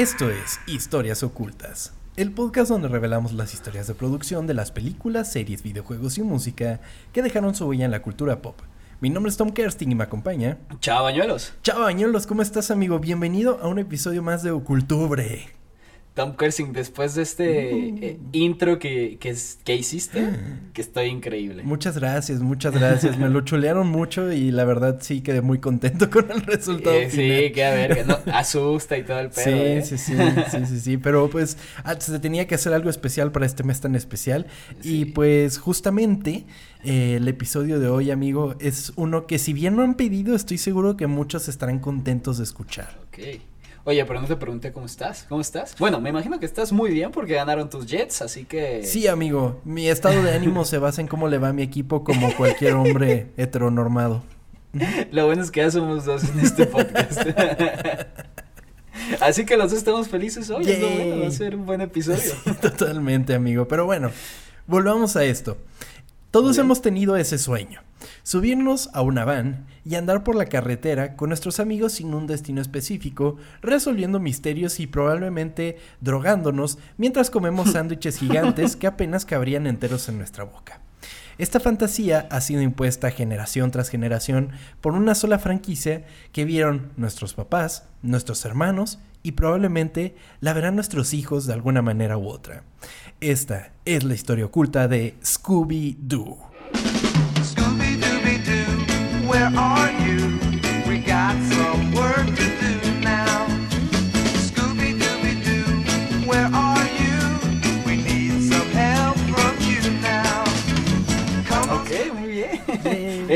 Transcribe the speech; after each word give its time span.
Esto 0.00 0.30
es 0.30 0.58
Historias 0.66 1.22
Ocultas, 1.22 1.92
el 2.16 2.32
podcast 2.32 2.70
donde 2.70 2.88
revelamos 2.88 3.34
las 3.34 3.52
historias 3.52 3.86
de 3.86 3.92
producción 3.92 4.46
de 4.46 4.54
las 4.54 4.72
películas, 4.72 5.30
series, 5.30 5.62
videojuegos 5.62 6.16
y 6.16 6.22
música 6.22 6.80
que 7.12 7.20
dejaron 7.20 7.54
su 7.54 7.66
huella 7.66 7.84
en 7.84 7.90
la 7.90 8.00
cultura 8.00 8.40
pop. 8.40 8.58
Mi 9.02 9.10
nombre 9.10 9.28
es 9.28 9.36
Tom 9.36 9.50
Kersting 9.50 9.92
y 9.92 9.94
me 9.94 10.04
acompaña. 10.04 10.56
Chao, 10.80 11.02
bañuelos. 11.02 11.52
Chao, 11.62 11.80
bañuelos, 11.80 12.26
¿cómo 12.26 12.40
estás, 12.40 12.70
amigo? 12.70 12.98
Bienvenido 12.98 13.58
a 13.60 13.68
un 13.68 13.78
episodio 13.78 14.22
más 14.22 14.42
de 14.42 14.52
Ocultubre. 14.52 15.59
Tom 16.14 16.34
Kersing, 16.34 16.72
después 16.72 17.14
de 17.14 17.22
este 17.22 17.88
eh, 17.88 18.18
intro 18.32 18.80
que, 18.80 19.16
que, 19.20 19.34
que, 19.64 19.76
hiciste, 19.76 20.28
que 20.72 20.80
estoy 20.82 21.06
increíble. 21.06 21.62
Muchas 21.62 21.96
gracias, 21.96 22.40
muchas 22.40 22.74
gracias. 22.74 23.16
Me 23.16 23.28
lo 23.28 23.42
chulearon 23.42 23.86
mucho 23.86 24.32
y 24.32 24.50
la 24.50 24.64
verdad 24.64 24.98
sí 25.00 25.20
quedé 25.20 25.40
muy 25.40 25.60
contento 25.60 26.10
con 26.10 26.28
el 26.32 26.42
resultado. 26.42 26.96
Eh, 26.96 27.10
sí, 27.10 27.52
que 27.52 27.64
a 27.64 27.70
ver, 27.70 28.06
no, 28.08 28.18
asusta 28.32 28.98
y 28.98 29.04
todo 29.04 29.20
el 29.20 29.30
pedo. 29.30 29.44
Sí, 29.44 29.50
¿eh? 29.50 29.82
sí, 29.84 29.98
sí, 29.98 30.14
sí, 30.50 30.66
sí, 30.66 30.80
sí. 30.80 30.96
Pero 30.96 31.30
pues 31.30 31.56
ah, 31.84 31.94
se 31.98 32.18
tenía 32.18 32.46
que 32.48 32.56
hacer 32.56 32.74
algo 32.74 32.90
especial 32.90 33.30
para 33.30 33.46
este 33.46 33.62
mes 33.62 33.80
tan 33.80 33.94
especial. 33.94 34.46
Sí. 34.80 35.02
Y 35.02 35.04
pues 35.06 35.58
justamente 35.58 36.44
eh, 36.82 37.16
el 37.16 37.28
episodio 37.28 37.78
de 37.78 37.88
hoy, 37.88 38.10
amigo, 38.10 38.56
es 38.58 38.92
uno 38.96 39.26
que 39.26 39.38
si 39.38 39.52
bien 39.52 39.76
no 39.76 39.82
han 39.82 39.94
pedido, 39.94 40.34
estoy 40.34 40.58
seguro 40.58 40.96
que 40.96 41.06
muchos 41.06 41.48
estarán 41.48 41.78
contentos 41.78 42.38
de 42.38 42.44
escuchar. 42.44 42.98
Ok. 43.08 43.40
Oye, 43.90 44.04
pero 44.04 44.20
no 44.20 44.28
te 44.28 44.36
pregunté 44.36 44.70
cómo 44.70 44.86
estás. 44.86 45.26
¿Cómo 45.28 45.40
estás? 45.40 45.74
Bueno, 45.76 46.00
me 46.00 46.10
imagino 46.10 46.38
que 46.38 46.46
estás 46.46 46.70
muy 46.70 46.92
bien 46.92 47.10
porque 47.10 47.34
ganaron 47.34 47.68
tus 47.68 47.86
Jets, 47.86 48.22
así 48.22 48.44
que. 48.44 48.84
Sí, 48.84 49.08
amigo. 49.08 49.60
Mi 49.64 49.88
estado 49.88 50.22
de 50.22 50.32
ánimo 50.32 50.64
se 50.64 50.78
basa 50.78 51.00
en 51.00 51.08
cómo 51.08 51.26
le 51.26 51.38
va 51.38 51.48
a 51.48 51.52
mi 51.52 51.62
equipo 51.62 52.04
como 52.04 52.32
cualquier 52.36 52.74
hombre 52.74 53.32
heteronormado. 53.36 54.22
Lo 55.10 55.26
bueno 55.26 55.42
es 55.42 55.50
que 55.50 55.58
ya 55.58 55.72
somos 55.72 56.04
dos 56.04 56.22
en 56.22 56.38
este 56.38 56.66
podcast. 56.66 57.20
Así 59.20 59.44
que 59.44 59.56
los 59.56 59.72
dos 59.72 59.80
estamos 59.80 60.06
felices 60.06 60.48
hoy. 60.50 60.70
Es 60.70 60.78
lo 60.78 60.88
bueno, 60.88 61.22
va 61.22 61.26
a 61.26 61.32
ser 61.32 61.56
un 61.56 61.66
buen 61.66 61.80
episodio. 61.80 62.20
Sí, 62.20 62.52
totalmente, 62.62 63.34
amigo. 63.34 63.66
Pero 63.66 63.86
bueno, 63.86 64.12
volvamos 64.68 65.16
a 65.16 65.24
esto. 65.24 65.58
Todos 66.30 66.52
okay. 66.52 66.64
hemos 66.64 66.80
tenido 66.80 67.16
ese 67.16 67.38
sueño. 67.38 67.82
Subirnos 68.22 68.88
a 68.92 69.02
una 69.02 69.24
van 69.24 69.66
y 69.84 69.96
andar 69.96 70.22
por 70.22 70.36
la 70.36 70.46
carretera 70.46 71.16
con 71.16 71.30
nuestros 71.30 71.58
amigos 71.58 71.94
sin 71.94 72.14
un 72.14 72.26
destino 72.26 72.60
específico, 72.60 73.36
resolviendo 73.62 74.20
misterios 74.20 74.78
y 74.78 74.86
probablemente 74.86 75.78
drogándonos 76.00 76.78
mientras 76.98 77.30
comemos 77.30 77.70
sándwiches 77.72 78.18
gigantes 78.18 78.76
que 78.76 78.86
apenas 78.86 79.24
cabrían 79.24 79.66
enteros 79.66 80.08
en 80.08 80.18
nuestra 80.18 80.44
boca. 80.44 80.80
Esta 81.38 81.58
fantasía 81.58 82.28
ha 82.30 82.40
sido 82.42 82.60
impuesta 82.60 83.10
generación 83.10 83.70
tras 83.70 83.88
generación 83.88 84.50
por 84.80 84.94
una 84.94 85.14
sola 85.14 85.38
franquicia 85.38 86.04
que 86.32 86.44
vieron 86.44 86.92
nuestros 86.96 87.34
papás, 87.34 87.88
nuestros 88.02 88.44
hermanos 88.44 88.98
y 89.22 89.32
probablemente 89.32 90.14
la 90.40 90.52
verán 90.52 90.74
nuestros 90.74 91.14
hijos 91.14 91.46
de 91.46 91.54
alguna 91.54 91.82
manera 91.82 92.16
u 92.16 92.28
otra. 92.28 92.64
Esta 93.20 93.72
es 93.84 94.04
la 94.04 94.14
historia 94.14 94.46
oculta 94.46 94.88
de 94.88 95.14
Scooby-Doo. 95.22 96.38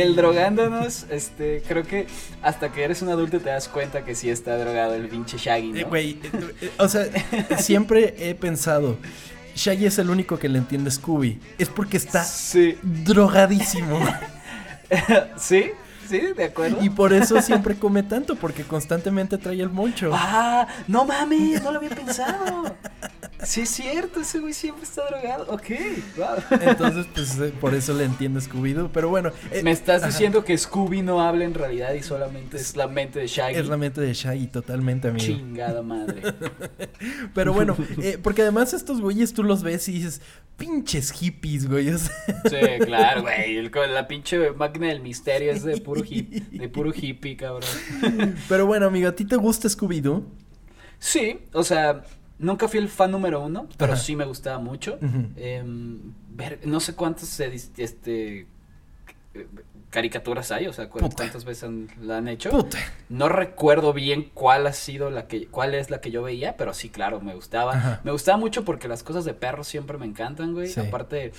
El 0.04 0.16
drogándonos, 0.16 1.06
este, 1.10 1.62
creo 1.66 1.82
que 1.84 2.06
hasta 2.42 2.70
que 2.72 2.84
eres 2.84 3.02
un 3.02 3.08
adulto 3.08 3.40
te 3.40 3.50
das 3.50 3.68
cuenta 3.68 4.04
que 4.04 4.14
sí 4.14 4.30
está 4.30 4.56
drogado 4.58 4.94
el 4.94 5.08
pinche 5.08 5.36
Shaggy, 5.38 5.72
¿no? 5.72 5.78
Eh, 5.78 5.84
Güey, 5.84 6.18
eh, 6.60 6.70
o 6.78 6.88
sea, 6.88 7.04
siempre 7.58 8.14
he 8.18 8.34
pensado. 8.34 8.96
Shaggy 9.56 9.86
es 9.86 9.98
el 9.98 10.10
único 10.10 10.38
que 10.38 10.48
le 10.48 10.58
entiende 10.58 10.90
Scooby. 10.90 11.40
Es 11.58 11.68
porque 11.68 11.96
está 11.96 12.24
Sí. 12.24 12.76
drogadísimo. 12.82 14.00
¿Sí? 15.38 15.70
Sí, 16.08 16.20
de 16.36 16.44
acuerdo. 16.44 16.84
Y 16.84 16.90
por 16.90 17.14
eso 17.14 17.40
siempre 17.40 17.76
come 17.76 18.02
tanto, 18.02 18.36
porque 18.36 18.62
constantemente 18.62 19.38
trae 19.38 19.60
el 19.62 19.70
moncho. 19.70 20.10
Ah, 20.12 20.66
no 20.86 21.04
mames, 21.06 21.62
no 21.62 21.72
lo 21.72 21.78
había 21.78 21.90
pensado. 21.90 22.76
Sí 23.42 23.62
es 23.62 23.68
cierto, 23.70 24.20
ese 24.20 24.38
güey 24.38 24.52
siempre 24.54 24.84
está 24.84 25.02
drogado. 25.06 25.46
Ok, 25.52 25.64
wow. 26.16 26.58
Entonces, 26.60 27.06
pues 27.12 27.38
eh, 27.40 27.52
por 27.60 27.74
eso 27.74 27.92
le 27.92 28.04
entiende 28.04 28.40
Scooby-Doo. 28.40 28.90
Pero 28.92 29.08
bueno. 29.08 29.32
eh, 29.50 29.62
Me 29.62 29.70
estás 29.70 30.02
ajá. 30.02 30.06
diciendo 30.12 30.44
que 30.44 30.56
Scooby 30.56 31.02
no 31.02 31.20
habla 31.20 31.44
en 31.44 31.52
realidad 31.54 31.92
y 31.94 32.02
solamente 32.02 32.56
es 32.56 32.76
la 32.76 32.86
mente 32.88 33.18
de 33.18 33.26
Shaggy. 33.26 33.56
Es 33.56 33.66
la 33.66 33.76
mente 33.76 34.00
de 34.00 34.14
Shaggy, 34.14 34.46
totalmente, 34.46 35.08
amigo. 35.08 35.24
Chingada 35.26 35.82
madre. 35.82 36.22
Pero 37.34 37.52
bueno, 37.52 37.76
eh, 38.02 38.18
porque 38.22 38.42
además 38.42 38.72
estos 38.72 39.00
güeyes 39.00 39.34
tú 39.34 39.42
los 39.42 39.62
ves 39.62 39.88
y 39.88 39.92
dices, 39.92 40.22
pinches 40.56 41.10
hippies, 41.12 41.68
güey. 41.68 41.90
o 41.90 41.98
sea, 41.98 42.12
Sí, 42.48 42.84
claro, 42.84 43.22
güey. 43.22 43.56
el- 43.56 43.70
con 43.70 43.92
la 43.92 44.06
pinche 44.08 44.52
máquina 44.52 44.86
del 44.88 45.00
misterio 45.00 45.52
es 45.52 45.64
de 45.64 45.76
puro 45.78 46.02
hip, 46.08 46.30
de 46.30 46.68
puro 46.68 46.92
hippie, 46.94 47.36
cabrón. 47.36 47.68
Pero 48.48 48.66
bueno, 48.66 48.86
amigo, 48.86 49.08
¿a 49.08 49.12
ti 49.14 49.24
te 49.24 49.36
gusta 49.36 49.68
Scooby-Doo? 49.68 50.24
Sí, 50.98 51.38
o 51.52 51.62
sea, 51.64 52.04
nunca 52.38 52.68
fui 52.68 52.78
el 52.80 52.88
fan 52.88 53.10
número 53.10 53.40
uno, 53.40 53.66
pero 53.76 53.92
Ajá. 53.94 54.02
sí 54.02 54.16
me 54.16 54.24
gustaba 54.24 54.58
mucho. 54.58 54.98
Em, 55.36 55.98
ver, 56.30 56.60
no 56.64 56.80
sé 56.80 56.94
cuántas 56.94 57.38
este 57.40 58.46
caricaturas 59.90 60.50
hay, 60.50 60.66
o 60.66 60.72
sea, 60.72 60.88
cu- 60.90 60.98
Puta. 60.98 61.14
cuántas 61.16 61.44
veces 61.44 61.64
han- 61.64 61.88
la 62.02 62.18
han 62.18 62.26
hecho. 62.28 62.50
Puta. 62.50 62.78
No 63.08 63.28
recuerdo 63.28 63.92
bien 63.92 64.30
cuál 64.34 64.66
ha 64.66 64.72
sido 64.72 65.08
la 65.10 65.28
que, 65.28 65.46
cuál 65.46 65.74
es 65.74 65.88
la 65.90 66.00
que 66.00 66.10
yo 66.10 66.22
veía, 66.22 66.56
pero 66.56 66.74
sí, 66.74 66.88
claro, 66.88 67.20
me 67.20 67.34
gustaba. 67.34 67.74
Ajá. 67.76 68.00
Me 68.02 68.10
gustaba 68.10 68.36
mucho 68.36 68.64
porque 68.64 68.88
las 68.88 69.04
cosas 69.04 69.24
de 69.24 69.34
perros 69.34 69.68
siempre 69.68 69.96
me 69.98 70.06
encantan, 70.06 70.52
güey. 70.52 70.66
Sí. 70.68 70.80
Aparte, 70.80 71.32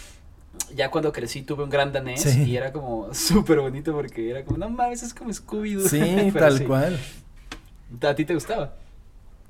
ya 0.73 0.89
cuando 0.89 1.11
crecí 1.11 1.41
tuve 1.41 1.65
un 1.65 1.69
gran 1.69 1.91
danés 1.91 2.21
Sí. 2.21 2.43
y 2.43 2.55
era 2.55 2.71
como 2.71 3.13
súper 3.13 3.59
bonito 3.59 3.91
porque 3.93 4.29
era 4.29 4.45
como, 4.45 4.57
no 4.57 4.69
mames, 4.69 5.03
es 5.03 5.13
como 5.13 5.31
Scooby-Doo. 5.31 5.89
Sí, 5.89 6.31
tal 6.37 6.57
sí. 6.59 6.63
cual. 6.63 6.97
¿A 8.01 8.15
ti 8.15 8.23
te 8.23 8.33
gustaba? 8.35 8.73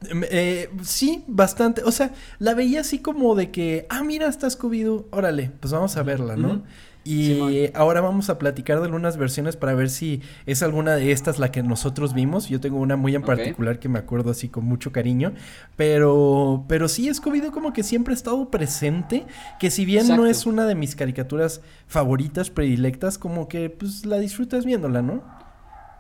Em, 0.10 0.24
eh, 0.30 0.70
sí, 0.84 1.24
bastante. 1.28 1.84
O 1.84 1.92
sea, 1.92 2.12
la 2.40 2.54
veía 2.54 2.82
así 2.82 3.00
como 3.00 3.36
de 3.36 3.52
que, 3.52 3.86
ah, 3.90 4.04
mira, 4.04 4.28
está 4.28 4.48
Scooby-Doo. 4.48 5.08
Órale, 5.12 5.52
pues 5.60 5.74
vamos 5.74 5.96
a 5.98 6.04
verla, 6.04 6.36
¿no? 6.36 6.64
Y 7.08 7.36
Simón. 7.36 7.54
ahora 7.76 8.02
vamos 8.02 8.32
a 8.32 8.40
platicar 8.40 8.80
de 8.80 8.86
algunas 8.86 9.16
versiones 9.18 9.56
para 9.56 9.76
ver 9.76 9.92
si 9.92 10.22
es 10.48 10.64
alguna 10.64 10.96
de 10.96 11.12
estas 11.12 11.38
la 11.38 11.52
que 11.52 11.62
nosotros 11.62 12.16
vimos. 12.16 12.50
Yo 12.50 12.60
tengo 12.60 12.80
una 12.80 12.96
muy 12.96 13.14
en 13.14 13.22
particular 13.22 13.78
que 13.78 13.88
me 13.88 14.00
acuerdo 14.00 14.32
así 14.32 14.50
con 14.50 14.66
mucho 14.66 14.92
cariño. 14.92 15.34
Pero, 15.76 16.66
pero 16.68 16.88
sí, 16.88 17.08
Scooby-Doo 17.08 17.52
como 17.52 17.74
que 17.74 17.84
siempre 17.84 18.14
ha 18.14 18.18
estado 18.18 18.50
presente. 18.50 19.28
Que 19.60 19.70
si 19.70 19.86
bien 19.86 20.08
no 20.08 20.26
es 20.26 20.48
una 20.48 20.66
de 20.66 20.74
mis 20.74 20.96
caricaturas 20.96 21.62
favoritas, 21.88 22.50
predilectas, 22.50 23.20
como 23.20 23.48
que 23.48 23.70
pues 23.70 24.06
la 24.08 24.18
disfrutas 24.18 24.66
viéndola, 24.66 25.04
¿no? 25.04 25.45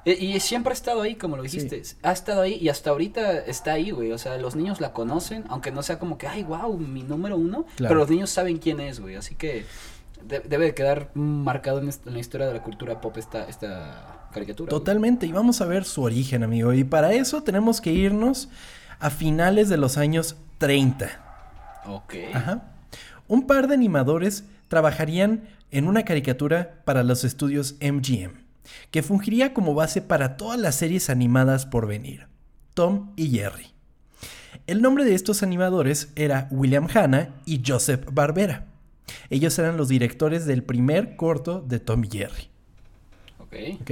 E- 0.05 0.13
Y 0.23 0.39
siempre 0.39 0.71
ha 0.71 0.73
estado 0.73 1.01
ahí, 1.01 1.16
como 1.16 1.35
lo 1.35 1.43
dijiste. 1.43 1.81
Ha 2.03 2.11
estado 2.11 2.41
ahí 2.41 2.53
y 2.61 2.69
hasta 2.69 2.91
ahorita 2.91 3.39
está 3.39 3.73
ahí, 3.73 3.91
güey. 3.91 4.12
O 4.12 4.18
sea, 4.18 4.38
los 4.38 4.56
niños 4.56 4.80
la 4.80 4.94
conocen, 4.94 5.44
aunque 5.50 5.71
no 5.71 5.81
sea 5.83 5.97
como 6.00 6.18
que, 6.18 6.27
ay, 6.27 6.44
wow, 6.44 6.77
mi 6.77 7.03
número 7.03 7.38
uno. 7.38 7.65
Claro. 7.75 7.89
Pero 7.89 8.00
los 8.01 8.09
niños 8.09 8.30
saben 8.30 8.57
quién 8.59 8.80
es, 8.80 9.00
güey. 9.00 9.15
Así 9.15 9.35
que 9.35 9.65
de- 10.24 10.39
debe 10.41 10.65
de 10.65 10.74
quedar 10.75 11.09
marcado 11.15 11.80
en, 11.80 11.89
la 12.06 12.19
historia 12.19 12.47
de 12.47 12.53
la 12.53 12.62
cultura 12.63 13.01
pop 13.01 13.18
esta, 13.18 13.45
esta 13.50 14.30
caricatura. 14.31 14.69
güey. 14.69 14.80
Totalmente, 14.80 15.25
y 15.25 15.31
vamos 15.31 15.62
a 15.62 15.65
ver 15.65 15.85
su 15.85 16.03
origen, 16.03 16.44
amigo. 16.44 16.71
Y 16.74 16.83
para 16.83 17.13
eso 17.13 17.41
tenemos 17.44 17.81
que 17.81 17.91
irnos 17.91 18.50
a 19.00 19.09
finales 19.09 19.69
de 19.69 19.77
los 19.77 19.97
años 19.97 20.35
30. 20.59 21.09
Ok. 21.88 22.13
Ajá. 22.33 22.63
Un 23.27 23.47
par 23.47 23.68
de 23.68 23.74
animadores 23.74 24.44
trabajarían 24.68 25.44
en 25.71 25.88
una 25.88 26.03
caricatura 26.06 26.75
para 26.85 27.03
los 27.03 27.24
estudios 27.24 27.75
MGM, 27.81 28.31
que 28.91 29.03
fungiría 29.03 29.53
como 29.53 29.73
base 29.73 30.01
para 30.01 30.38
todas 30.38 30.59
las 30.59 30.75
series 30.75 31.09
animadas 31.09 31.65
por 31.65 31.88
venir. 31.88 32.27
Tom 32.73 33.12
y 33.15 33.29
Jerry. 33.29 33.67
El 34.67 34.81
nombre 34.81 35.06
de 35.06 35.15
estos 35.15 35.44
animadores 35.44 36.12
era 36.15 36.47
William 36.51 36.88
Hanna 36.94 37.35
y 37.45 37.62
Joseph 37.65 38.06
Barbera. 38.12 38.65
Ellos 39.29 39.57
eran 39.59 39.77
los 39.77 39.89
directores 39.89 40.45
del 40.45 40.63
primer 40.63 41.15
corto 41.15 41.62
de 41.62 41.79
Tom 41.79 42.03
y 42.03 42.09
Jerry. 42.09 42.50
Ok. 43.39 43.81
¿ok? 43.81 43.91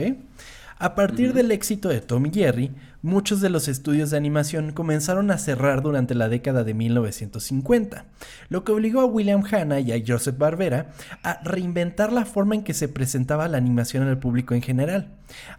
A 0.79 0.95
partir 0.95 1.33
del 1.33 1.51
éxito 1.51 1.89
de 1.89 2.01
Tom 2.01 2.25
y 2.25 2.31
Jerry, 2.33 2.71
muchos 3.03 3.41
de 3.41 3.49
los 3.49 3.67
estudios 3.67 4.09
de 4.09 4.17
animación 4.17 4.71
comenzaron 4.71 5.29
a 5.29 5.37
cerrar 5.37 5.83
durante 5.83 6.15
la 6.15 6.29
década 6.29 6.63
de 6.63 6.73
1950, 6.73 8.05
lo 8.49 8.63
que 8.63 8.71
obligó 8.71 9.01
a 9.01 9.05
William 9.05 9.43
Hanna 9.43 9.81
y 9.81 9.91
a 9.91 10.01
Joseph 10.05 10.37
Barbera 10.37 10.93
a 11.21 11.41
reinventar 11.43 12.13
la 12.13 12.25
forma 12.25 12.55
en 12.55 12.63
que 12.63 12.73
se 12.73 12.87
presentaba 12.87 13.47
la 13.49 13.57
animación 13.57 14.07
al 14.07 14.19
público 14.19 14.55
en 14.55 14.61
general. 14.61 15.11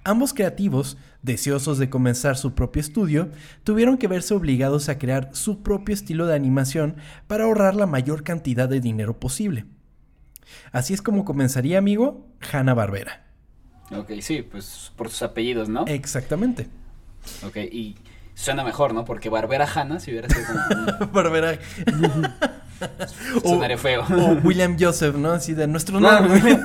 Ambos 0.05 0.33
creativos, 0.33 0.97
deseosos 1.23 1.79
de 1.79 1.91
comenzar 1.91 2.39
su 2.39 2.55
propio 2.55 2.81
estudio, 2.81 3.29
tuvieron 3.63 3.99
que 3.99 4.09
verse 4.09 4.35
obligados 4.35 4.89
a 4.89 4.99
crear 4.99 5.29
su 5.33 5.63
propio 5.63 5.95
estilo 5.95 6.27
de 6.27 6.35
animación 6.35 6.97
para 7.27 7.45
ahorrar 7.45 7.77
la 7.77 7.87
mayor 7.87 8.25
cantidad 8.25 8.71
de 8.71 8.81
dinero 8.81 9.21
posible. 9.21 9.67
Así 10.73 10.95
es 10.95 11.03
como 11.03 11.27
comenzaría, 11.27 11.77
amigo, 11.77 12.27
Hanna 12.53 12.73
Barbera. 12.73 13.27
Ok, 13.91 14.13
sí, 14.21 14.41
pues 14.43 14.93
por 14.97 15.11
sus 15.11 15.23
apellidos, 15.23 15.69
¿no? 15.69 15.85
Exactamente. 15.87 16.69
Ok, 17.47 17.57
y 17.71 17.97
Suena 18.37 18.65
mejor, 18.65 18.95
¿no? 18.95 19.05
Porque 19.05 19.29
Barbera 19.29 19.65
Hanna, 19.73 20.01
si 20.01 20.11
hubiera 20.11 20.29
sido 20.29 20.45
como. 20.99 21.07
Barbera. 21.13 21.57
Sonaría 23.45 23.79
feo. 23.79 24.03
o 24.03 24.33
William 24.43 24.77
Joseph, 24.79 25.15
¿no? 25.15 25.31
Así 25.31 25.55
de 25.55 25.69
nuestro 25.69 26.01
No, 26.01 26.21
nombre. 26.21 26.59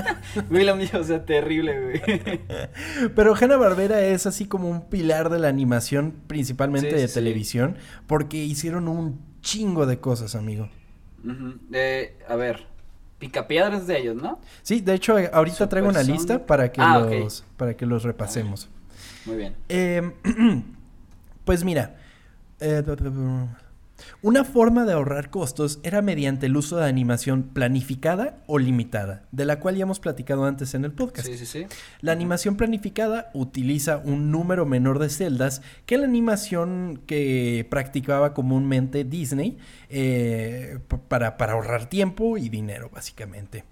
William, 0.50 0.78
sea, 1.02 1.24
terrible, 1.24 1.80
güey. 1.80 2.40
Pero 3.16 3.34
Hanna 3.34 3.56
Barbera 3.56 4.00
es 4.02 4.26
así 4.26 4.46
como 4.46 4.68
un 4.68 4.88
pilar 4.88 5.30
de 5.30 5.38
la 5.38 5.48
animación, 5.48 6.14
principalmente 6.26 6.90
Sí, 6.90 6.96
de 6.96 7.02
sí, 7.02 7.08
sí. 7.08 7.14
televisión, 7.14 7.76
porque 8.06 8.36
hicieron 8.36 8.88
un 8.88 9.20
chingo 9.40 9.86
de 9.86 9.98
cosas, 10.00 10.34
amigo. 10.34 10.68
Eh, 11.72 12.18
a 12.28 12.36
ver, 12.36 12.66
Picapiedras 13.18 13.86
de 13.86 13.98
ellos, 13.98 14.16
¿no? 14.16 14.40
Sí, 14.62 14.80
de 14.82 14.94
hecho, 14.94 15.18
eh, 15.18 15.30
ahorita 15.32 15.56
Super 15.56 15.68
traigo 15.70 15.88
una 15.88 16.02
lista 16.02 16.44
para 16.44 16.70
que 16.70 16.82
Ah, 16.82 16.98
los 16.98 17.44
para 17.56 17.74
que 17.74 17.86
los 17.86 18.02
repasemos. 18.02 18.68
Muy 19.26 19.36
bien. 19.36 19.54
Eh, 19.68 20.12
pues 21.44 21.64
mira, 21.64 21.96
eh, 22.60 22.82
una 24.22 24.44
forma 24.44 24.84
de 24.84 24.92
ahorrar 24.92 25.30
costos 25.30 25.80
era 25.82 26.02
mediante 26.02 26.46
el 26.46 26.56
uso 26.56 26.76
de 26.76 26.86
animación 26.86 27.42
planificada 27.42 28.42
o 28.46 28.58
limitada, 28.58 29.24
de 29.32 29.44
la 29.44 29.60
cual 29.60 29.76
ya 29.76 29.82
hemos 29.82 30.00
platicado 30.00 30.44
antes 30.44 30.74
en 30.74 30.84
el 30.84 30.92
podcast. 30.92 31.28
Sí, 31.28 31.38
sí, 31.38 31.46
sí. 31.46 31.66
La 32.00 32.12
animación 32.12 32.56
planificada 32.56 33.30
utiliza 33.34 33.98
un 33.98 34.30
número 34.30 34.66
menor 34.66 34.98
de 34.98 35.10
celdas 35.10 35.62
que 35.86 35.98
la 35.98 36.04
animación 36.04 37.02
que 37.06 37.66
practicaba 37.70 38.34
comúnmente 38.34 39.04
Disney 39.04 39.58
eh, 39.90 40.78
para, 41.08 41.36
para 41.36 41.52
ahorrar 41.52 41.88
tiempo 41.88 42.38
y 42.38 42.48
dinero, 42.48 42.90
básicamente. 42.92 43.64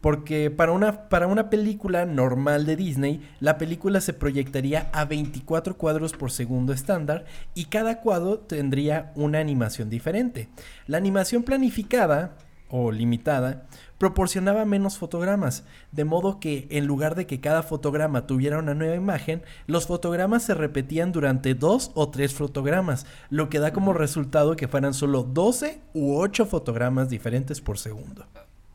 Porque 0.00 0.50
para 0.50 0.72
una, 0.72 1.08
para 1.08 1.26
una 1.26 1.50
película 1.50 2.06
normal 2.06 2.66
de 2.66 2.76
Disney, 2.76 3.28
la 3.40 3.58
película 3.58 4.00
se 4.00 4.12
proyectaría 4.12 4.88
a 4.92 5.04
24 5.04 5.76
cuadros 5.76 6.12
por 6.12 6.30
segundo 6.30 6.72
estándar 6.72 7.24
y 7.54 7.66
cada 7.66 8.00
cuadro 8.00 8.38
tendría 8.38 9.12
una 9.16 9.40
animación 9.40 9.90
diferente. 9.90 10.48
La 10.86 10.98
animación 10.98 11.42
planificada 11.42 12.36
o 12.70 12.92
limitada 12.92 13.66
proporcionaba 13.98 14.64
menos 14.64 14.98
fotogramas, 14.98 15.64
de 15.90 16.04
modo 16.04 16.38
que 16.38 16.68
en 16.70 16.86
lugar 16.86 17.14
de 17.14 17.26
que 17.26 17.40
cada 17.40 17.62
fotograma 17.62 18.26
tuviera 18.26 18.58
una 18.58 18.74
nueva 18.74 18.94
imagen, 18.94 19.42
los 19.66 19.86
fotogramas 19.86 20.44
se 20.44 20.54
repetían 20.54 21.12
durante 21.12 21.54
dos 21.54 21.90
o 21.94 22.08
tres 22.10 22.34
fotogramas, 22.34 23.06
lo 23.30 23.48
que 23.48 23.58
da 23.58 23.72
como 23.72 23.92
resultado 23.92 24.56
que 24.56 24.68
fueran 24.68 24.94
solo 24.94 25.22
12 25.24 25.80
u 25.94 26.16
8 26.16 26.46
fotogramas 26.46 27.08
diferentes 27.08 27.60
por 27.60 27.78
segundo. 27.78 28.26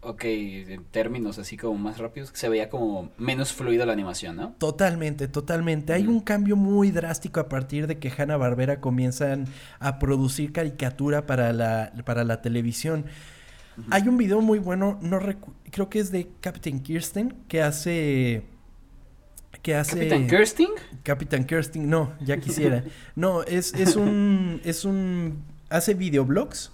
Ok, 0.06 0.24
en 0.26 0.84
términos 0.86 1.40
así 1.40 1.56
como 1.56 1.78
más 1.78 1.98
rápidos, 1.98 2.32
se 2.34 2.50
veía 2.50 2.70
como 2.70 3.12
menos 3.18 3.54
fluido 3.54 3.86
la 3.86 3.94
animación, 3.94 4.36
¿no? 4.36 4.52
Totalmente, 4.58 5.28
totalmente. 5.30 5.94
Hay 5.94 6.08
un 6.08 6.20
cambio 6.20 6.58
muy 6.58 6.92
drástico 6.92 7.40
a 7.40 7.48
partir 7.48 7.88
de 7.88 8.00
que 8.00 8.12
Hanna 8.16 8.36
Barbera 8.36 8.82
comienzan 8.82 9.48
a 9.80 10.00
producir 10.00 10.52
caricatura 10.52 11.26
para 11.26 11.54
la, 11.54 11.94
para 12.06 12.26
la 12.26 12.42
televisión. 12.42 13.06
Hay 13.90 14.08
un 14.08 14.18
video 14.18 14.42
muy 14.42 14.60
bueno, 14.60 15.00
no 15.02 15.20
creo 15.72 15.90
que 15.90 16.00
es 16.00 16.12
de 16.12 16.30
Captain 16.42 16.82
Kirsten, 16.82 17.34
que 17.48 17.62
hace. 17.62 18.44
que 19.62 19.76
hace. 19.76 19.98
Capitán 19.98 20.28
Kirsting. 20.28 20.70
Capitán 21.02 21.46
Kirsten, 21.46 21.90
no, 21.90 22.14
ya 22.20 22.38
quisiera. 22.38 22.84
No, 23.16 23.44
es, 23.44 23.74
es 23.74 23.96
un. 23.96 24.62
es 24.64 24.86
un. 24.86 25.44
hace 25.70 25.94
videoblogs. 25.94 26.72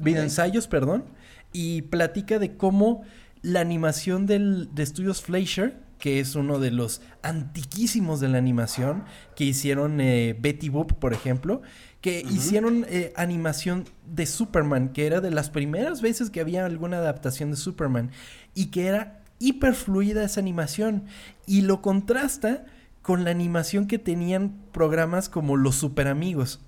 Videoensayos, 0.00 0.68
perdón. 0.68 1.04
Y 1.52 1.82
platica 1.82 2.38
de 2.38 2.56
cómo 2.56 3.02
la 3.42 3.60
animación 3.60 4.26
del, 4.26 4.70
de 4.74 4.82
estudios 4.82 5.22
Fleischer, 5.22 5.76
que 5.98 6.18
es 6.18 6.34
uno 6.34 6.58
de 6.58 6.72
los 6.72 7.00
antiquísimos 7.22 8.20
de 8.20 8.28
la 8.28 8.38
animación, 8.38 9.04
que 9.36 9.44
hicieron 9.44 10.00
eh, 10.00 10.36
Betty 10.38 10.68
Boop, 10.68 10.94
por 10.94 11.12
ejemplo, 11.12 11.62
que 12.00 12.26
hicieron 12.28 12.84
eh, 12.88 13.12
animación 13.14 13.84
de 14.04 14.26
Superman, 14.26 14.88
que 14.88 15.06
era 15.06 15.20
de 15.20 15.30
las 15.30 15.50
primeras 15.50 16.02
veces 16.02 16.30
que 16.30 16.40
había 16.40 16.66
alguna 16.66 16.98
adaptación 16.98 17.52
de 17.52 17.56
Superman, 17.56 18.10
y 18.54 18.66
que 18.66 18.88
era 18.88 19.22
hiperfluida 19.38 20.24
esa 20.24 20.40
animación, 20.40 21.04
y 21.46 21.60
lo 21.60 21.82
contrasta 21.82 22.64
con 23.02 23.22
la 23.22 23.30
animación 23.30 23.86
que 23.86 23.98
tenían 23.98 24.56
programas 24.72 25.28
como 25.28 25.56
Los 25.56 25.76
Super 25.76 26.08
Amigos. 26.08 26.60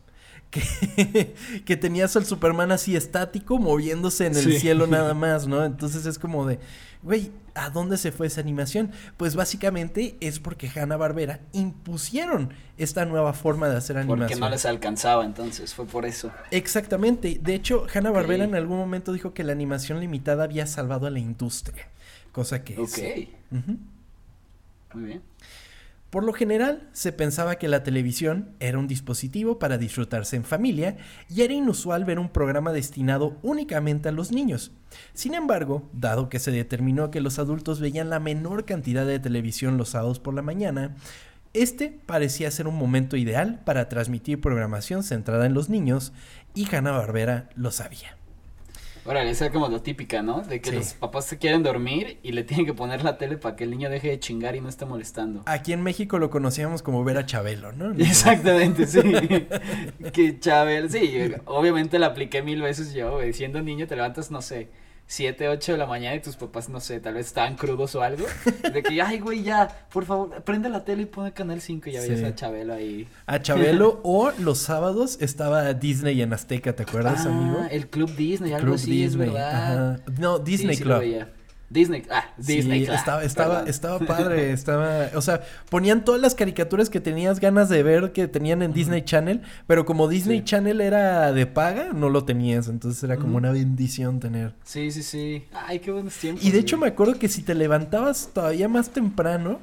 Que, 0.55 1.35
que 1.67 1.77
tenías 1.77 2.15
al 2.15 2.25
Superman 2.25 2.71
así 2.71 2.95
estático 2.95 3.59
moviéndose 3.59 4.27
en 4.27 4.37
el 4.37 4.45
Sí. 4.45 4.61
cielo 4.61 4.87
nada 4.87 5.13
más, 5.15 5.49
¿no? 5.49 5.65
Entonces 5.65 6.07
es 6.07 6.17
como 6.21 6.47
de, 6.47 6.61
güey, 7.03 7.33
¿a 7.57 7.71
dónde 7.71 7.97
se 7.97 8.13
fue 8.13 8.29
esa 8.29 8.41
animación? 8.41 8.93
Pues 9.17 9.35
básicamente 9.35 10.17
es 10.21 10.39
porque 10.39 10.71
Hanna 10.75 10.97
Barbera 10.97 11.41
impusieron 11.53 12.55
esta 12.79 13.05
nueva 13.05 13.33
forma 13.33 13.69
de 13.69 13.77
hacer 13.77 13.97
animación. 13.99 14.29
Porque 14.29 14.41
no 14.41 14.49
les 14.49 14.65
alcanzaba 14.65 15.25
entonces, 15.25 15.75
fue 15.75 15.87
por 15.87 16.07
eso. 16.07 16.31
Exactamente. 16.53 17.41
De 17.43 17.55
hecho, 17.55 17.87
Hanna 17.93 18.13
Barbera 18.13 18.45
en 18.45 18.55
algún 18.55 18.79
momento 18.79 19.13
dijo 19.13 19.35
que 19.35 19.43
la 19.43 19.53
animación 19.53 19.99
limitada 19.99 20.45
había 20.45 20.67
salvado 20.69 21.09
a 21.09 21.11
la 21.11 21.19
industria. 21.19 21.89
Cosa 22.31 22.63
que 22.63 22.79
Ok, 22.79 22.99
es. 22.99 23.29
Muy 24.95 25.05
bien. 25.05 25.23
Por 26.15 26.23
lo 26.23 26.33
general, 26.33 26.89
se 26.93 27.11
pensaba 27.11 27.57
que 27.57 27.67
la 27.67 27.83
televisión 27.83 28.55
era 28.61 28.79
un 28.79 28.87
dispositivo 28.87 29.59
para 29.59 29.79
disfrutarse 29.79 30.37
en 30.37 30.45
familia 30.45 30.97
y 31.29 31.43
era 31.43 31.55
inusual 31.55 32.05
ver 32.05 32.21
un 32.21 32.29
programa 32.29 32.73
destinado 32.73 33.37
únicamente 33.43 34.11
a 34.11 34.13
los 34.13 34.31
niños. 34.31 34.71
Sin 35.13 35.35
embargo, 35.35 35.91
dado 35.93 36.29
que 36.29 36.39
se 36.39 36.53
determinó 36.53 37.11
que 37.11 37.21
los 37.21 37.41
adultos 37.41 37.81
veían 37.81 38.11
la 38.11 38.21
menor 38.21 38.65
cantidad 38.65 39.05
de 39.05 39.19
televisión 39.19 39.77
los 39.77 39.89
sábados 39.89 40.21
por 40.21 40.35
la 40.35 40.43
mañana, 40.43 40.95
este 41.53 41.91
parecía 42.07 42.49
ser 42.53 42.69
un 42.69 42.77
momento 42.77 43.17
ideal 43.17 43.61
para 43.65 43.89
transmitir 43.89 44.41
programación 44.41 45.03
centrada 45.03 45.47
en 45.47 45.55
los 45.55 45.69
niños 45.69 46.13
y 46.55 46.73
Hanna-Barbera 46.73 47.51
lo 47.57 47.73
sabía. 47.73 48.17
Órale, 49.07 49.31
esa 49.31 49.47
es 49.47 49.53
como 49.53 49.69
lo 49.69 49.83
típica, 49.83 50.23
¿no? 50.23 50.41
De 50.41 50.61
que 50.63 50.71
Sí. 50.71 50.77
los 50.77 50.95
papás 50.95 51.27
se 51.27 51.37
quieren 51.37 51.63
dormir 51.63 52.19
y 52.23 52.33
le 52.33 52.43
tienen 52.43 52.65
que 52.65 52.73
poner 52.73 53.05
la 53.05 53.19
tele 53.19 53.37
para 53.37 53.55
que 53.55 53.65
el 53.65 53.71
niño 53.71 53.91
deje 53.91 54.09
de 54.09 54.19
chingar 54.19 54.57
y 54.57 54.61
no 54.63 54.69
esté 54.71 54.87
molestando. 54.87 55.43
Aquí 55.45 55.73
en 55.75 55.83
México 55.83 56.19
lo 56.19 56.31
conocíamos 56.31 56.83
como 56.83 57.05
ver 57.05 57.19
a 57.19 57.27
Chabelo, 57.27 57.73
¿no? 57.73 57.93
Exactamente, 57.99 58.87
sí. 58.87 59.01
que 60.13 60.39
Chávez, 60.41 60.93
sí, 60.93 61.33
obviamente 61.45 61.99
la 61.99 62.07
apliqué 62.07 62.43
mil 62.43 62.63
veces 62.63 62.95
yo, 62.95 63.13
güey. 63.13 63.33
Siendo 63.35 63.61
niño 63.63 63.87
te 63.87 63.95
levantas, 63.97 64.31
no 64.31 64.41
sé, 64.41 64.69
7, 65.07 65.49
8 65.49 65.73
de 65.73 65.79
la 65.79 65.87
mañana 65.87 66.17
y 66.17 66.21
tus 66.21 66.37
papás, 66.37 66.69
no 66.69 66.81
sé, 66.81 66.99
tal 66.99 67.15
vez 67.15 67.27
estaban 67.27 67.57
crudos 67.57 67.95
o 67.95 68.03
algo. 68.03 68.25
De 68.73 68.83
que, 68.83 69.01
ay, 69.03 69.21
güey, 69.21 69.43
ya, 69.43 69.69
por 69.93 70.05
favor, 70.07 70.43
prende 70.43 70.69
la 70.71 70.85
tele 70.85 71.03
y 71.03 71.07
pone 71.07 71.33
Canal 71.33 71.61
5 71.61 71.91
y 71.91 71.93
ya 71.93 72.01
veías 72.01 72.21
Sí. 72.21 72.25
a 72.25 72.35
Chabelo 72.35 72.75
ahí. 72.75 73.07
A 73.27 73.41
Chabelo 73.43 74.01
o 74.03 74.31
los 74.39 74.59
sábados 74.59 75.19
estaba 75.21 75.73
Disney 75.75 76.23
en 76.23 76.33
Azteca, 76.33 76.75
¿te 76.75 76.85
acuerdas, 76.85 77.27
ah, 77.27 77.29
amigo? 77.31 77.67
el 77.71 77.87
Club 77.89 78.15
Disney, 78.17 78.53
algo 78.55 78.65
Club 78.65 78.75
así, 78.77 79.05
es 79.05 79.17
verdad. 79.17 79.93
ajá. 79.95 80.01
No, 80.19 80.39
Sí, 80.39 80.43
Disney 80.45 80.77
sí 80.77 80.85
lo 80.85 80.99
Club. 81.01 81.27
Disney, 81.71 82.03
ah, 82.11 82.25
Disney 82.37 82.87
sí, 82.87 82.93
estaba, 82.93 83.25
estaba, 83.25 83.55
perdón. 83.55 83.69
estaba 83.69 83.99
padre, 84.01 84.53
estaba, 84.53 85.09
o 85.15 85.21
sea, 85.23 85.43
ponían 85.71 86.05
todas 86.05 86.21
las 86.21 86.35
caricaturas 86.35 86.91
que 86.91 87.01
tenías 87.01 87.41
ganas 87.41 87.69
de 87.69 87.83
ver 87.83 88.13
que 88.13 88.29
tenían 88.29 88.63
en 88.63 88.73
Disney 88.73 89.03
Channel, 89.03 89.43
pero 89.67 89.85
como 89.85 90.07
Disney 90.07 90.39
Sí. 90.39 90.45
Channel 90.45 90.81
era 90.81 91.33
de 91.33 91.47
paga, 91.47 91.93
no 91.93 92.11
lo 92.11 92.25
tenías, 92.25 92.69
entonces 92.69 93.03
era 93.03 93.17
como 93.17 93.37
una 93.37 93.51
bendición 93.51 94.21
tener. 94.21 94.55
Sí, 94.65 94.91
sí, 94.91 95.03
sí. 95.03 95.45
Ay, 95.53 95.81
qué 95.81 95.91
buenos 95.91 96.15
tiempos. 96.15 96.45
Y 96.45 96.51
de 96.51 96.59
hecho 96.59 96.77
me 96.79 96.87
acuerdo 96.87 97.19
que 97.19 97.29
si 97.29 97.43
te 97.43 97.55
levantabas 97.55 98.31
todavía 98.33 98.69
más 98.69 98.91
temprano, 98.91 99.59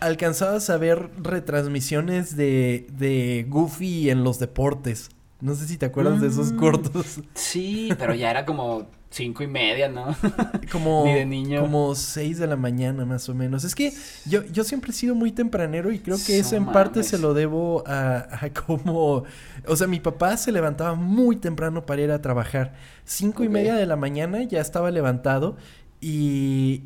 alcanzabas 0.00 0.70
a 0.70 0.78
ver 0.78 1.10
retransmisiones 1.22 2.36
de, 2.36 2.86
de 2.96 3.44
Goofy 3.48 4.08
en 4.10 4.24
los 4.24 4.38
deportes. 4.38 5.10
No 5.40 5.54
sé 5.54 5.66
si 5.66 5.76
te 5.78 5.86
acuerdas 5.86 6.20
de 6.20 6.28
esos 6.28 6.52
Mm. 6.52 6.56
cortos. 6.58 7.20
Sí, 7.34 7.88
pero 7.98 8.14
ya 8.14 8.30
era 8.30 8.44
como 8.44 8.86
cinco 9.10 9.42
y 9.42 9.46
media, 9.48 9.88
¿no? 9.88 10.14
Como, 10.70 11.04
Ni 11.04 11.14
de 11.14 11.26
niño. 11.26 11.62
como 11.62 11.94
6 11.96 12.38
de 12.38 12.46
la 12.46 12.54
mañana 12.56 13.04
más 13.04 13.28
o 13.28 13.34
menos. 13.34 13.64
Es 13.64 13.74
que 13.74 13.92
yo, 14.26 14.44
yo 14.44 14.62
siempre 14.62 14.92
he 14.92 14.94
sido 14.94 15.16
muy 15.16 15.32
tempranero 15.32 15.90
y 15.90 15.98
creo 15.98 16.16
que 16.24 16.38
eso 16.38 16.54
en 16.54 16.66
parte 16.66 17.02
se 17.02 17.18
lo 17.18 17.34
debo 17.34 17.82
a, 17.88 18.18
a 18.44 18.50
como... 18.50 19.24
O 19.66 19.76
sea, 19.76 19.88
mi 19.88 19.98
papá 19.98 20.36
se 20.36 20.52
levantaba 20.52 20.94
muy 20.94 21.34
temprano 21.36 21.84
para 21.86 22.02
ir 22.02 22.10
a 22.12 22.22
trabajar. 22.22 22.74
Cinco 23.04 23.42
y 23.42 23.48
media 23.48 23.74
de 23.74 23.84
la 23.86 23.96
mañana 23.96 24.42
ya 24.44 24.60
estaba 24.60 24.90
levantado 24.92 25.56
y... 26.00 26.84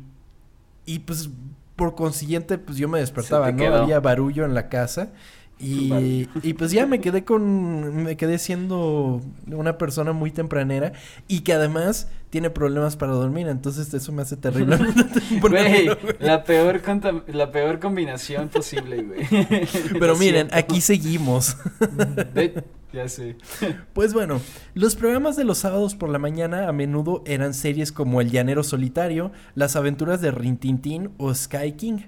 Y 0.87 0.99
pues 0.99 1.29
por 1.75 1.93
consiguiente 1.95 2.57
pues 2.57 2.77
yo 2.77 2.87
me 2.87 2.99
despertaba, 2.99 3.51
¿no? 3.51 3.57
quedó. 3.57 3.83
Había 3.83 3.99
barullo 3.99 4.45
en 4.45 4.53
la 4.53 4.69
casa. 4.69 5.11
Y, 5.57 6.27
y 6.43 6.53
pues 6.53 6.71
ya 6.71 6.85
me 6.85 6.99
quedé 6.99 7.23
con, 7.23 8.03
me 8.03 8.17
quedé 8.17 8.37
siendo 8.39 9.21
una 9.47 9.77
persona 9.77 10.11
muy 10.11 10.31
tempranera 10.31 10.91
y 11.29 11.41
que 11.41 11.53
además 11.53 12.09
tiene 12.29 12.49
problemas 12.49 12.97
para 12.97 13.13
dormir, 13.13 13.47
entonces 13.47 13.93
eso 13.93 14.11
me 14.11 14.23
hace 14.23 14.35
Güey, 15.41 15.85
güey. 15.85 15.97
la 16.19 16.43
peor 16.43 16.81
la 17.27 17.51
peor 17.51 17.79
combinación 17.79 18.49
posible, 18.49 19.03
güey. 19.03 19.25
Pero 19.93 20.07
Lo 20.07 20.15
miren, 20.17 20.49
siento. 20.49 20.55
aquí 20.57 20.81
seguimos. 20.81 21.55
Ya 22.91 23.09
sé. 23.09 23.35
Pues 23.93 24.13
bueno, 24.13 24.41
los 24.73 24.95
programas 24.95 25.35
de 25.35 25.43
los 25.43 25.57
sábados 25.59 25.95
por 25.95 26.09
la 26.09 26.19
mañana 26.19 26.67
a 26.69 26.71
menudo 26.71 27.23
eran 27.25 27.53
series 27.53 27.91
como 27.91 28.21
El 28.21 28.31
Llanero 28.31 28.63
Solitario, 28.63 29.31
Las 29.53 29.75
Aventuras 29.75 30.21
de 30.21 30.31
Rintintín 30.31 31.11
o 31.17 31.33
Sky 31.33 31.73
King. 31.73 31.99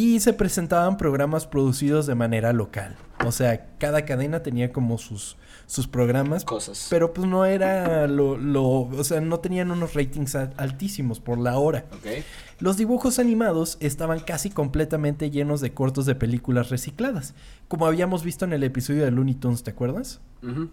Y 0.00 0.20
se 0.20 0.32
presentaban 0.32 0.96
programas 0.96 1.44
producidos 1.46 2.06
de 2.06 2.14
manera 2.14 2.52
local. 2.52 2.94
O 3.26 3.32
sea, 3.32 3.66
cada 3.78 4.04
cadena 4.04 4.44
tenía 4.44 4.72
como 4.72 4.96
sus, 4.96 5.36
sus 5.66 5.88
programas, 5.88 6.44
Cosas. 6.44 6.86
pero 6.88 7.12
pues 7.12 7.26
no 7.26 7.44
era 7.44 8.06
lo, 8.06 8.36
lo, 8.36 8.64
o 8.82 9.02
sea, 9.02 9.20
no 9.20 9.40
tenían 9.40 9.72
unos 9.72 9.94
ratings 9.94 10.36
al- 10.36 10.54
altísimos 10.56 11.18
por 11.18 11.36
la 11.38 11.58
hora. 11.58 11.84
Ok. 11.94 12.22
Los 12.60 12.76
dibujos 12.76 13.18
animados 13.18 13.76
estaban 13.80 14.20
casi 14.20 14.50
completamente 14.50 15.30
llenos 15.32 15.60
de 15.60 15.74
cortos 15.74 16.06
de 16.06 16.14
películas 16.14 16.68
recicladas, 16.70 17.34
como 17.66 17.84
habíamos 17.84 18.22
visto 18.22 18.44
en 18.44 18.52
el 18.52 18.62
episodio 18.62 19.04
de 19.04 19.10
Looney 19.10 19.34
Tunes, 19.34 19.64
¿te 19.64 19.72
acuerdas? 19.72 20.20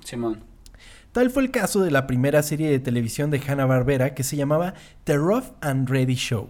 Simón. 0.03 0.44
Tal 1.13 1.32
fue 1.32 1.41
el 1.41 1.50
caso 1.50 1.82
de 1.82 1.89
la 1.89 2.05
primera 2.05 2.44
serie 2.44 2.70
de 2.70 2.77
televisión 2.79 3.32
de 3.32 3.39
Hanna-Barbera 3.39 4.13
que 4.13 4.22
se 4.24 4.36
llamaba 4.36 4.75
The 5.05 5.15
Rough 5.17 5.46
and 5.62 5.89
Ready 5.89 6.13
Show, 6.15 6.50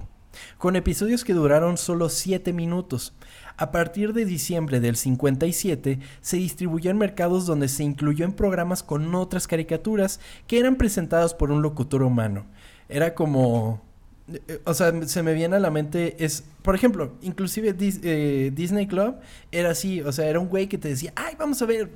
con 0.58 0.76
episodios 0.76 1.24
que 1.24 1.34
duraron 1.34 1.78
solo 1.78 2.10
7 2.10 2.54
minutos. 2.54 3.14
A 3.58 3.72
partir 3.72 4.12
de 4.14 4.26
diciembre 4.26 4.80
del 4.82 4.96
57 4.98 6.00
se 6.22 6.38
distribuyó 6.38 6.92
en 6.92 6.98
mercados 6.98 7.46
donde 7.46 7.68
se 7.70 7.84
incluyó 7.84 8.26
en 8.26 8.34
programas 8.34 8.84
con 8.84 9.16
otras 9.16 9.48
caricaturas 9.48 10.20
que 10.48 10.60
eran 10.60 10.76
presentadas 10.76 11.34
por 11.34 11.52
un 11.52 11.62
locutor 11.62 12.04
humano. 12.04 12.46
Era 12.90 13.14
como... 13.16 13.82
eh, 14.28 14.60
O 14.66 14.74
sea, 14.74 14.92
se 15.08 15.24
me 15.24 15.34
viene 15.34 15.56
a 15.56 15.60
la 15.60 15.72
mente 15.72 16.18
es, 16.24 16.44
por 16.64 16.76
ejemplo, 16.76 17.14
inclusive 17.22 17.74
Dis- 17.78 18.02
eh, 18.04 18.52
Disney 18.54 18.88
Club 18.88 19.16
era 19.54 19.70
así, 19.72 20.02
o 20.02 20.12
sea, 20.12 20.28
era 20.28 20.40
un 20.42 20.50
güey 20.50 20.68
que 20.68 20.78
te 20.78 20.90
decía, 20.90 21.14
ay, 21.16 21.36
vamos 21.40 21.62
a 21.62 21.66
ver 21.66 21.92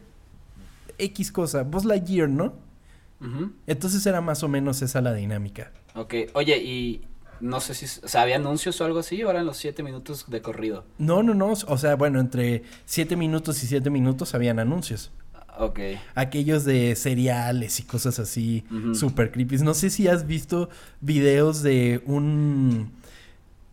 X 0.98 1.32
cosa, 1.32 1.64
Buzz 1.64 1.84
Lightyear, 1.86 2.30
¿no? 2.30 2.54
Entonces 3.68 4.06
era 4.06 4.22
más 4.22 4.44
o 4.44 4.48
menos 4.48 4.82
esa 4.82 5.02
la 5.02 5.14
dinámica. 5.14 5.74
Ok. 5.94 6.14
Oye, 6.36 6.58
y 6.58 7.02
no 7.42 7.60
sé 7.62 7.74
si, 7.74 7.86
o 8.04 8.08
sea, 8.08 8.22
había 8.24 8.36
anuncios 8.38 8.80
o 8.82 8.86
algo 8.86 9.00
así, 9.00 9.24
o 9.24 9.30
eran 9.30 9.46
los 9.46 9.58
siete 9.58 9.84
minutos 9.84 10.26
de 10.28 10.42
corrido. 10.42 10.86
No, 10.98 11.24
no, 11.24 11.34
no, 11.34 11.48
o 11.68 11.78
sea, 11.78 11.96
bueno, 11.96 12.20
entre 12.20 12.64
7 12.86 13.16
minutos 13.16 13.64
y 13.64 13.68
7 13.68 13.90
minutos 13.90 14.34
habían 14.36 14.60
anuncios. 14.60 15.12
Ok. 15.58 15.80
Aquellos 16.16 16.64
de 16.64 16.96
cereales 16.96 17.80
y 17.80 17.84
cosas 17.84 18.18
así, 18.20 18.64
super 18.94 19.32
creepy. 19.32 19.58
No 19.58 19.74
sé 19.74 19.90
si 19.90 20.08
has 20.08 20.26
visto 20.26 20.70
videos 21.02 21.62
de 21.64 22.02
un... 22.06 22.92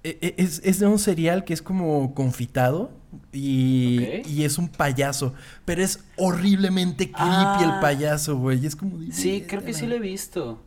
e- 0.03 0.19
e- 0.21 0.35
Es, 0.37 0.61
es 0.65 0.81
de 0.81 0.87
un 0.87 0.99
cereal 0.99 1.45
que 1.45 1.55
es 1.55 1.63
como 1.63 2.13
confitado 2.15 2.91
y, 3.33 4.01
y 4.27 4.43
es 4.43 4.59
un 4.59 4.69
payaso, 4.69 5.33
pero 5.65 5.83
es 5.83 6.01
horriblemente 6.17 7.05
creepy 7.07 7.21
Ah. 7.21 7.73
el 7.75 7.81
payaso, 7.81 8.37
güey. 8.37 8.67
Es 8.67 8.75
como... 8.75 8.99
Sí, 9.13 9.45
creo 9.47 9.65
que 9.65 9.73
sí 9.73 9.87
lo 9.87 9.95
he 9.95 10.01
visto. 10.01 10.61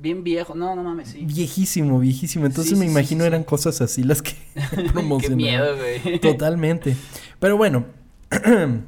Bien 0.00 0.24
viejo. 0.24 0.54
No, 0.54 0.74
no 0.74 0.82
mames, 0.82 1.08
sí. 1.10 1.24
Viejísimo, 1.24 1.98
viejísimo. 2.00 2.46
Entonces 2.46 2.70
Sí, 2.72 2.78
me 2.78 2.86
sí, 2.86 2.90
imagino 2.90 3.22
sí, 3.24 3.28
eran 3.28 3.44
cosas 3.44 3.80
así 3.80 4.02
las 4.02 4.22
que 4.22 4.32
Qué 4.54 4.82
promocionaban. 4.92 5.36
miedo, 5.36 5.76
güey. 5.76 6.18
Totalmente. 6.20 6.96
Pero 7.38 7.56
bueno, 7.56 7.86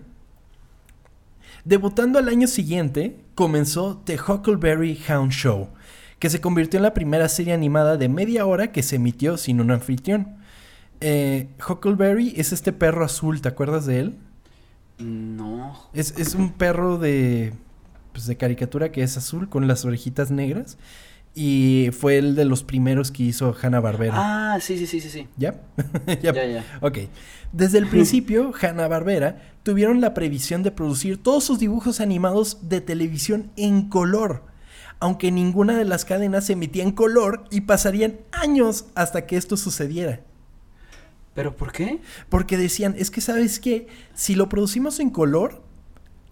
debutando 1.65 2.19
al 2.19 2.29
año 2.29 2.47
siguiente, 2.47 3.17
comenzó 3.35 4.03
The 4.05 4.19
Huckleberry 4.21 4.99
Hound 5.09 5.33
Show, 5.33 5.69
que 6.19 6.31
se 6.31 6.41
convirtió 6.41 6.79
en 6.79 6.83
la 6.85 6.95
primera 6.95 7.29
serie 7.29 7.53
animada 7.53 7.97
de 7.97 8.09
media 8.09 8.47
hora 8.47 8.73
que 8.73 8.83
se 8.83 8.97
emitió 8.97 9.37
sin 9.37 9.61
un 9.61 9.71
anfitrión. 9.71 10.37
Eh, 11.01 11.49
Huckleberry 11.69 12.35
es 12.37 12.53
este 12.53 12.73
perro 12.73 13.05
azul, 13.05 13.41
¿te 13.41 13.49
acuerdas 13.49 13.87
de 13.87 14.01
él? 14.01 14.17
No. 14.99 15.77
Es, 15.93 16.15
es 16.19 16.35
un 16.35 16.53
perro 16.53 16.99
de, 16.99 17.53
pues, 18.15 18.27
de 18.27 18.37
caricatura 18.37 18.93
que 18.93 19.03
es 19.03 19.17
azul 19.17 19.49
con 19.49 19.67
las 19.67 19.85
orejitas 19.85 20.31
negras 20.31 20.79
y 21.35 21.91
fue 21.93 22.17
el 22.17 22.37
de 22.37 22.45
los 22.45 22.63
primeros 22.63 23.11
que 23.11 23.25
hizo 23.25 23.55
Hanna-Barbera. 23.61 24.15
Ah, 24.17 24.61
sí, 24.61 24.79
sí, 24.79 24.87
sí, 24.87 25.01
sí, 25.01 25.11
sí. 25.11 25.29
¿Ya? 25.37 25.61
Ya, 26.23 26.33
ya. 26.33 26.65
Ok. 26.81 26.99
Desde 27.53 27.79
el 27.79 27.89
principio, 27.89 28.53
Hanna-Barbera 28.61 29.43
tuvieron 29.65 30.01
la 30.01 30.15
previsión 30.15 30.63
de 30.63 30.71
producir 30.71 31.21
todos 31.21 31.43
sus 31.43 31.59
dibujos 31.59 32.01
animados 32.01 32.69
de 32.69 32.81
televisión 32.81 33.51
en 33.57 33.89
color, 33.89 34.45
aunque 35.01 35.33
ninguna 35.33 35.77
de 35.77 35.85
las 35.85 36.05
cadenas 36.05 36.49
emitía 36.51 36.85
en 36.85 36.93
color 36.93 37.45
y 37.51 37.63
pasarían 37.63 38.21
años 38.31 38.87
hasta 38.95 39.27
que 39.27 39.37
esto 39.37 39.57
sucediera. 39.57 40.21
¿Pero 41.35 41.57
por 41.57 41.73
qué? 41.73 42.01
Porque 42.29 42.57
decían, 42.57 42.95
es 42.97 43.11
que 43.11 43.21
sabes 43.21 43.59
qué, 43.59 43.89
si 44.15 44.37
lo 44.37 44.49
producimos 44.49 45.01
en 45.01 45.11
color, 45.11 45.64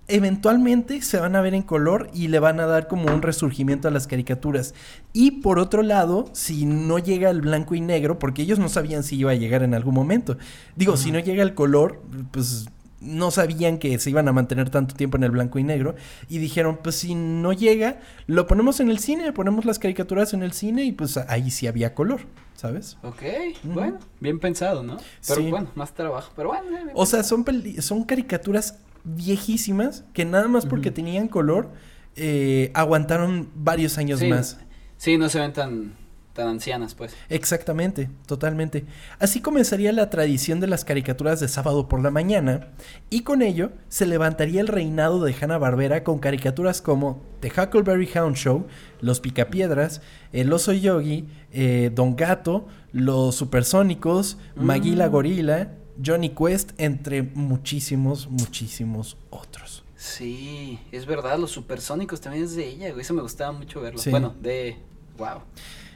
eventualmente 0.09 1.01
se 1.03 1.19
van 1.19 1.37
a 1.37 1.41
ver 1.41 1.55
en 1.55 1.63
color 1.63 2.11
y 2.13 2.29
le 2.29 2.39
van 2.39 2.61
a 2.61 2.67
dar 2.67 2.89
como 2.89 3.13
un 3.13 3.23
resurgimiento 3.23 3.89
a 3.89 3.91
las 3.91 4.07
caricaturas. 4.07 4.75
Y 5.13 5.43
por 5.43 5.59
otro 5.59 5.83
lado, 5.83 6.29
si 6.33 6.65
no 6.67 6.99
llega 6.99 7.31
el 7.31 7.41
blanco 7.41 7.75
y 7.75 7.81
negro, 7.81 8.19
porque 8.19 8.43
ellos 8.43 8.59
no 8.59 8.69
sabían 8.69 9.03
si 9.05 9.17
iba 9.17 9.31
a 9.31 9.35
llegar 9.35 9.63
en 9.63 9.75
algún 9.75 9.95
momento. 9.95 10.37
Digo, 10.77 10.97
si 10.97 11.13
no 11.13 11.19
llega 11.19 11.43
el 11.43 11.55
color, 11.55 12.03
pues 12.31 12.67
no 13.01 13.33
sabían 13.33 13.79
que 13.79 13.99
se 13.99 14.11
iban 14.11 14.29
a 14.29 14.33
mantener 14.33 14.71
tanto 14.71 14.95
tiempo 14.95 15.17
en 15.17 15.25
el 15.25 15.33
blanco 15.33 15.59
y 15.59 15.65
negro. 15.65 15.97
Y 16.29 16.39
dijeron, 16.39 16.79
pues 16.83 16.97
si 16.97 17.15
no 17.17 17.53
llega, 17.53 17.99
lo 18.27 18.47
ponemos 18.47 18.79
en 18.81 18.91
el 18.91 18.99
cine, 19.01 19.33
ponemos 19.33 19.65
las 19.65 19.79
caricaturas 19.81 20.35
en 20.35 20.43
el 20.45 20.53
cine 20.53 20.85
y 20.85 20.93
pues 20.93 21.17
ahí 21.17 21.51
sí 21.51 21.67
había 21.67 21.95
color, 21.97 22.21
¿sabes? 22.55 22.99
Ok, 23.03 23.23
bueno, 23.65 23.99
bien 24.21 24.39
pensado, 24.39 24.83
¿no? 24.85 24.99
Pero 25.27 25.41
Sí. 25.41 25.51
bueno, 25.51 25.69
más 25.75 25.95
trabajo. 25.95 26.33
Pero 26.37 26.51
bueno, 26.51 26.65
eh, 26.77 26.93
O 26.95 27.05
sea, 27.07 27.25
son, 27.25 27.43
peli- 27.43 27.83
son 27.83 28.05
caricaturas 28.05 28.79
viejísimas 29.05 30.05
que 30.13 30.25
nada 30.25 30.49
más 30.49 30.67
porque 30.67 30.91
tenían 30.91 31.29
color 31.29 31.71
eh, 32.17 32.71
aguantaron 32.75 33.49
varios 33.55 33.99
años 33.99 34.21
sí, 34.21 34.29
más. 34.29 34.59
Sí, 34.97 35.17
no 35.17 35.29
se 35.29 35.41
ven 35.41 35.53
tan, 35.53 35.95
tan 36.35 36.49
ancianas, 36.49 36.95
pues. 36.95 37.15
Exactamente, 37.29 38.11
totalmente. 38.27 38.85
Así 39.19 39.41
comenzaría 39.41 39.93
la 39.93 40.11
tradición 40.11 40.61
de 40.61 40.67
las 40.67 40.85
caricaturas 40.85 41.41
de 41.41 41.49
sábado 41.49 41.89
por 41.89 42.03
la 42.03 42.11
mañana 42.11 42.69
y 43.11 43.23
con 43.23 43.43
ello 43.43 43.73
se 43.89 44.07
levantaría 44.07 44.61
el 44.61 44.69
reinado 44.69 45.25
de 45.25 45.35
Hanna-Barbera 45.35 46.05
con 46.05 46.19
caricaturas 46.19 46.83
como 46.83 47.23
The 47.41 47.49
Huckleberry 47.51 48.09
Hound 48.15 48.37
Show, 48.37 48.67
Los 49.01 49.21
Picapiedras, 49.21 50.03
El 50.33 50.53
Oso 50.53 50.73
Yogi, 50.73 51.27
eh, 51.51 51.91
Don 51.95 52.15
Gato, 52.15 52.67
Los 52.93 53.37
Supersónicos, 53.37 54.37
Maggie 54.55 54.97
la 54.97 55.09
Mm. 55.09 55.13
Gorila, 55.13 55.73
Johnny 56.05 56.31
Quest, 56.31 56.73
entre 56.79 57.23
muchísimos, 57.23 58.29
muchísimos 58.29 59.17
otros. 59.31 59.85
Sí, 59.97 60.81
es 60.91 61.07
verdad, 61.07 61.39
los 61.39 61.53
supersónicos 61.53 62.21
también 62.21 62.45
es 62.45 62.57
de 62.57 62.67
ella, 62.67 62.91
güey. 62.91 63.03
Eso 63.03 63.15
me 63.15 63.23
gustaba 63.23 63.53
mucho 63.53 63.81
verlo. 63.81 64.01
Sí. 64.01 64.11
Bueno, 64.11 64.35
de. 64.41 64.77
Wow. 65.17 65.43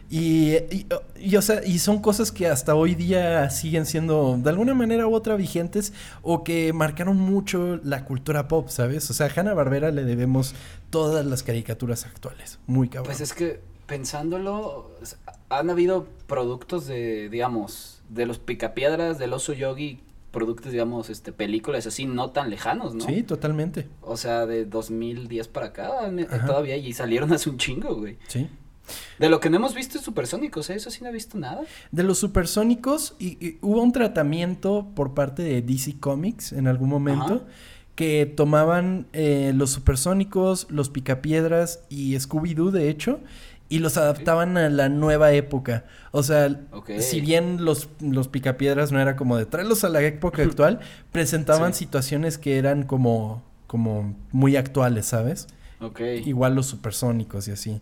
Y, 0.09 0.53
y, 0.55 0.87
y, 1.19 1.35
o 1.35 1.43
sea, 1.43 1.65
y 1.65 1.81
son 1.81 2.01
cosas 2.01 2.31
que 2.31 2.47
hasta 2.47 2.77
hoy 2.77 2.95
día 2.95 3.51
siguen 3.51 3.87
siendo 3.87 4.39
de 4.39 4.49
alguna 4.51 4.73
manera 4.75 5.09
u 5.09 5.15
otra 5.15 5.35
vigentes 5.35 5.93
o 6.23 6.45
que 6.45 6.73
marcaron 6.73 7.17
mucho 7.17 7.81
la 7.83 8.05
cultura 8.05 8.47
pop, 8.47 8.69
¿sabes? 8.69 9.11
O 9.11 9.15
sea, 9.15 9.27
a 9.27 9.31
Hanna 9.35 9.55
Barbera 9.55 9.91
le 9.91 10.05
debemos 10.05 10.55
todas 10.91 11.27
las 11.27 11.43
caricaturas 11.43 12.07
actuales. 12.07 12.61
Muy 12.69 12.89
cabrón. 12.89 13.07
Pues 13.07 13.21
es 13.21 13.33
que 13.33 13.61
pensándolo, 13.87 14.91
han 15.49 15.71
habido 15.71 16.07
productos 16.27 16.87
de, 16.87 17.29
digamos, 17.29 17.96
de 18.09 18.27
los 18.27 18.39
picapiedras, 18.39 19.19
del 19.19 19.33
oso 19.33 19.53
yogi, 19.53 20.01
productos, 20.31 20.73
digamos, 20.73 21.09
este, 21.09 21.33
películas 21.33 21.87
así 21.87 22.05
no 22.05 22.31
tan 22.31 22.51
lejanos, 22.51 22.95
¿no? 22.95 23.05
Sí, 23.05 23.23
totalmente. 23.23 23.89
O 24.03 24.17
sea, 24.17 24.47
de 24.47 24.67
2010 24.67 25.49
para 25.49 25.67
acá, 25.67 25.91
Ajá. 26.07 26.47
todavía, 26.47 26.77
y 26.77 26.93
salieron 26.93 27.33
hace 27.33 27.49
un 27.49 27.57
chingo, 27.59 27.95
güey. 27.95 28.19
Sí. 28.29 28.49
De 29.19 29.29
lo 29.29 29.41
que 29.41 29.51
no 29.51 29.57
hemos 29.57 29.75
visto 29.75 29.99
es 29.99 30.05
supersónicos, 30.05 30.71
¿eh? 30.71 30.75
Eso 30.75 30.91
sí 30.91 31.03
no 31.03 31.09
he 31.09 31.13
visto 31.13 31.39
nada. 31.39 31.63
De 31.91 32.03
los 32.03 32.19
supersónicos, 32.19 33.17
y, 33.19 33.45
y 33.45 33.59
hubo 33.63 33.83
un 33.83 33.93
tratamiento 33.93 34.87
por 34.95 35.15
parte 35.15 35.43
de 35.43 35.63
DC 35.63 35.99
Comics 35.99 36.53
en 36.53 36.69
algún 36.69 36.91
momento 36.91 37.35
Ajá. 37.35 37.45
que 37.97 38.27
tomaban 38.27 39.07
eh, 39.13 39.53
los 39.57 39.71
supersónicos, 39.71 40.67
los 40.71 40.91
picapiedras 40.91 41.81
y 41.89 42.15
Scooby-Doo, 42.15 42.71
de 42.71 42.91
hecho, 42.91 43.21
y 43.69 43.81
los 43.81 43.97
adaptaban 43.97 44.57
a 44.59 44.69
la 44.69 44.89
nueva 44.89 45.33
época. 45.33 45.85
O 46.13 46.23
sea, 46.23 46.49
si 47.01 47.21
bien 47.21 47.65
los, 47.65 47.89
los 48.01 48.29
picapiedras 48.29 48.93
no 48.93 49.01
era 49.01 49.17
como 49.17 49.37
de 49.37 49.47
traerlos 49.47 49.83
a 49.85 49.89
la 49.89 50.03
época 50.03 50.43
actual, 50.43 50.81
presentaban 51.13 51.73
Sí. 51.75 51.81
situaciones 51.81 52.39
que 52.39 52.59
eran 52.59 52.85
como, 52.85 53.43
como 53.67 54.17
muy 54.33 54.57
actuales, 54.57 55.07
¿sabes? 55.07 55.49
Ok. 55.81 56.01
Igual 56.25 56.55
los 56.55 56.67
supersónicos 56.67 57.49
y 57.49 57.51
así. 57.53 57.81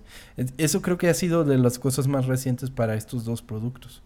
Eso 0.59 0.83
creo 0.83 0.99
que 0.99 1.09
ha 1.09 1.15
sido 1.15 1.45
de 1.45 1.59
las 1.59 1.79
cosas 1.79 2.09
más 2.09 2.27
recientes 2.27 2.71
para 2.71 2.95
estos 2.95 3.25
dos 3.25 3.43
productos. 3.43 4.03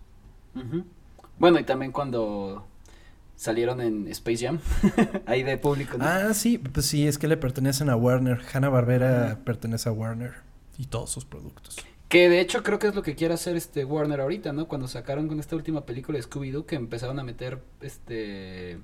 Bueno, 1.39 1.59
y 1.61 1.65
también 1.65 1.93
cuando 1.93 2.67
salieron 3.37 3.81
en 3.81 4.09
Space 4.09 4.45
Jam, 4.45 4.59
ahí 5.27 5.45
de 5.45 5.57
público, 5.57 5.97
¿no? 5.97 6.05
Ah, 6.05 6.35
sí, 6.35 6.59
pues 6.59 6.87
sí, 6.87 7.07
es 7.07 7.17
que 7.19 7.29
le 7.29 7.37
pertenecen 7.37 7.89
a 7.89 7.95
Warner. 7.97 8.41
Hanna 8.53 8.69
Barbera 8.69 9.39
pertenece 9.45 9.89
a 9.89 9.93
Warner 9.93 10.48
y 10.79 10.87
todos 10.87 11.11
sus 11.11 11.25
productos. 11.25 11.77
Que 12.09 12.31
de 12.31 12.41
hecho 12.41 12.63
creo 12.63 12.79
que 12.79 12.87
es 12.87 12.95
lo 12.95 13.03
que 13.03 13.15
quiere 13.15 13.35
hacer 13.35 13.55
este 13.57 13.85
Warner 13.85 14.21
ahorita, 14.23 14.53
¿no? 14.55 14.67
Cuando 14.67 14.89
sacaron 14.89 15.29
con 15.29 15.39
esta 15.41 15.57
última 15.57 15.85
película 15.85 16.17
de 16.19 16.25
Scooby-Doo 16.25 16.65
que 16.65 16.77
empezaron 16.77 17.19
a 17.19 17.23
meter, 17.25 17.59
este, 17.83 18.79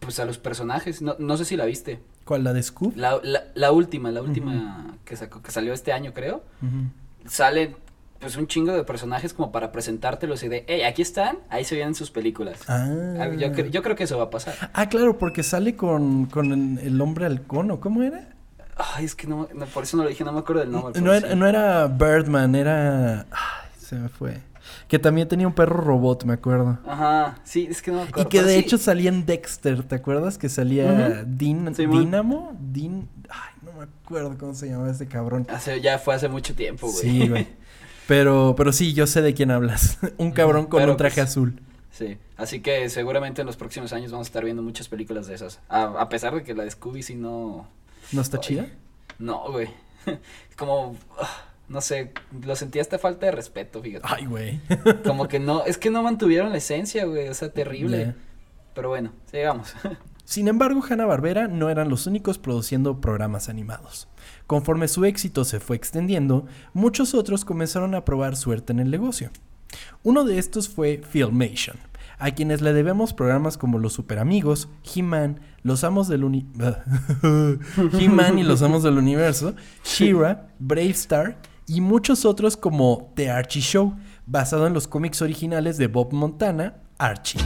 pues 0.00 0.18
a 0.20 0.26
los 0.26 0.36
personajes. 0.38 1.00
No, 1.00 1.16
no 1.18 1.36
sé 1.38 1.44
si 1.46 1.56
la 1.56 1.64
viste. 1.64 2.00
¿Cuál? 2.24 2.44
¿La 2.44 2.52
de 2.52 2.62
Scoop? 2.62 2.96
La, 2.96 3.18
la, 3.22 3.44
la 3.54 3.72
última, 3.72 4.10
la 4.10 4.20
última 4.22 4.96
que 5.06 5.16
sacó, 5.16 5.40
que 5.42 5.50
salió 5.50 5.72
este 5.72 5.92
año 5.92 6.12
creo. 6.12 6.42
Ujú. 6.62 7.28
Sale 7.30 7.76
pues 8.18 8.36
un 8.36 8.46
chingo 8.46 8.72
de 8.72 8.84
personajes 8.84 9.34
como 9.34 9.52
para 9.52 9.70
presentártelos 9.72 10.42
y 10.44 10.48
de, 10.48 10.64
hey, 10.66 10.82
aquí 10.82 11.02
están, 11.02 11.38
ahí 11.50 11.64
se 11.64 11.74
vienen 11.74 11.94
sus 11.94 12.10
películas. 12.10 12.60
Ah. 12.68 12.84
Algo- 13.20 13.34
Yo, 13.38 13.52
yo 13.66 13.82
creo 13.82 13.96
que 13.96 14.04
eso 14.04 14.16
va 14.18 14.24
a 14.24 14.30
pasar. 14.30 14.54
Ah, 14.72 14.88
claro, 14.88 15.18
porque 15.18 15.42
sale 15.42 15.76
con, 15.76 16.26
con 16.26 16.52
el, 16.52 16.78
el 16.86 17.00
hombre 17.02 17.26
halcón, 17.26 17.70
¿o 17.70 17.80
cómo 17.80 18.02
era? 18.02 18.33
Ay, 18.76 19.04
es 19.04 19.14
que 19.14 19.26
no, 19.26 19.48
no, 19.54 19.66
por 19.66 19.84
eso 19.84 19.96
no 19.96 20.02
lo 20.02 20.08
dije, 20.08 20.24
no 20.24 20.32
me 20.32 20.40
acuerdo 20.40 20.62
del 20.62 20.70
nombre. 20.72 21.00
No 21.00 21.12
era, 21.12 21.34
no 21.34 21.46
era 21.46 21.86
Birdman, 21.86 22.54
era... 22.54 23.20
Ay, 23.30 23.68
se 23.78 23.96
me 23.96 24.08
fue. 24.08 24.40
Que 24.88 24.98
también 24.98 25.28
tenía 25.28 25.46
un 25.46 25.52
perro 25.52 25.76
robot, 25.80 26.24
me 26.24 26.34
acuerdo. 26.34 26.78
Ajá, 26.86 27.38
sí, 27.44 27.66
es 27.70 27.82
que 27.82 27.90
no 27.90 27.98
me 27.98 28.04
Y 28.04 28.08
acuerdo. 28.08 28.28
que 28.28 28.38
pero 28.38 28.48
de 28.48 28.54
sí. 28.54 28.60
hecho 28.60 28.78
salía 28.78 29.10
en 29.10 29.26
Dexter, 29.26 29.82
¿te 29.84 29.94
acuerdas? 29.94 30.38
Que 30.38 30.48
salía 30.48 30.86
Ujú. 31.20 31.24
Din, 31.26 31.74
Simón. 31.74 32.00
Dinamo, 32.04 32.56
Din... 32.60 33.08
Ay, 33.28 33.54
no 33.62 33.72
me 33.72 33.84
acuerdo 33.84 34.36
cómo 34.38 34.54
se 34.54 34.68
llamaba 34.68 34.90
ese 34.90 35.06
cabrón. 35.06 35.46
Hace, 35.50 35.80
ya 35.80 35.98
fue 35.98 36.14
hace 36.14 36.28
mucho 36.28 36.54
tiempo, 36.54 36.86
güey. 36.88 36.98
Sí, 37.00 37.28
güey. 37.28 37.48
Pero, 38.06 38.52
pero 38.54 38.70
sí, 38.70 38.92
yo 38.92 39.06
sé 39.06 39.22
de 39.22 39.32
quién 39.32 39.50
hablas. 39.50 39.96
un 40.18 40.30
cabrón 40.30 40.66
con 40.66 40.80
Pero, 40.80 40.92
un 40.92 40.98
traje 40.98 41.22
pues, 41.22 41.30
azul. 41.30 41.58
Sí, 41.90 42.18
así 42.36 42.60
que 42.60 42.90
seguramente 42.90 43.40
en 43.40 43.46
los 43.46 43.56
próximos 43.56 43.94
años 43.94 44.12
vamos 44.12 44.26
a 44.26 44.28
estar 44.28 44.44
viendo 44.44 44.62
muchas 44.62 44.88
películas 44.88 45.26
de 45.26 45.34
esas. 45.36 45.60
A, 45.70 45.84
a 45.84 46.08
pesar 46.10 46.34
de 46.34 46.42
que 46.42 46.52
la 46.54 46.64
de 46.64 46.70
Scooby 46.70 47.02
sí 47.02 47.14
no... 47.14 47.66
¿No 48.12 48.20
está 48.20 48.40
chida? 48.40 48.66
No, 49.18 49.50
güey. 49.50 49.68
Como, 50.56 50.96
ah, 51.18 51.44
no 51.68 51.80
sé, 51.80 52.12
lo 52.44 52.56
sentí 52.56 52.78
hasta 52.78 52.98
falta 52.98 53.26
de 53.26 53.32
respeto, 53.32 53.82
fíjate. 53.82 54.06
Ay, 54.08 54.26
güey. 54.26 54.60
Como 55.04 55.28
que 55.28 55.38
no, 55.38 55.64
es 55.64 55.78
que 55.78 55.90
no 55.90 56.02
mantuvieron 56.02 56.50
la 56.50 56.58
esencia, 56.58 57.04
güey, 57.04 57.28
o 57.28 57.34
sea, 57.34 57.50
terrible. 57.50 58.14
Pero 58.74 58.88
bueno, 58.88 59.12
sigamos. 59.30 59.74
Sin 60.24 60.48
embargo, 60.48 60.82
Hanna-Barbera 60.88 61.48
no 61.48 61.68
eran 61.68 61.90
los 61.90 62.06
únicos 62.06 62.38
produciendo 62.38 63.00
programas 63.00 63.50
animados. 63.50 64.08
Conforme 64.46 64.88
su 64.88 65.04
éxito 65.04 65.44
se 65.44 65.60
fue 65.60 65.76
extendiendo, 65.76 66.46
muchos 66.72 67.14
otros 67.14 67.44
comenzaron 67.44 67.94
a 67.94 68.04
probar 68.04 68.36
suerte 68.36 68.72
en 68.72 68.80
el 68.80 68.90
negocio. 68.90 69.30
Uno 70.02 70.24
de 70.24 70.38
estos 70.38 70.68
fue 70.68 71.02
Filmation, 71.06 71.76
a 72.18 72.30
quienes 72.32 72.60
le 72.60 72.72
debemos 72.72 73.12
programas 73.12 73.58
como 73.58 73.78
Los 73.78 73.92
Superamigos, 73.94 74.68
He-Man, 74.94 75.40
Los 75.62 75.84
Amos 75.84 76.08
del 76.08 76.24
Uni... 76.24 76.46
He-Man 77.98 78.38
y 78.38 78.42
Los 78.42 78.62
Amos 78.62 78.82
del 78.82 78.98
Universo, 78.98 79.54
She-Ra, 79.84 80.48
Brave 80.58 80.90
Star 80.90 81.38
y 81.66 81.80
muchos 81.80 82.24
otros 82.24 82.56
como 82.56 83.12
The 83.14 83.30
Archie 83.30 83.62
Show, 83.62 83.94
basado 84.26 84.66
en 84.66 84.74
los 84.74 84.86
cómics 84.86 85.22
originales 85.22 85.78
de 85.78 85.86
Bob 85.86 86.12
Montana, 86.12 86.74
Archie. 86.98 87.40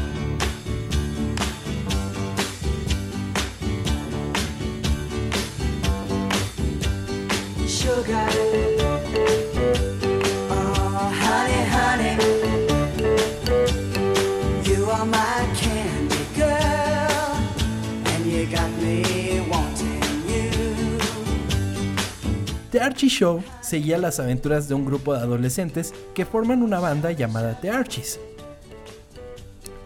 Archie 22.89 23.11
Show 23.11 23.43
seguía 23.61 23.99
las 23.99 24.19
aventuras 24.19 24.67
de 24.67 24.73
un 24.73 24.87
grupo 24.87 25.13
de 25.13 25.21
adolescentes 25.21 25.93
que 26.15 26.25
forman 26.25 26.63
una 26.63 26.81
banda 26.81 27.13
llamada 27.13 27.61
The 27.61 27.69
Archies. 27.69 28.19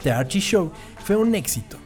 The 0.04 0.12
Archie 0.12 0.40
Show 0.40 0.70
fue 1.04 1.16
un 1.16 1.34
éxito, 1.34 1.78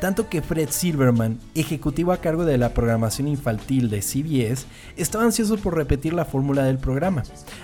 tanto 0.00 0.28
que 0.28 0.42
Fred 0.42 0.70
Silverman, 0.70 1.38
ejecutivo 1.54 2.10
a 2.10 2.16
cargo 2.16 2.44
de 2.44 2.58
la 2.58 2.74
programación 2.74 3.28
infantil 3.28 3.88
de 3.88 4.02
CBS, 4.02 4.66
estaba 4.96 5.22
ansioso 5.22 5.58
por 5.58 5.76
repetir 5.76 6.12
la 6.12 6.24
fórmula 6.24 6.64
del 6.64 6.78
programa. 6.78 7.22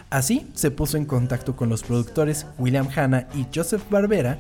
Así 0.08 0.46
se 0.54 0.70
puso 0.70 0.96
en 0.96 1.04
contacto 1.04 1.56
con 1.56 1.68
los 1.68 1.82
productores 1.82 2.46
William 2.58 2.86
Hanna 2.94 3.26
y 3.34 3.44
Joseph 3.52 3.82
Barbera 3.90 4.38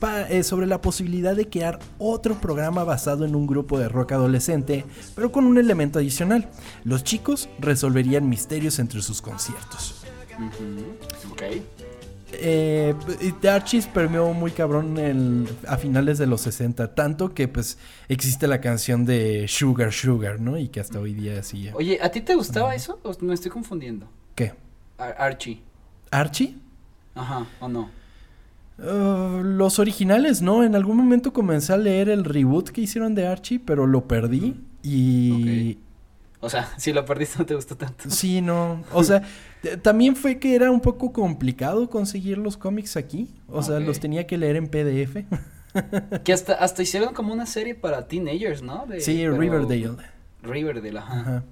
pa- 0.00 0.28
eh, 0.28 0.42
sobre 0.42 0.66
la 0.66 0.80
posibilidad 0.80 1.36
de 1.36 1.48
crear 1.48 1.78
otro 1.98 2.40
programa 2.40 2.82
basado 2.82 3.24
en 3.24 3.36
un 3.36 3.46
grupo 3.46 3.78
de 3.78 3.88
rock 3.88 4.12
adolescente, 4.12 4.84
pero 5.14 5.30
con 5.30 5.44
un 5.44 5.58
elemento 5.58 5.98
adicional. 6.00 6.48
Los 6.84 7.04
chicos 7.04 7.48
resolverían 7.60 8.28
misterios 8.28 8.78
entre 8.80 9.02
sus 9.02 9.22
conciertos. 9.22 10.02
Ujú, 10.38 11.30
Ok. 11.32 11.42
Eh, 12.32 12.94
y 13.20 13.32
The 13.32 13.50
Archies 13.50 13.86
permeó 13.88 14.32
muy 14.32 14.52
cabrón 14.52 14.96
el- 14.98 15.48
a 15.66 15.76
finales 15.76 16.16
de 16.16 16.26
los 16.28 16.40
60, 16.42 16.94
tanto 16.94 17.34
que 17.34 17.48
pues 17.48 17.76
existe 18.08 18.46
la 18.46 18.60
canción 18.60 19.04
de 19.04 19.46
Sugar 19.48 19.92
Sugar, 19.92 20.40
¿no? 20.40 20.56
Y 20.56 20.68
que 20.68 20.78
hasta 20.78 21.00
hoy 21.00 21.12
día 21.12 21.42
sigue. 21.42 21.72
Oye, 21.74 21.98
¿a 22.00 22.08
ti 22.10 22.20
te 22.20 22.36
gustaba 22.36 22.74
eso? 22.76 23.00
¿O 23.02 23.12
me 23.24 23.34
estoy 23.34 23.50
confundiendo? 23.50 24.06
¿Qué? 24.36 24.54
Ar- 24.96 25.16
Archie. 25.18 25.60
¿Archie? 26.12 26.56
Ajá, 27.16 27.46
¿o 27.58 27.68
no? 27.68 27.90
Uh, 28.82 29.42
los 29.42 29.78
originales, 29.78 30.40
¿no? 30.42 30.64
En 30.64 30.74
algún 30.74 30.96
momento 30.96 31.32
comencé 31.32 31.72
a 31.72 31.76
leer 31.76 32.08
el 32.08 32.24
reboot 32.24 32.70
que 32.70 32.80
hicieron 32.80 33.14
de 33.14 33.26
Archie, 33.26 33.58
pero 33.60 33.86
lo 33.86 34.06
perdí. 34.08 34.56
Y... 34.82 35.78
O 36.40 36.48
sea, 36.48 36.68
si 36.78 36.92
lo 36.92 37.04
perdiste 37.04 37.38
no 37.38 37.46
te 37.46 37.54
gustó 37.54 37.76
tanto. 37.76 38.08
Sí, 38.08 38.40
no. 38.40 38.82
O 38.92 39.04
sea, 39.04 39.22
también 39.82 40.16
fue 40.16 40.38
que 40.38 40.54
era 40.54 40.70
un 40.70 40.80
poco 40.80 41.12
complicado 41.12 41.90
conseguir 41.90 42.38
los 42.38 42.56
cómics 42.56 42.96
aquí. 42.96 43.28
O 43.48 43.62
sea, 43.62 43.80
los 43.80 44.00
tenía 44.00 44.26
que 44.26 44.38
leer 44.38 44.56
en 44.56 44.68
PDF. 44.68 45.24
Que 46.24 46.32
hasta, 46.32 46.54
hasta 46.54 46.82
hicieron 46.82 47.14
como 47.14 47.32
una 47.32 47.46
serie 47.46 47.76
para 47.76 48.08
teenagers, 48.08 48.60
¿no? 48.60 48.86
De- 48.86 49.00
sí, 49.00 49.18
pero- 49.18 49.38
Riverdale. 49.38 49.90
Riverdale, 50.42 50.98
ajá. 50.98 51.20
Ajá. 51.20 51.44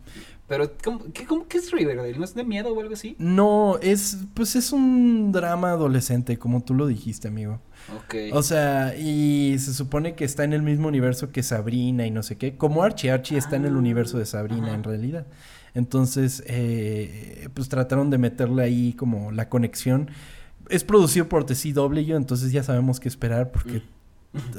Pero, 0.48 0.70
¿cómo, 0.82 1.04
qué, 1.12 1.26
cómo, 1.26 1.46
¿qué 1.46 1.58
es 1.58 1.70
Riverdale? 1.70 2.16
¿No 2.16 2.24
es 2.24 2.34
de 2.34 2.42
miedo 2.42 2.72
o 2.74 2.80
algo 2.80 2.94
así? 2.94 3.14
No, 3.18 3.78
es, 3.82 4.18
pues 4.32 4.56
es 4.56 4.72
un 4.72 5.30
drama 5.30 5.70
adolescente, 5.72 6.38
como 6.38 6.62
tú 6.62 6.72
lo 6.74 6.87
dijiste, 6.87 7.28
amigo. 7.28 7.61
Ok. 7.94 8.14
O 8.32 8.42
sea, 8.42 8.96
y 8.96 9.56
se 9.58 9.74
supone 9.74 10.14
que 10.14 10.24
está 10.24 10.44
en 10.44 10.54
el 10.54 10.62
mismo 10.62 10.88
universo 10.88 11.30
que 11.32 11.42
Sabrina 11.42 12.06
y 12.06 12.11
no 12.11 12.22
sé 12.22 12.37
qué. 12.38 12.56
Como 12.56 12.82
Archie, 12.82 13.11
Archie 13.11 13.37
está 13.37 13.56
en 13.56 13.66
el 13.66 13.74
Ah, 13.74 13.78
universo 13.78 14.18
de 14.18 14.24
Sabrina 14.26 14.68
ajá. 14.68 14.74
en 14.74 14.84
realidad. 14.84 15.26
Entonces, 15.74 16.42
eh, 16.46 17.48
pues 17.54 17.68
trataron 17.68 18.08
de 18.08 18.16
meterle 18.18 18.62
ahí 18.62 18.94
como 18.94 19.30
la 19.32 19.48
conexión. 19.50 20.11
Es 20.70 20.82
producido 20.82 21.28
por 21.28 21.44
TCW, 21.44 22.14
entonces 22.16 22.52
ya 22.52 22.62
sabemos 22.62 23.00
qué 23.00 23.08
esperar 23.08 23.52
porque... 23.52 23.82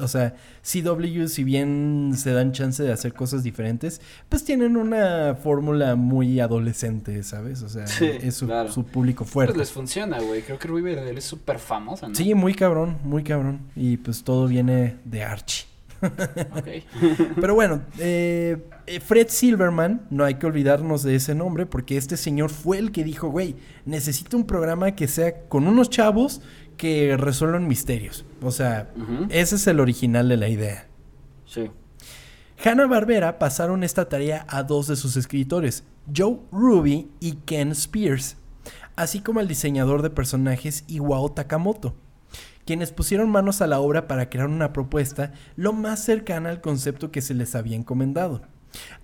O 0.02 0.08
sea, 0.08 0.34
CW, 0.64 1.28
si 1.28 1.44
bien 1.44 2.14
se 2.18 2.34
dan 2.34 2.52
chance 2.54 2.82
de 2.82 2.92
hacer 2.92 3.14
cosas 3.14 3.44
diferentes, 3.44 4.02
pues 4.28 4.44
tienen 4.44 4.76
una 4.76 5.36
fórmula 5.36 5.96
muy 5.96 6.40
adolescente, 6.40 7.22
¿sabes? 7.24 7.62
O 7.62 7.70
sea, 7.70 7.86
Sí, 7.88 8.06
es 8.06 8.36
su, 8.36 8.48
claro. 8.48 8.72
su 8.72 8.84
público 8.84 9.24
pues 9.26 9.32
fuerte. 9.32 9.58
les 9.58 9.72
funciona, 9.72 10.20
güey. 10.20 10.42
Creo 10.42 10.58
que 10.58 10.68
Riverdale 10.68 11.18
es 11.20 11.24
súper 11.26 11.60
famosa, 11.60 12.08
¿no? 12.08 12.16
Sí, 12.16 12.34
muy 12.34 12.56
cabrón, 12.56 12.98
muy 13.04 13.24
cabrón. 13.24 13.60
Y 13.76 13.98
pues 13.98 14.24
todo 14.24 14.48
viene 14.48 14.98
de 15.06 15.24
Archie. 15.24 15.66
Ok. 16.02 16.68
Pero 17.42 17.54
bueno, 17.56 17.82
eh, 18.00 18.58
eh, 18.88 19.00
Fred 19.02 19.28
Silverman, 19.30 20.02
no 20.10 20.24
hay 20.24 20.36
que 20.36 20.46
olvidarnos 20.46 21.04
de 21.04 21.16
ese 21.16 21.36
nombre, 21.36 21.66
porque 21.66 21.98
este 21.98 22.16
señor 22.18 22.50
fue 22.50 22.78
el 22.80 22.92
que 22.92 23.04
dijo, 23.04 23.30
güey, 23.30 23.56
necesito 23.86 24.38
un 24.38 24.46
programa 24.48 24.96
que 24.96 25.08
sea 25.08 25.42
con 25.48 25.68
unos 25.68 25.90
chavos 25.90 26.42
que 26.80 27.18
resuelvan 27.18 27.68
misterios. 27.68 28.26
O 28.42 28.52
sea, 28.52 28.90
ese 29.30 29.58
es 29.58 29.68
el 29.68 29.82
original 29.82 30.30
de 30.30 30.38
la 30.38 30.48
idea. 30.48 30.88
Sí. 31.46 31.70
Hanna-Barbera 32.64 33.38
pasaron 33.38 33.84
esta 33.84 34.08
tarea 34.08 34.46
a 34.48 34.64
dos 34.64 34.88
de 34.88 34.96
sus 34.96 35.18
escritores, 35.18 35.84
Joe 36.16 36.40
Ruby 36.54 37.12
y 37.20 37.34
Ken 37.46 37.72
Spears, 37.72 38.38
así 38.96 39.20
como 39.20 39.42
al 39.42 39.50
diseñador 39.50 40.02
de 40.02 40.10
personajes 40.10 40.86
Iwao 40.88 41.34
Takamoto, 41.34 41.96
quienes 42.66 42.94
pusieron 42.94 43.30
manos 43.30 43.62
a 43.62 43.68
la 43.68 43.82
obra 43.82 44.08
para 44.08 44.30
crear 44.30 44.48
una 44.48 44.72
propuesta 44.72 45.34
lo 45.58 45.74
más 45.74 46.02
cercana 46.04 46.50
al 46.50 46.62
concepto 46.62 47.12
que 47.12 47.22
se 47.22 47.34
les 47.34 47.56
había 47.56 47.76
encomendado. 47.76 48.42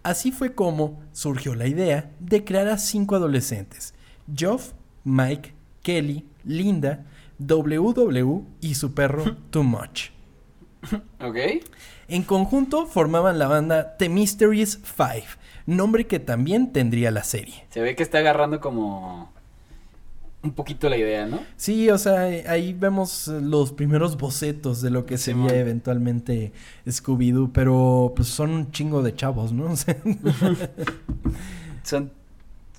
Así 0.01 0.31
fue 0.31 0.55
como 0.55 1.01
surgió 1.11 1.55
la 1.55 1.67
idea 1.67 2.11
de 2.19 2.45
crear 2.45 2.69
a 2.69 2.77
cinco 2.77 3.15
adolescentes, 3.15 3.93
Geoff, 4.33 4.71
Mike, 5.03 5.53
Kelly, 5.81 6.25
Linda, 6.45 7.05
WW 7.39 8.43
y 8.61 8.75
su 8.75 8.93
perro 8.93 9.35
Too 9.49 9.63
Much. 9.63 10.09
Ok. 11.19 11.37
En 12.07 12.23
conjunto 12.23 12.85
formaban 12.85 13.39
la 13.39 13.47
banda 13.47 13.97
The 13.97 14.09
Mysteries 14.09 14.79
Five, 14.83 15.25
nombre 15.65 16.05
que 16.05 16.19
también 16.19 16.71
tendría 16.71 17.11
la 17.11 17.23
serie. 17.23 17.65
Se 17.69 17.81
ve 17.81 17.95
que 17.95 18.03
está 18.03 18.19
agarrando 18.19 18.59
como 18.59 19.33
un 20.43 20.53
poquito 20.53 20.87
la 20.89 20.97
idea, 20.97 21.25
¿no? 21.25 21.39
Sí, 21.57 21.89
o 21.89 21.97
sea, 21.97 22.21
ahí 22.21 22.73
vemos 22.73 23.27
los 23.27 23.73
primeros 23.73 24.17
bocetos 24.17 24.81
de 24.81 24.91
lo 24.91 25.07
que 25.07 25.17
Simón. 25.17 25.49
sería 25.49 25.61
eventualmente 25.61 26.53
Scooby-Doo, 26.85 27.51
pero 27.51 28.13
pues 28.15 28.27
son 28.27 28.51
un 28.51 28.71
chingo 28.71 29.01
de 29.01 29.15
chavos, 29.15 29.51
¿no? 29.51 29.73
Son 31.83 32.11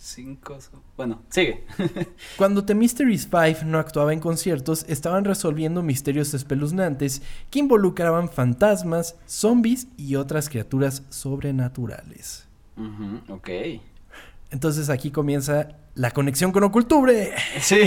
cinco. 0.06 0.58
Bueno, 0.96 1.22
sigue. 1.28 1.64
Cuando 2.36 2.64
The 2.64 2.74
Mysteries 2.74 3.26
Five 3.26 3.64
no 3.64 3.78
actuaba 3.78 4.12
en 4.12 4.20
conciertos, 4.20 4.84
estaban 4.88 5.24
resolviendo 5.24 5.82
misterios 5.82 6.32
espeluznantes 6.34 7.22
que 7.50 7.58
involucraban 7.58 8.28
fantasmas, 8.28 9.16
zombies 9.26 9.88
y 9.96 10.16
otras 10.16 10.48
criaturas 10.48 11.02
sobrenaturales. 11.10 12.46
Ujú, 12.76 13.34
ok. 13.34 13.50
Entonces 14.50 14.90
aquí 14.90 15.10
comienza 15.10 15.68
la 15.94 16.10
conexión 16.10 16.52
con 16.52 16.62
Ocultubre. 16.64 17.32
Sí. 17.60 17.80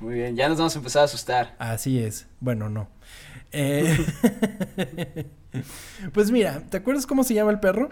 Muy 0.00 0.14
bien, 0.14 0.36
ya 0.36 0.48
nos 0.48 0.58
vamos 0.58 0.74
a 0.74 0.78
empezar 0.78 1.02
a 1.02 1.04
asustar. 1.04 1.54
Así 1.58 1.98
es. 1.98 2.26
Bueno, 2.40 2.68
no. 2.68 2.88
Eh, 3.52 3.96
pues 6.12 6.30
mira, 6.30 6.60
¿te 6.68 6.78
acuerdas 6.78 7.06
cómo 7.06 7.24
se 7.24 7.34
llama 7.34 7.50
el 7.52 7.60
perro? 7.60 7.90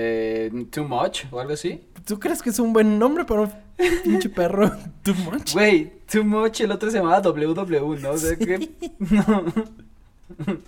Eh, 0.00 0.50
too 0.70 0.84
much 0.84 1.24
o 1.32 1.40
algo 1.40 1.54
así. 1.54 1.80
¿Tú 2.06 2.20
crees 2.20 2.40
que 2.40 2.50
es 2.50 2.58
un 2.60 2.72
buen 2.72 2.98
nombre 3.00 3.24
para 3.24 3.40
un 3.42 3.50
pinche 4.04 4.28
perro? 4.28 4.70
Too 5.02 5.14
much. 5.14 5.54
Güey, 5.54 5.92
too 6.10 6.22
much, 6.24 6.60
el 6.60 6.70
otro 6.70 6.88
se 6.90 6.98
llamaba 6.98 7.20
WW, 7.20 7.96
¿no? 8.00 8.10
O 8.10 8.16
sea 8.18 8.36
que. 8.36 8.70
No. 9.00 9.44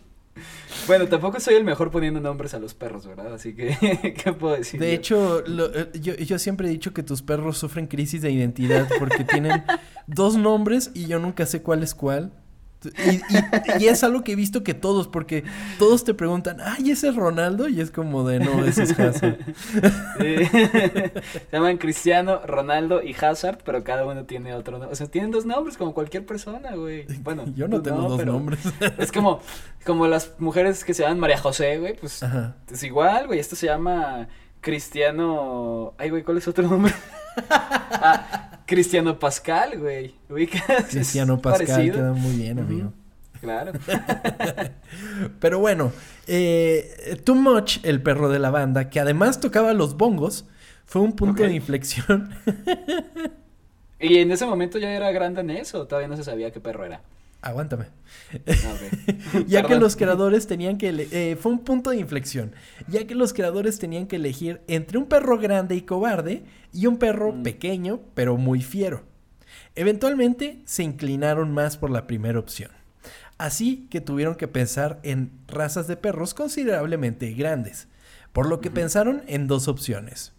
Bueno, 0.87 1.07
tampoco 1.07 1.39
soy 1.39 1.55
el 1.55 1.65
mejor 1.65 1.91
poniendo 1.91 2.19
nombres 2.21 2.55
a 2.55 2.59
los 2.59 2.73
perros, 2.75 3.07
¿verdad? 3.07 3.35
Así 3.35 3.55
que, 3.55 4.15
¿qué 4.25 4.33
puedo 4.33 4.57
decir? 4.57 4.81
De 4.81 4.89
yo? 4.89 4.95
hecho, 4.95 5.43
lo- 5.47 5.67
eh, 5.75 5.91
yo, 6.01 6.15
yo 6.15 6.39
siempre 6.39 6.67
he 6.69 6.71
dicho 6.71 6.95
que 6.95 7.03
tus 7.03 7.21
perros 7.23 7.59
sufren 7.59 7.87
crisis 7.87 8.23
de 8.23 8.31
identidad 8.31 8.89
porque 8.99 9.23
tienen 9.25 9.63
dos 10.07 10.37
nombres 10.37 10.91
y 10.95 11.07
yo 11.07 11.19
nunca 11.19 11.45
sé 11.47 11.63
cuál 11.63 11.83
es 11.83 11.95
cuál. 11.95 12.33
Y, 12.83 13.17
y- 13.17 13.85
y 13.85 13.89
es 13.89 14.03
algo 14.05 14.23
que 14.25 14.33
he 14.33 14.37
visto 14.37 14.63
que 14.63 14.73
todos, 14.75 15.07
porque 15.09 15.45
todos 15.79 16.05
te 16.05 16.15
preguntan, 16.15 16.59
ay, 16.65 16.91
ese 16.93 17.09
es 17.09 17.17
Ronaldo, 17.17 17.69
y 17.69 17.81
es 17.81 17.91
como 17.91 18.27
de, 18.27 18.41
no, 18.41 18.65
ese 18.65 18.85
es 18.85 18.99
Hazard. 18.99 19.39
Sí. 20.19 20.45
Se 20.51 21.49
llaman 21.53 21.77
Cristiano, 21.79 22.41
Ronaldo 22.47 23.03
y 23.03 23.15
Hazard, 23.15 23.59
pero 23.65 23.85
cada 23.85 24.05
uno 24.07 24.25
tiene 24.25 24.55
otro 24.55 24.73
nombre. 24.79 24.93
O 24.93 24.97
sea, 24.97 25.07
tienen 25.09 25.31
dos 25.31 25.45
nombres 25.47 25.77
como 25.77 25.95
cualquier 25.95 26.25
persona, 26.27 26.75
güey. 26.75 27.07
Bueno, 27.23 27.45
Yo 27.55 27.69
no 27.69 27.77
tú 27.77 27.83
tengo 27.85 28.09
dos 28.09 28.25
nombres. 28.25 28.61
Es 28.99 29.13
como, 29.13 29.41
como 29.85 30.07
las 30.07 30.33
mujeres 30.39 30.85
que 30.85 30.95
se 30.95 31.03
llaman 31.03 31.21
María 31.21 31.39
José, 31.39 31.79
güey, 31.79 31.97
pues 31.97 32.23
Ajá. 32.23 32.55
es 32.71 32.83
igual, 32.83 33.27
güey. 33.27 33.39
Esto 33.39 33.57
se 33.57 33.67
llama 33.67 34.29
Cristiano. 34.61 35.95
Ay, 35.99 36.11
güey, 36.11 36.23
¿cuál 36.23 36.39
es 36.39 36.49
otro 36.49 36.67
nombre? 36.69 36.93
ah, 37.49 38.50
Cristiano 38.71 39.19
Pascal, 39.19 39.81
güey. 39.81 40.15
¿Ubicas? 40.29 40.63
Cristiano 40.91 41.43
Pascal 41.43 41.67
parecido. 41.67 41.97
queda 41.97 42.13
muy 42.13 42.37
bien, 42.37 42.61
amigo. 42.61 42.93
Claro. 43.41 43.73
Pero 45.41 45.59
bueno, 45.59 45.91
eh, 46.29 47.21
Too 47.25 47.35
Much, 47.35 47.79
el 47.83 48.01
perro 48.01 48.29
de 48.29 48.39
la 48.39 48.51
banda, 48.51 48.89
que 48.89 49.01
además 49.01 49.41
tocaba 49.41 49.73
los 49.73 49.97
bongos, 49.97 50.47
fue 50.85 51.03
un 51.03 51.17
punto 51.17 51.43
de 51.43 51.53
inflexión. 51.53 52.33
¿Y 53.99 54.19
en 54.19 54.31
ese 54.31 54.47
momento 54.47 54.79
ya 54.79 54.93
era 54.93 55.11
gran 55.11 55.35
danés 55.35 55.75
o 55.75 55.89
todavía 55.89 56.07
no 56.07 56.17
se 56.17 56.23
sabía 56.23 56.53
qué 56.53 56.61
perro 56.61 56.85
era? 56.85 57.01
Aguántame. 57.43 57.87
Ah. 58.47 58.75
Ya 59.47 59.63
que 59.63 59.77
los 59.77 59.97
creadores 59.97 60.47
tenían 60.47 60.77
que... 60.79 61.09
eh, 61.11 61.37
fue 61.41 61.53
un 61.53 61.61
punto 61.61 61.91
de 61.91 61.97
inflexión. 61.99 62.53
Ya 62.89 63.07
que 63.07 63.15
los 63.15 63.33
creadores 63.33 63.79
tenían 63.79 64.07
que 64.07 64.17
elegir 64.17 64.61
entre 64.69 64.99
un 64.99 65.07
perro 65.07 65.39
grande 65.39 65.75
y 65.77 65.83
cobarde 65.83 66.45
y 66.73 66.87
un 66.87 66.99
perro 66.99 67.33
Mm. 67.33 67.43
pequeño 67.43 68.01
pero 68.15 68.37
muy 68.37 68.61
fiero. 68.63 69.05
Eventualmente 69.75 70.61
se 70.65 70.83
inclinaron 70.83 71.53
más 71.53 71.77
por 71.77 71.91
la 71.91 72.07
primera 72.07 72.39
opción. 72.39 72.71
Así 73.39 73.87
que 73.91 74.01
tuvieron 74.03 74.35
que 74.35 74.49
pensar 74.49 75.01
en 75.03 75.31
razas 75.49 75.87
de 75.87 75.97
perros 75.97 76.35
considerablemente 76.35 77.33
grandes. 77.33 77.89
Por 78.33 78.47
lo 78.49 78.61
que 78.61 78.71
pensaron 78.71 79.23
en 79.27 79.47
dos 79.47 79.67
opciones. 79.67 80.33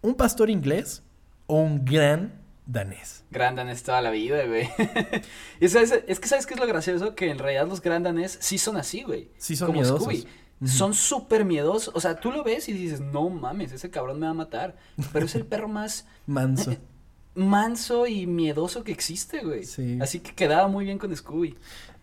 Un 0.00 0.14
pastor 0.14 0.48
inglés 0.50 1.02
o 1.46 1.60
un 1.60 1.84
gran 1.84 2.32
danés. 2.66 3.24
Gran 3.30 3.56
danés 3.56 3.82
toda 3.82 4.00
la 4.00 4.10
vida, 4.10 4.44
güey. 4.46 4.68
es 5.60 5.74
que 6.20 6.28
sabes 6.28 6.46
qué 6.46 6.54
es 6.54 6.60
lo 6.60 6.66
gracioso 6.66 7.14
que 7.14 7.30
en 7.30 7.38
realidad 7.38 7.66
los 7.68 7.80
gran 7.80 8.02
danés 8.02 8.38
sí 8.40 8.58
son 8.58 8.76
así, 8.76 9.02
güey. 9.02 9.30
Sí 9.38 9.56
son 9.56 9.68
Como 9.68 9.80
miedosos. 9.80 10.02
Scooby. 10.02 10.26
Son 10.66 10.94
súper 10.94 11.44
miedosos. 11.44 11.94
O 11.94 12.00
sea, 12.00 12.20
tú 12.20 12.30
lo 12.30 12.42
ves 12.42 12.68
y 12.68 12.72
dices, 12.72 13.00
no 13.00 13.28
mames, 13.28 13.72
ese 13.72 13.90
cabrón 13.90 14.18
me 14.18 14.26
va 14.26 14.30
a 14.30 14.34
matar. 14.34 14.76
Pero 15.12 15.26
es 15.26 15.34
el 15.34 15.44
perro 15.44 15.68
más 15.68 16.06
Manso. 16.26 16.76
manso 17.34 18.06
y 18.06 18.26
miedoso 18.26 18.84
que 18.84 18.92
existe, 18.92 19.42
güey. 19.42 19.64
Sí. 19.64 19.98
Así 20.00 20.20
que 20.20 20.34
quedaba 20.34 20.68
muy 20.68 20.84
bien 20.84 20.98
con 20.98 21.14
Scooby. 21.14 21.56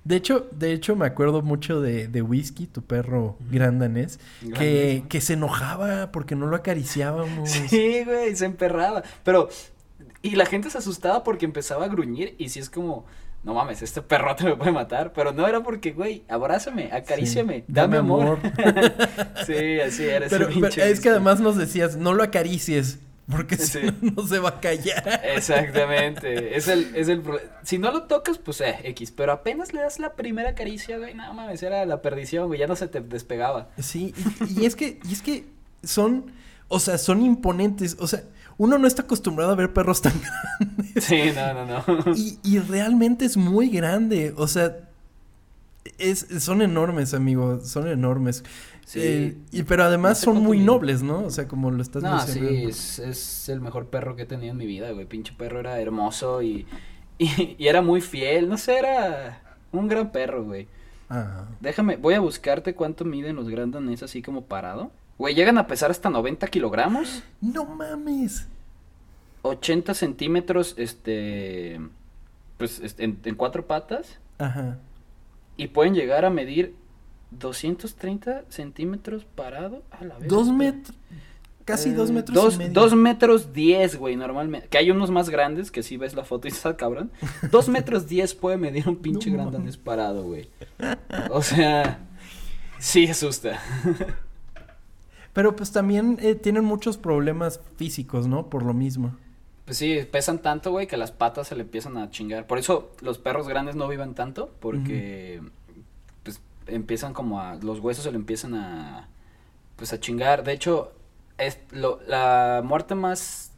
De 0.04 0.16
hecho, 0.16 0.48
de 0.52 0.74
hecho 0.74 0.96
me 0.96 1.06
acuerdo 1.06 1.44
mucho 1.44 1.80
de, 1.80 2.08
de 2.08 2.22
Whisky, 2.24 2.66
tu 2.66 2.82
perro 2.82 3.38
gran 3.52 3.78
danés, 3.78 4.20
Gran 4.42 4.60
que, 4.60 4.66
danés, 4.66 5.04
¿no? 5.04 5.10
que 5.10 5.22
se 5.22 5.34
enojaba 5.34 6.12
porque 6.12 6.36
no 6.36 6.48
lo 6.48 6.56
acariciábamos. 6.56 7.50
Sí, 7.50 8.04
güey, 8.04 8.36
se 8.36 8.46
emperraba. 8.46 9.04
Pero, 9.24 9.50
y 10.30 10.32
la 10.36 10.46
gente 10.46 10.70
se 10.70 10.78
asustaba 10.78 11.24
porque 11.24 11.46
empezaba 11.46 11.86
a 11.86 11.88
gruñir 11.88 12.36
y 12.38 12.50
si 12.50 12.60
es 12.60 12.70
como, 12.70 13.06
no 13.44 13.54
mames, 13.56 13.82
este 13.82 14.02
perrote 14.02 14.44
me 14.44 14.56
puede 14.56 14.72
matar. 14.72 15.14
Pero 15.14 15.34
no 15.34 15.48
era 15.48 15.62
porque, 15.64 15.92
güey, 15.92 16.24
abrázame, 16.30 16.92
acaríciame, 16.92 17.60
Sí, 17.60 17.64
dame, 17.68 17.98
dame 17.98 17.98
amor. 17.98 18.22
amor. 18.24 18.40
sí, 19.46 19.80
así 19.80 20.04
era 20.04 20.26
ese 20.28 20.38
Pero, 20.38 20.50
pero 20.54 20.84
es 20.86 21.00
que 21.00 21.10
además 21.10 21.40
nos 21.40 21.58
decías, 21.58 21.98
no 21.98 22.14
lo 22.14 22.22
acaricies, 22.24 23.00
porque 23.30 23.56
si 23.58 23.80
Sí. 23.80 23.80
no, 24.02 24.12
no 24.22 24.28
se 24.28 24.40
va 24.40 24.50
a 24.50 24.60
callar. 24.60 25.22
Exactamente, 25.24 26.56
es 26.56 26.68
el, 26.68 26.94
es 26.96 27.08
el, 27.08 27.24
si 27.64 27.78
no 27.80 27.92
lo 27.92 28.04
tocas, 28.04 28.38
pues 28.38 28.62
eh, 28.62 28.76
X, 28.84 29.12
pero 29.12 29.32
apenas 29.32 29.74
le 29.74 29.82
das 29.82 30.00
la 30.00 30.14
primera 30.16 30.54
caricia, 30.56 30.98
güey, 30.98 31.14
no 31.14 31.34
mames, 31.34 31.64
era 31.64 31.86
la 31.86 32.02
perdición, 32.02 32.48
güey, 32.48 32.60
ya 32.60 32.68
no 32.68 32.76
se 32.76 32.88
te 32.88 33.02
despegaba. 33.02 33.70
Sí, 33.80 34.14
y, 34.48 34.62
y 34.62 34.66
es 34.66 34.76
que, 34.76 35.00
y 35.08 35.14
es 35.14 35.22
que 35.22 35.46
son, 35.84 36.32
o 36.68 36.80
sea, 36.80 36.98
son 36.98 37.22
imponentes, 37.24 37.98
o 38.00 38.08
sea, 38.08 38.24
uno 38.62 38.78
no 38.78 38.88
está 38.88 39.04
acostumbrado 39.04 39.52
a 39.52 39.56
ver 39.56 39.74
perros 39.74 40.02
tan 40.02 40.14
grandes. 40.60 41.06
Sí, 41.06 41.32
no, 41.36 41.54
no, 41.54 41.66
no. 41.66 41.84
Y, 42.14 42.40
y 42.44 42.60
realmente 42.60 43.26
es 43.26 43.38
muy 43.38 43.70
grande, 43.70 44.34
o 44.38 44.48
sea, 44.48 44.78
es, 45.98 46.28
son 46.40 46.62
enormes, 46.62 47.14
amigo, 47.14 47.60
son 47.62 47.88
enormes. 47.88 48.44
Sí. 48.86 49.00
Eh, 49.04 49.38
y, 49.52 49.64
pero 49.64 49.84
además 49.84 50.20
No 50.26 50.34
son 50.34 50.44
muy 50.44 50.60
nobles, 50.60 51.02
¿no? 51.04 51.24
O 51.26 51.30
sea, 51.32 51.48
como 51.48 51.72
lo 51.72 51.82
estás 51.82 52.04
No, 52.04 52.12
mencionando. 52.18 52.50
sí, 52.50 52.64
es, 52.66 53.00
es 53.00 53.50
el 53.50 53.62
mejor 53.62 53.88
perro 53.88 54.16
que 54.16 54.24
he 54.24 54.26
tenido 54.26 54.52
en 54.52 54.58
mi 54.58 54.66
vida, 54.66 54.92
güey. 54.92 55.06
Pinche 55.06 55.34
perro 55.34 55.60
era 55.60 55.80
hermoso 55.80 56.42
y, 56.42 56.68
y, 57.18 57.56
y 57.58 57.68
era 57.68 57.82
muy 57.82 58.02
fiel. 58.02 58.50
No 58.50 58.58
sé, 58.58 58.78
era 58.80 59.42
un 59.72 59.88
gran 59.88 60.12
perro, 60.12 60.44
güey. 60.44 60.68
Ah. 61.10 61.46
Déjame, 61.60 61.98
voy 61.98 62.14
a 62.16 62.20
buscarte 62.20 62.76
cuánto 62.76 63.06
miden 63.06 63.36
los 63.36 63.50
Grand 63.50 63.74
Danés 63.74 64.04
así 64.04 64.22
como 64.22 64.46
parado. 64.46 64.92
Güey, 65.22 65.36
llegan 65.36 65.60
a 65.60 65.68
pesar 65.68 65.92
hasta 65.92 66.10
90 66.10 66.48
kilogramos, 66.48 67.22
No 67.42 67.64
mames. 67.66 68.48
80 69.44 69.94
centímetros, 69.94 70.74
este, 70.78 71.80
pues, 72.58 72.80
este, 72.80 73.04
en, 73.04 73.20
en 73.24 73.36
cuatro 73.36 73.68
patas. 73.68 74.18
Ajá. 74.40 74.80
Y 75.58 75.68
pueden 75.68 75.94
llegar 75.94 76.26
a 76.26 76.32
medir 76.32 76.74
230 77.30 78.46
centímetros 78.50 79.26
parado. 79.26 79.84
A 79.92 80.04
la 80.06 80.18
vez. 80.18 80.28
Dos 80.28 80.52
metros. 80.52 80.98
Casi 81.66 81.92
dos 81.92 82.10
metros 82.10 82.34
dos, 82.36 82.56
y 82.56 82.58
medio. 82.58 82.74
Dos 82.74 82.96
metros 82.96 83.54
diez, 83.54 83.98
güey, 83.98 84.16
normalmente. 84.16 84.70
Que 84.70 84.80
hay 84.80 84.90
unos 84.90 85.12
más 85.12 85.30
grandes 85.30 85.70
que 85.70 85.84
si 85.84 85.98
ves 85.98 86.16
la 86.16 86.24
foto 86.26 86.48
y 86.48 86.52
está 86.52 86.76
cabrón. 86.76 87.12
Dos 87.52 87.70
metros 87.70 88.08
diez 88.08 88.34
puede 88.34 88.58
medir 88.58 88.90
un 88.90 88.96
pinche 88.96 89.30
No 89.30 89.36
gran 89.36 89.46
mames. 89.46 89.60
danés 89.60 89.78
parado, 89.78 90.24
güey. 90.24 90.50
O 91.30 91.44
sea, 91.44 92.00
sí 92.80 93.06
asusta. 93.08 93.60
Pero 95.34 95.56
pues 95.56 95.72
también 95.72 96.18
eh, 96.22 96.36
tienen 96.36 96.66
muchos 96.66 96.98
problemas 96.98 97.62
físicos, 97.78 98.28
¿no? 98.28 98.50
Por 98.50 98.64
lo 98.64 98.74
mismo. 98.74 99.16
Pues 99.66 99.78
sí, 99.78 100.00
pesan 100.12 100.42
tanto, 100.42 100.72
güey, 100.72 100.88
que 100.88 100.98
las 100.98 101.12
patas 101.12 101.48
se 101.48 101.56
le 101.56 101.62
empiezan 101.62 101.98
a 101.98 102.10
chingar. 102.10 102.48
Por 102.48 102.58
eso 102.58 102.92
los 103.02 103.18
perros 103.18 103.48
grandes 103.48 103.76
no 103.76 103.88
viven 103.88 104.14
tanto, 104.14 104.52
porque 104.60 105.42
pues 106.24 106.42
empiezan 106.68 107.14
como 107.14 107.40
a, 107.40 107.56
los 107.56 107.80
huesos 107.80 108.04
se 108.04 108.12
le 108.12 108.18
empiezan 108.18 108.56
a, 108.56 109.08
pues 109.78 109.94
a 109.94 110.00
chingar. 110.00 110.44
De 110.44 110.52
hecho, 110.52 110.92
es 111.38 111.60
lo, 111.72 112.02
la 112.08 112.62
muerte 112.66 112.96
más, 112.96 113.52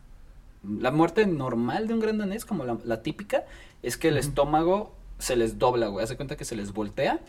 la 0.64 0.92
muerte 0.92 1.26
normal 1.26 1.88
de 1.88 1.96
un 1.96 2.00
gran 2.00 2.20
danés, 2.20 2.46
como 2.46 2.66
la, 2.66 2.78
la 2.84 3.02
típica, 3.02 3.46
es 3.82 3.98
que 3.98 4.10
el 4.10 4.18
estómago 4.18 4.94
se 5.18 5.36
les 5.36 5.58
dobla, 5.58 5.88
güey. 5.88 6.04
Hace 6.04 6.16
cuenta 6.16 6.38
que 6.38 6.46
se 6.46 6.56
les 6.56 6.74
voltea 6.74 7.22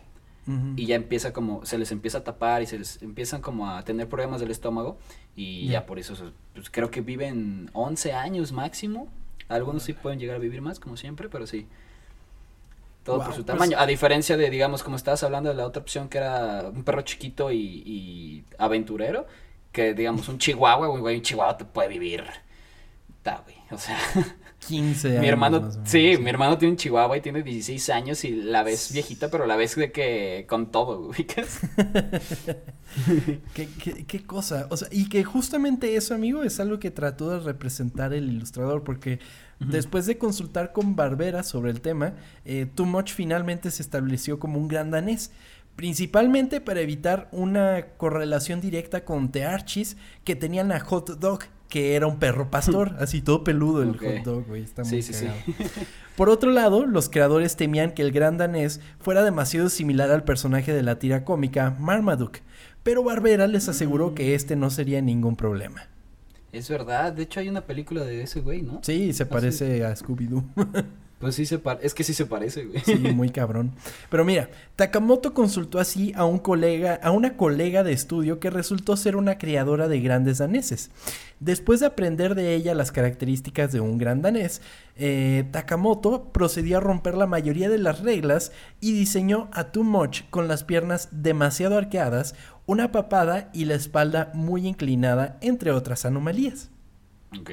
Y 0.77 0.85
ya 0.87 0.97
empieza 0.97 1.33
como, 1.33 1.65
se 1.65 1.79
les 1.79 1.91
empieza 1.91 2.19
a 2.19 2.25
tapar 2.25 2.61
y 2.63 2.67
se 2.67 2.79
les 2.79 3.01
empiezan 3.03 3.41
como 3.41 3.71
a 3.71 3.83
tener 3.83 4.09
problemas 4.11 4.41
del 4.41 4.51
estómago 4.51 4.99
y 5.35 5.67
Ya. 5.69 5.73
ya 5.81 5.87
por 5.87 5.99
eso, 5.99 6.15
pues 6.55 6.69
creo 6.69 6.91
que 6.91 7.01
viven 7.01 7.71
11 7.73 8.13
años 8.13 8.53
máximo. 8.53 9.09
Algunos 9.49 9.83
sí 9.85 9.95
pueden 9.95 10.19
llegar 10.19 10.37
a 10.37 10.39
vivir 10.39 10.61
más, 10.61 10.79
como 10.81 10.97
siempre, 10.99 11.29
pero 11.31 11.47
sí. 11.47 11.67
Todo 13.05 13.17
Wow, 13.17 13.25
por 13.27 13.35
su 13.35 13.45
pues- 13.45 13.59
tamaño. 13.59 13.79
A 13.79 13.87
diferencia 13.87 14.37
de, 14.37 14.51
digamos, 14.51 14.83
como 14.83 14.97
estabas 14.97 15.23
hablando 15.23 15.49
de 15.51 15.55
la 15.57 15.67
otra 15.67 15.81
opción 15.83 16.09
que 16.09 16.19
era 16.19 16.69
un 16.69 16.85
perro 16.85 17.03
chiquito 17.03 17.51
y, 17.51 17.83
y 17.87 18.45
aventurero, 18.59 19.27
que 19.73 19.95
digamos 19.95 20.29
un 20.29 20.39
chihuahua, 20.39 20.87
güey, 20.89 21.01
güey, 21.01 21.17
un 21.17 21.23
chihuahua 21.23 21.57
te 21.57 21.65
puede 21.65 21.89
vivir. 21.89 22.25
Ta, 23.23 23.43
güey, 23.45 23.57
o 23.71 23.79
sea, 23.79 23.99
15 24.67 25.09
años. 25.09 25.21
mi 25.21 25.29
hermano, 25.29 25.61
menos, 25.61 25.79
sí, 25.85 26.17
mi 26.21 26.31
hermano 26.31 26.59
tiene 26.59 26.73
un 26.73 26.77
chihuahua 26.79 27.17
y 27.17 27.21
tiene 27.21 27.43
16 27.43 27.91
años 27.91 28.25
y 28.25 28.31
la 28.31 28.63
ves 28.63 28.93
viejita, 28.93 29.31
pero 29.31 29.47
la 29.47 29.57
ves 29.57 29.77
de 29.77 29.93
que 29.93 30.47
con 30.49 30.71
todo, 30.71 31.01
ubicas. 31.09 31.61
¿Qué, 33.55 33.69
qué, 33.83 34.05
qué 34.07 34.23
cosa? 34.25 34.67
O 34.71 34.77
sea, 34.77 34.89
y 34.91 35.09
que 35.09 35.25
justamente 35.25 35.97
eso, 35.97 36.15
amigo, 36.15 36.43
es 36.43 36.61
algo 36.61 36.79
que 36.79 36.91
trató 36.91 37.31
de 37.31 37.41
representar 37.41 38.13
el 38.13 38.29
ilustrador, 38.31 38.85
porque 38.85 39.19
después 39.59 40.07
de 40.07 40.19
consultar 40.19 40.73
con 40.73 40.95
Barbera 40.97 41.43
sobre 41.43 41.71
el 41.71 41.81
tema, 41.81 42.15
eh, 42.45 42.67
Too 42.73 42.87
Much 42.87 43.13
finalmente 43.13 43.71
se 43.71 43.83
estableció 43.83 44.39
como 44.39 44.59
un 44.59 44.69
gran 44.69 44.91
danés. 44.91 45.31
principalmente 45.77 46.61
para 46.61 46.81
evitar 46.83 47.29
una 47.33 47.87
correlación 47.97 48.61
directa 48.61 49.05
con 49.05 49.33
The 49.33 49.45
Archies 49.45 49.97
que 50.23 50.37
tenían 50.37 50.71
a 50.71 50.79
Hot 50.79 51.19
Dog, 51.19 51.41
que 51.75 51.97
era 51.97 52.07
un 52.07 52.21
perro 52.21 52.53
pastor, 52.53 52.95
así 53.01 53.21
todo 53.21 53.43
peludo 53.43 53.83
el. 53.83 53.99
Hot 53.99 54.25
Dog, 54.25 54.47
güey, 54.47 54.63
está 54.63 54.85
muy 54.85 55.03
sí. 55.03 55.27
Por 56.17 56.29
otro 56.29 56.53
lado, 56.53 56.87
los 56.87 57.09
creadores 57.09 57.57
temían 57.57 57.91
que 57.95 58.03
el 58.03 58.13
gran 58.13 58.39
danés 58.39 58.81
fuera 59.01 59.25
demasiado 59.25 59.69
similar 59.69 60.13
al 60.13 60.23
personaje 60.23 60.73
de 60.73 60.85
la 60.85 61.01
tira 61.01 61.25
cómica 61.25 61.75
Marmaduke, 61.81 62.43
pero 62.85 63.03
Barbera 63.03 63.49
les 63.49 63.69
aseguró 63.69 64.15
que 64.15 64.37
este 64.37 64.55
no 64.55 64.71
sería 64.71 65.03
ningún 65.03 65.35
problema. 65.35 65.89
Es 66.53 66.69
verdad, 66.71 67.13
de 67.13 67.25
hecho 67.25 67.41
hay 67.41 67.49
una 67.49 67.63
película 67.63 68.05
de 68.05 68.23
ese 68.23 68.41
güey, 68.41 68.63
¿no? 68.63 68.79
Sí, 68.85 69.13
se 69.13 69.25
Ah, 69.25 69.29
parece 69.29 69.85
a 69.85 69.97
Scooby-Doo. 69.97 70.45
Pues 71.19 71.37
sí 71.37 71.47
se 71.47 71.59
parece, 71.59 71.87
es 71.87 71.95
que 71.95 72.05
sí 72.05 72.13
se 72.13 72.27
parece, 72.27 72.65
güey. 72.65 72.81
Sí, 72.81 72.95
muy 73.15 73.31
cabrón. 73.31 73.73
Pero 74.11 74.25
mira, 74.25 74.51
Takamoto 74.77 75.33
consultó 75.33 75.79
así 75.79 76.13
a 76.17 76.25
un 76.25 76.39
colega, 76.39 77.01
a 77.03 77.13
una 77.13 77.37
colega 77.37 77.83
de 77.83 77.93
estudio 77.93 78.41
que 78.41 78.51
resultó 78.51 78.97
ser 78.97 79.17
una 79.17 79.39
criadora 79.39 79.89
de 79.89 80.01
grandes 80.01 80.39
daneses. 80.39 80.91
Después 81.41 81.81
de 81.81 81.87
aprender 81.87 82.35
de 82.35 82.55
ella 82.55 82.75
las 82.75 82.93
características 82.93 83.73
de 83.73 83.81
un 83.81 83.99
gran 83.99 84.23
danés, 84.23 84.61
eh, 84.97 85.45
Takamoto 85.51 86.25
procedió 86.33 86.79
a 86.79 86.81
romper 86.81 87.17
la 87.17 87.27
mayoría 87.27 87.69
de 87.69 87.79
las 87.79 88.01
reglas 88.01 88.53
y 88.81 88.93
diseñó 88.93 89.49
a 89.53 89.65
Too 89.73 89.85
Much 89.85 90.23
con 90.31 90.49
las 90.49 90.65
piernas 90.65 91.09
demasiado 91.11 91.79
arqueadas, 91.79 92.35
una 92.67 92.93
papada 92.93 93.51
y 93.53 93.67
la 93.67 93.75
espalda 93.75 94.31
muy 94.35 94.67
inclinada, 94.67 95.39
entre 95.41 95.71
otras 95.71 96.05
anomalías. 96.05 96.71
Ok. 97.39 97.51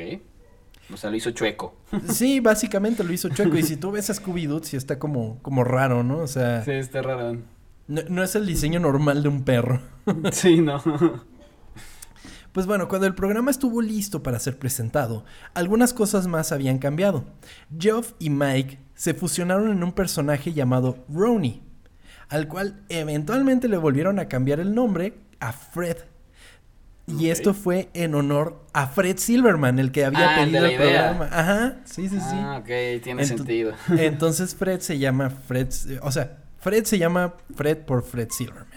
O 0.93 0.97
sea, 0.97 1.09
lo 1.09 1.15
hizo 1.15 1.31
chueco. 1.31 1.75
Sí, 2.09 2.39
básicamente 2.39 3.03
lo 3.03 3.13
hizo 3.13 3.29
chueco. 3.29 3.57
Y 3.57 3.63
si 3.63 3.77
tú 3.77 3.91
ves 3.91 4.09
a 4.09 4.13
Scooby-Doo, 4.13 4.63
sí 4.63 4.75
está 4.77 4.99
como, 4.99 5.39
como 5.41 5.63
raro, 5.63 6.03
¿no? 6.03 6.17
O 6.19 6.27
sea, 6.27 6.63
Sí, 6.65 6.71
está 6.71 7.01
raro. 7.01 7.37
no, 7.87 8.01
no 8.09 8.23
es 8.23 8.35
el 8.35 8.45
diseño 8.45 8.79
normal 8.79 9.23
de 9.23 9.29
un 9.29 9.43
perro. 9.43 9.81
Sí, 10.31 10.59
no. 10.59 10.81
Pues 12.51 12.65
bueno, 12.65 12.89
cuando 12.89 13.07
el 13.07 13.15
programa 13.15 13.49
estuvo 13.49 13.81
listo 13.81 14.23
para 14.23 14.37
ser 14.39 14.59
presentado, 14.59 15.23
algunas 15.53 15.93
cosas 15.93 16.27
más 16.27 16.51
habían 16.51 16.79
cambiado. 16.79 17.23
Geoff 17.79 18.11
y 18.19 18.29
Mike 18.29 18.77
se 18.93 19.13
fusionaron 19.13 19.71
en 19.71 19.83
un 19.83 19.93
personaje 19.93 20.51
llamado 20.51 21.05
Ronnie, 21.07 21.61
al 22.27 22.49
cual 22.49 22.83
eventualmente 22.89 23.69
le 23.69 23.77
volvieron 23.77 24.19
a 24.19 24.27
cambiar 24.27 24.59
el 24.59 24.75
nombre 24.75 25.13
a 25.39 25.53
Fred. 25.53 25.97
Y 27.07 27.29
esto 27.29 27.53
fue 27.53 27.89
en 27.93 28.15
honor 28.15 28.63
a 28.73 28.87
Fred 28.87 29.17
Silverman, 29.17 29.79
el 29.79 29.91
que 29.91 30.05
había 30.05 30.33
Ah, 30.35 30.39
pedido 30.45 30.65
el 30.65 30.75
programa. 30.77 31.25
Ajá, 31.31 31.77
sí, 31.83 32.07
sí, 32.07 32.17
sí. 32.19 32.35
Ah, 32.35 32.57
ok, 32.61 33.01
tiene 33.03 33.25
sentido. 33.25 33.73
Entonces 33.97 34.55
Fred 34.55 34.79
se 34.79 34.97
llama 34.97 35.29
Fred, 35.29 35.67
o 36.03 36.11
sea, 36.11 36.37
Fred 36.59 36.85
se 36.85 36.97
llama 36.99 37.33
Fred 37.55 37.79
por 37.79 38.03
Fred 38.03 38.29
Silverman. 38.31 38.67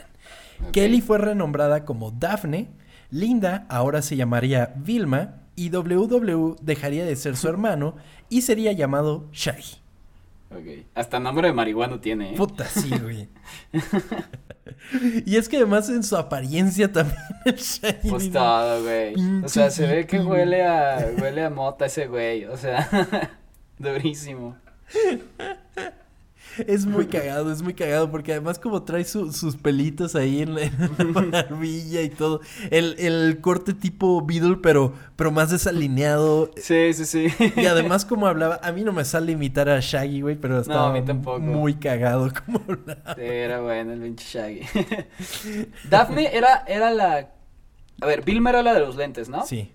Kelly 0.72 1.00
fue 1.00 1.18
renombrada 1.18 1.84
como 1.84 2.10
Daphne, 2.10 2.70
Linda 3.10 3.66
ahora 3.68 4.02
se 4.02 4.16
llamaría 4.16 4.72
Vilma 4.76 5.42
y 5.54 5.68
WW 5.70 6.56
dejaría 6.62 7.04
de 7.04 7.14
ser 7.16 7.36
su 7.36 7.48
hermano 7.48 7.96
y 8.28 8.42
sería 8.42 8.72
llamado 8.72 9.28
Shaggy. 9.32 9.76
Ok. 10.50 10.86
Hasta 10.94 11.20
nombre 11.20 11.48
de 11.48 11.54
marihuana 11.54 12.00
tiene, 12.00 12.32
¿eh? 12.34 12.36
Puta, 12.36 12.64
sí, 12.64 12.90
güey. 13.00 13.28
y 15.26 15.36
es 15.36 15.48
que 15.48 15.56
además 15.56 15.88
en 15.88 16.02
su 16.02 16.16
apariencia 16.16 16.90
también 16.90 17.18
el 17.44 17.56
Shaggy. 17.56 18.10
Pues 18.10 18.30
todo, 18.30 18.82
güey. 18.82 19.14
O 19.44 19.48
sea, 19.48 19.70
se 19.70 19.86
ve 19.86 20.06
que 20.06 20.20
huele 20.20 20.64
a, 20.64 21.12
huele 21.20 21.44
a 21.44 21.50
mota 21.50 21.86
ese 21.86 22.06
güey. 22.06 22.44
O 22.46 22.56
sea, 22.56 22.88
durísimo. 23.78 24.56
Es 26.66 26.86
muy 26.86 27.06
cagado, 27.06 27.50
es 27.52 27.62
muy 27.62 27.74
cagado 27.74 28.10
porque 28.10 28.32
además 28.32 28.58
como 28.58 28.82
trae 28.82 29.04
su- 29.04 29.32
sus 29.32 29.56
pelitos 29.56 30.14
ahí 30.14 30.42
en 30.42 30.54
la, 30.54 30.62
en 30.62 31.14
la 31.14 31.42
barbilla 31.42 32.02
y 32.02 32.08
todo. 32.10 32.40
El, 32.70 32.96
el 32.98 33.40
corte 33.40 33.72
tipo 33.74 34.24
Beatle 34.24 34.58
pero, 34.62 34.92
pero 35.16 35.30
más 35.30 35.50
desalineado. 35.50 36.50
Sí, 36.56 36.92
sí, 36.94 37.04
sí. 37.04 37.26
Y 37.56 37.66
además 37.66 38.04
como 38.04 38.26
hablaba, 38.26 38.60
a 38.62 38.72
mí 38.72 38.82
no 38.84 38.92
me 38.92 39.04
sale 39.04 39.32
imitar 39.32 39.68
a 39.68 39.80
Shaggy, 39.80 40.20
güey, 40.20 40.36
pero 40.36 40.60
estaba 40.60 40.92
mí 40.92 41.02
tampoco. 41.04 41.40
muy 41.40 41.74
cagado 41.74 42.30
como 42.44 42.60
hablaba. 42.68 43.14
Sí, 43.14 43.22
era 43.22 43.60
bueno 43.60 43.92
el 43.92 44.00
pinche 44.00 44.24
Shaggy. 44.38 44.60
Daphne 45.90 46.30
era, 46.36 46.64
era 46.66 46.90
la. 46.90 47.30
A 48.00 48.06
ver, 48.06 48.24
Vilma 48.24 48.50
era 48.50 48.62
la 48.62 48.74
de 48.74 48.80
los 48.80 48.96
lentes, 48.96 49.28
¿no? 49.28 49.46
Sí, 49.46 49.70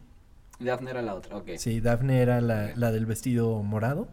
Daphne 0.60 0.92
era 0.92 1.02
la 1.02 1.16
otra, 1.16 1.38
ok. 1.38 1.52
sí, 1.58 1.80
Daphne 1.80 2.22
era 2.22 2.42
la, 2.42 2.72
la 2.76 2.92
del 2.92 3.06
vestido 3.06 3.62
morado. 3.64 4.08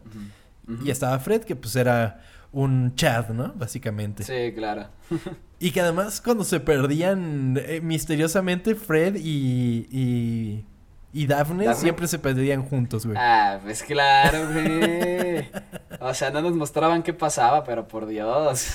Y 0.84 0.90
estaba 0.90 1.16
Fred, 1.20 1.42
que 1.44 1.54
pues 1.54 1.76
era 1.76 2.20
un 2.52 2.94
Chad, 2.94 3.30
¿no? 3.30 3.52
Básicamente. 3.54 4.22
Sí, 4.24 4.52
claro. 4.54 4.88
Y 5.58 5.70
que 5.70 5.80
además 5.80 6.20
cuando 6.20 6.44
se 6.44 6.60
perdían 6.60 7.58
eh, 7.64 7.80
misteriosamente 7.80 8.74
Fred 8.74 9.14
y, 9.16 9.86
y, 9.90 10.66
y 11.14 11.26
Daphne, 11.26 11.64
Daphne. 11.64 11.80
siempre 11.80 12.06
se 12.08 12.18
perdían 12.18 12.62
juntos, 12.62 13.06
güey. 13.06 13.16
Ah, 13.18 13.58
pues 13.62 13.82
claro, 13.82 14.52
güey. 14.52 15.48
O 16.00 16.12
sea, 16.12 16.30
no 16.30 16.42
nos 16.42 16.54
mostraban 16.54 17.02
qué 17.02 17.14
pasaba, 17.14 17.64
pero 17.64 17.88
por 17.88 18.04
Dios. 18.06 18.74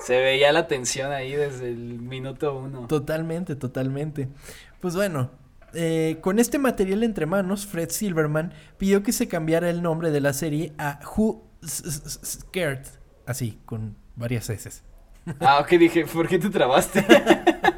Se 0.00 0.18
veía 0.18 0.50
la 0.52 0.66
tensión 0.66 1.12
ahí 1.12 1.32
desde 1.32 1.68
el 1.68 2.00
minuto 2.00 2.56
uno. 2.58 2.86
Totalmente, 2.86 3.56
totalmente. 3.56 4.28
Pues 4.80 4.96
bueno, 4.96 5.30
eh, 5.74 6.18
con 6.20 6.38
este 6.38 6.58
material 6.58 7.02
entre 7.02 7.26
manos, 7.26 7.66
Fred 7.66 7.90
Silverman 7.90 8.52
pidió 8.78 9.02
que 9.02 9.12
se 9.12 9.28
cambiara 9.28 9.70
el 9.70 9.82
nombre 9.82 10.10
de 10.10 10.20
la 10.20 10.32
serie 10.32 10.72
a 10.78 11.00
Who 11.16 11.50
Scared, 11.64 12.86
así, 13.26 13.60
con 13.64 13.96
varias 14.16 14.50
S. 14.50 14.82
Ah, 15.40 15.58
ok, 15.60 15.68
dije, 15.70 16.06
¿por 16.06 16.28
qué 16.28 16.38
te 16.38 16.50
trabaste? 16.50 17.04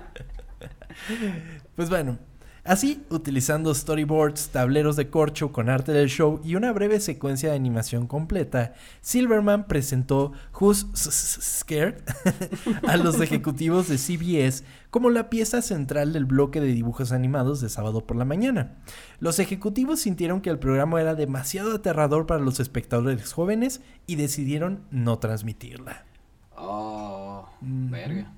Pues 1.76 1.90
bueno, 1.90 2.18
así, 2.66 3.02
utilizando 3.10 3.74
storyboards, 3.74 4.48
tableros 4.48 4.96
de 4.96 5.08
corcho 5.08 5.52
con 5.52 5.68
arte 5.68 5.92
del 5.92 6.08
show 6.08 6.40
y 6.44 6.54
una 6.54 6.72
breve 6.72 7.00
secuencia 7.00 7.50
de 7.50 7.56
animación 7.56 8.06
completa, 8.06 8.74
Silverman 9.00 9.66
presentó 9.66 10.32
Who's 10.58 10.86
Scared 10.94 11.96
a 12.86 12.96
los 12.96 13.20
ejecutivos 13.20 13.88
de 13.88 13.98
CBS 13.98 14.64
como 14.90 15.10
la 15.10 15.30
pieza 15.30 15.62
central 15.62 16.12
del 16.12 16.24
bloque 16.24 16.60
de 16.60 16.68
dibujos 16.68 17.12
animados 17.12 17.60
de 17.60 17.68
sábado 17.68 18.06
por 18.06 18.16
la 18.16 18.24
mañana. 18.24 18.76
Los 19.20 19.38
ejecutivos 19.38 20.00
sintieron 20.00 20.40
que 20.40 20.50
el 20.50 20.58
programa 20.58 21.00
era 21.00 21.14
demasiado 21.14 21.74
aterrador 21.74 22.26
para 22.26 22.40
los 22.40 22.60
espectadores 22.60 23.32
jóvenes 23.32 23.80
y 24.06 24.16
decidieron 24.16 24.80
no 24.90 25.18
transmitirla. 25.18 26.04
Oh, 26.56 27.48
verga. 27.60 28.32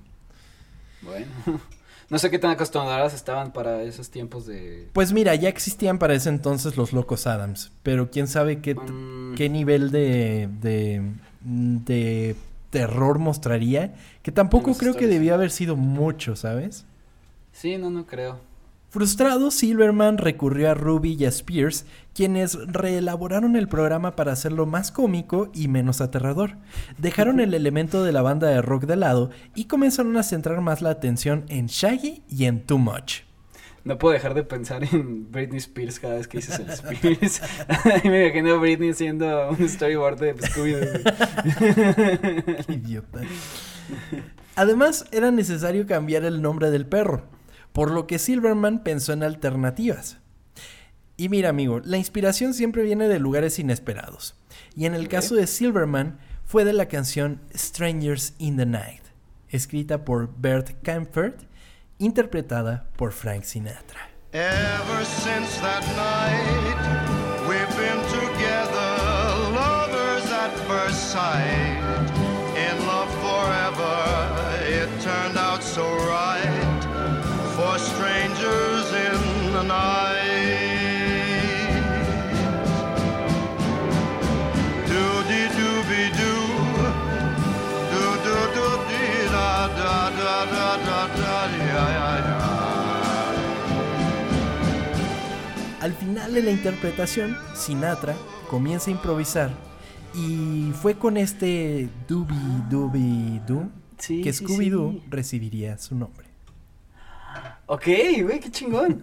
Bueno. 1.01 1.27
No 2.09 2.17
sé 2.17 2.31
qué 2.31 2.39
tan 2.39 2.49
acostumbradas 2.51 3.13
estaban 3.13 3.51
para 3.53 3.83
esos 3.83 4.09
tiempos 4.09 4.47
de... 4.47 4.87
Pues 4.93 5.13
mira, 5.13 5.35
ya 5.35 5.47
existían 5.49 5.99
para 5.99 6.15
ese 6.15 6.29
entonces 6.29 6.75
los 6.75 6.91
Locos 6.91 7.27
Adams, 7.27 7.71
pero 7.83 8.09
quién 8.09 8.27
sabe 8.27 8.61
qué, 8.61 8.73
Mm. 8.75 9.35
qué 9.35 9.47
nivel 9.49 9.91
de, 9.91 10.49
de, 10.61 11.03
de 11.41 12.35
terror 12.71 13.19
mostraría, 13.19 13.93
que 14.23 14.31
tampoco 14.31 14.75
creo 14.75 14.95
que 14.95 15.07
debió 15.07 15.33
haber 15.35 15.51
sido 15.51 15.75
mucho, 15.75 16.35
¿sabes? 16.35 16.85
Sí, 17.51 17.77
no, 17.77 17.89
no 17.89 18.05
creo. 18.07 18.39
Frustrado, 18.89 19.51
Silverman 19.51 20.17
recurrió 20.17 20.71
a 20.71 20.73
Ruby 20.73 21.15
y 21.19 21.25
a 21.25 21.29
Spears, 21.29 21.85
quienes 22.15 22.55
reelaboraron 22.55 23.55
el 23.55 23.67
programa 23.67 24.15
para 24.15 24.31
hacerlo 24.31 24.65
más 24.65 24.91
cómico 24.91 25.51
y 25.53 25.67
menos 25.67 26.01
aterrador. 26.01 26.57
Dejaron 26.97 27.39
el 27.39 27.53
elemento 27.53 28.03
de 28.03 28.11
la 28.11 28.23
banda 28.23 28.47
de 28.49 28.63
rock 28.63 28.85
de 28.85 28.95
lado 28.95 29.29
y 29.53 29.65
comenzaron 29.65 30.17
a 30.17 30.23
centrar 30.23 30.61
más 30.61 30.81
la 30.81 30.89
atención 30.89 31.45
en 31.49 31.67
Shaggy 31.67 32.23
y 32.27 32.45
en 32.45 32.65
Too 32.65 32.79
Much. 32.79 33.21
No 33.83 33.99
puedo 33.99 34.13
dejar 34.13 34.33
de 34.33 34.43
pensar 34.43 34.83
en 34.83 35.31
Britney 35.31 35.59
Spears 35.59 35.99
cada 35.99 36.15
vez 36.15 36.27
que 36.27 36.39
dices 36.39 36.59
el 36.59 36.69
Spears. 36.71 37.41
Me 38.03 38.25
imagino 38.25 38.55
a 38.55 38.57
Britney 38.57 38.89
haciendo 38.89 39.51
un 39.51 39.69
storyboard 39.69 40.19
de 40.19 40.35
Scooby-Doo. 40.35 41.03
Qué 42.65 42.73
idiota. 42.73 43.21
Además, 44.55 45.05
era 45.11 45.29
necesario 45.29 45.85
cambiar 45.85 46.25
el 46.25 46.41
nombre 46.41 46.71
del 46.71 46.87
perro, 46.87 47.23
por 47.73 47.91
lo 47.91 48.07
que 48.07 48.19
Silverman 48.19 48.83
pensó 48.83 49.13
en 49.13 49.23
alternativas. 49.23 50.17
Y 51.17 51.29
mira, 51.29 51.49
amigo, 51.49 51.81
la 51.83 51.97
inspiración 51.97 52.53
siempre 52.53 52.83
viene 52.83 53.07
de 53.07 53.19
lugares 53.19 53.59
inesperados. 53.59 54.35
Y 54.75 54.85
en 54.85 54.95
el 54.95 55.09
caso 55.09 55.35
de 55.35 55.47
Silverman, 55.47 56.17
fue 56.49 56.65
de 56.65 56.73
la 56.73 56.87
canción 56.87 57.41
Strangers 57.55 58.33
in 58.39 58.57
the 58.57 58.65
Night, 58.65 59.03
escrita 59.49 60.03
por 60.03 60.33
Bert 60.35 60.81
Kaempfert, 60.81 61.43
interpretada 61.99 62.89
por 62.95 63.11
Frank 63.11 63.43
Sinatra. 63.43 64.09
Ever 64.31 65.05
since 65.05 65.59
that 65.61 65.83
night, 65.95 66.75
we've 67.47 67.75
been 67.77 68.01
together, 68.09 68.97
lovers 69.53 70.31
at 70.31 70.51
first 70.67 71.11
sight. 71.11 71.77
In 72.55 72.87
love 72.87 73.09
forever, 73.21 74.38
in 79.61 79.67
the 79.67 79.73
night. 79.73 80.19
Doody 84.87 85.43
dooby 85.57 86.03
doo, 86.19 86.47
doo 87.91 88.13
doo 88.25 88.75
da 89.31 89.51
da 89.79 89.93
da 90.15 90.69
ya 91.71 91.85
ya 91.97 92.09
ya. 92.27 92.37
Al 95.81 95.93
final 95.93 96.33
de 96.33 96.41
la 96.43 96.51
interpretación, 96.51 97.37
Sinatra 97.55 98.15
comienza 98.49 98.89
a 98.89 98.93
improvisar 98.93 99.51
y 100.13 100.71
fue 100.81 100.95
con 100.95 101.17
este 101.17 101.89
Dooby 102.07 102.35
Dooby 102.69 103.41
Doo 103.47 103.69
Sí, 103.97 104.21
que 104.21 104.31
sí, 104.33 104.45
Scooby-Doo 104.45 104.93
sí. 104.93 105.03
recibiría 105.09 105.77
su 105.77 105.95
nombre. 105.95 106.28
Ok, 107.71 107.85
güey, 108.23 108.39
qué 108.39 108.49
chingón. 108.49 108.99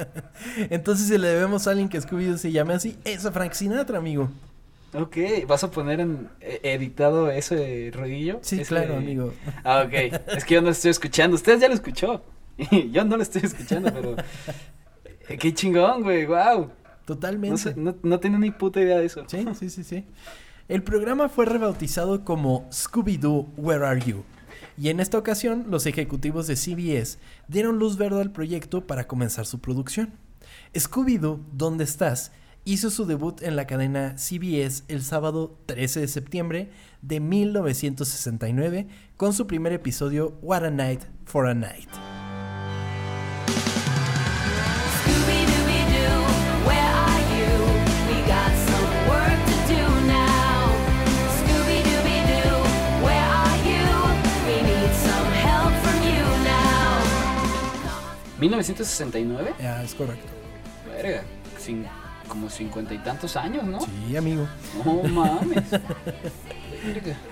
Entonces, 0.70 1.08
si 1.08 1.18
le 1.18 1.28
debemos 1.28 1.66
a 1.66 1.72
alguien 1.72 1.90
que 1.90 2.00
Scooby-Doo 2.00 2.38
se 2.38 2.50
llame 2.50 2.72
así, 2.72 2.96
es 3.04 3.26
a 3.26 3.32
Frank 3.32 3.52
Sinatra, 3.52 3.98
amigo. 3.98 4.30
Ok, 4.94 5.16
¿vas 5.46 5.62
a 5.62 5.70
poner 5.70 6.00
en 6.00 6.30
eh, 6.40 6.60
editado 6.62 7.30
ese 7.30 7.90
ruidillo? 7.94 8.38
Sí, 8.40 8.56
Ese- 8.60 8.68
claro, 8.68 8.96
amigo. 8.96 9.34
Ah, 9.62 9.84
ok. 9.86 9.92
Es 10.36 10.44
que 10.46 10.54
yo 10.54 10.62
no 10.62 10.66
lo 10.68 10.72
estoy 10.72 10.90
escuchando. 10.90 11.34
Ustedes 11.36 11.60
ya 11.60 11.68
lo 11.68 11.74
escuchó. 11.74 12.22
yo 12.90 13.04
no 13.04 13.18
lo 13.18 13.22
estoy 13.22 13.42
escuchando, 13.44 13.92
pero. 13.92 14.16
Eh, 15.28 15.36
Qué 15.36 15.52
chingón, 15.52 16.02
güey. 16.02 16.24
Wow. 16.24 16.70
Totalmente. 17.04 17.50
No, 17.50 17.58
sé, 17.58 17.74
no, 17.76 17.94
no 18.02 18.20
tenía 18.20 18.38
ni 18.38 18.52
puta 18.52 18.80
idea 18.80 18.98
de 18.98 19.04
eso. 19.04 19.24
Sí, 19.26 19.44
sí, 19.58 19.68
sí, 19.68 19.84
sí. 19.84 20.06
El 20.68 20.82
programa 20.82 21.28
fue 21.28 21.44
rebautizado 21.44 22.24
como 22.24 22.70
Scooby-Doo, 22.70 23.48
Where 23.58 23.84
Are 23.84 24.00
You? 24.00 24.24
Y 24.78 24.88
en 24.88 25.00
esta 25.00 25.18
ocasión, 25.18 25.66
los 25.68 25.86
ejecutivos 25.86 26.46
de 26.46 26.56
CBS 26.56 27.18
dieron 27.48 27.78
luz 27.78 27.96
verde 27.96 28.20
al 28.20 28.32
proyecto 28.32 28.86
para 28.86 29.06
comenzar 29.06 29.46
su 29.46 29.60
producción. 29.60 30.14
Scooby-Doo, 30.74 31.40
¿Dónde 31.52 31.84
estás? 31.84 32.32
hizo 32.64 32.90
su 32.90 33.06
debut 33.06 33.42
en 33.42 33.56
la 33.56 33.66
cadena 33.66 34.14
CBS 34.16 34.84
el 34.88 35.02
sábado 35.02 35.58
13 35.66 36.00
de 36.00 36.08
septiembre 36.08 36.70
de 37.00 37.20
1969 37.20 38.86
con 39.16 39.32
su 39.32 39.46
primer 39.46 39.72
episodio 39.72 40.38
What 40.42 40.64
a 40.64 40.70
Night 40.70 41.02
for 41.24 41.46
a 41.46 41.54
Night. 41.54 41.88
1969. 58.42 59.54
Ah, 59.60 59.82
es 59.84 59.94
correcto. 59.94 60.26
Verga. 60.86 61.22
Sin, 61.58 61.86
como 62.26 62.50
cincuenta 62.50 62.92
y 62.92 62.98
tantos 62.98 63.36
años, 63.36 63.64
¿no? 63.64 63.78
Sí, 63.80 64.16
amigo. 64.16 64.48
No 64.84 65.02
mames. 65.04 65.70
Verga. 65.70 67.16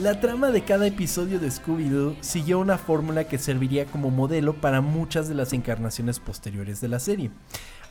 La 0.00 0.20
trama 0.20 0.50
de 0.50 0.62
cada 0.62 0.86
episodio 0.86 1.40
de 1.40 1.48
Scooby-Doo 1.48 2.16
siguió 2.20 2.58
una 2.58 2.76
fórmula 2.76 3.24
que 3.24 3.38
serviría 3.38 3.86
como 3.86 4.10
modelo 4.10 4.60
para 4.60 4.82
muchas 4.82 5.26
de 5.26 5.34
las 5.34 5.54
encarnaciones 5.54 6.20
posteriores 6.20 6.82
de 6.82 6.88
la 6.88 7.00
serie. 7.00 7.30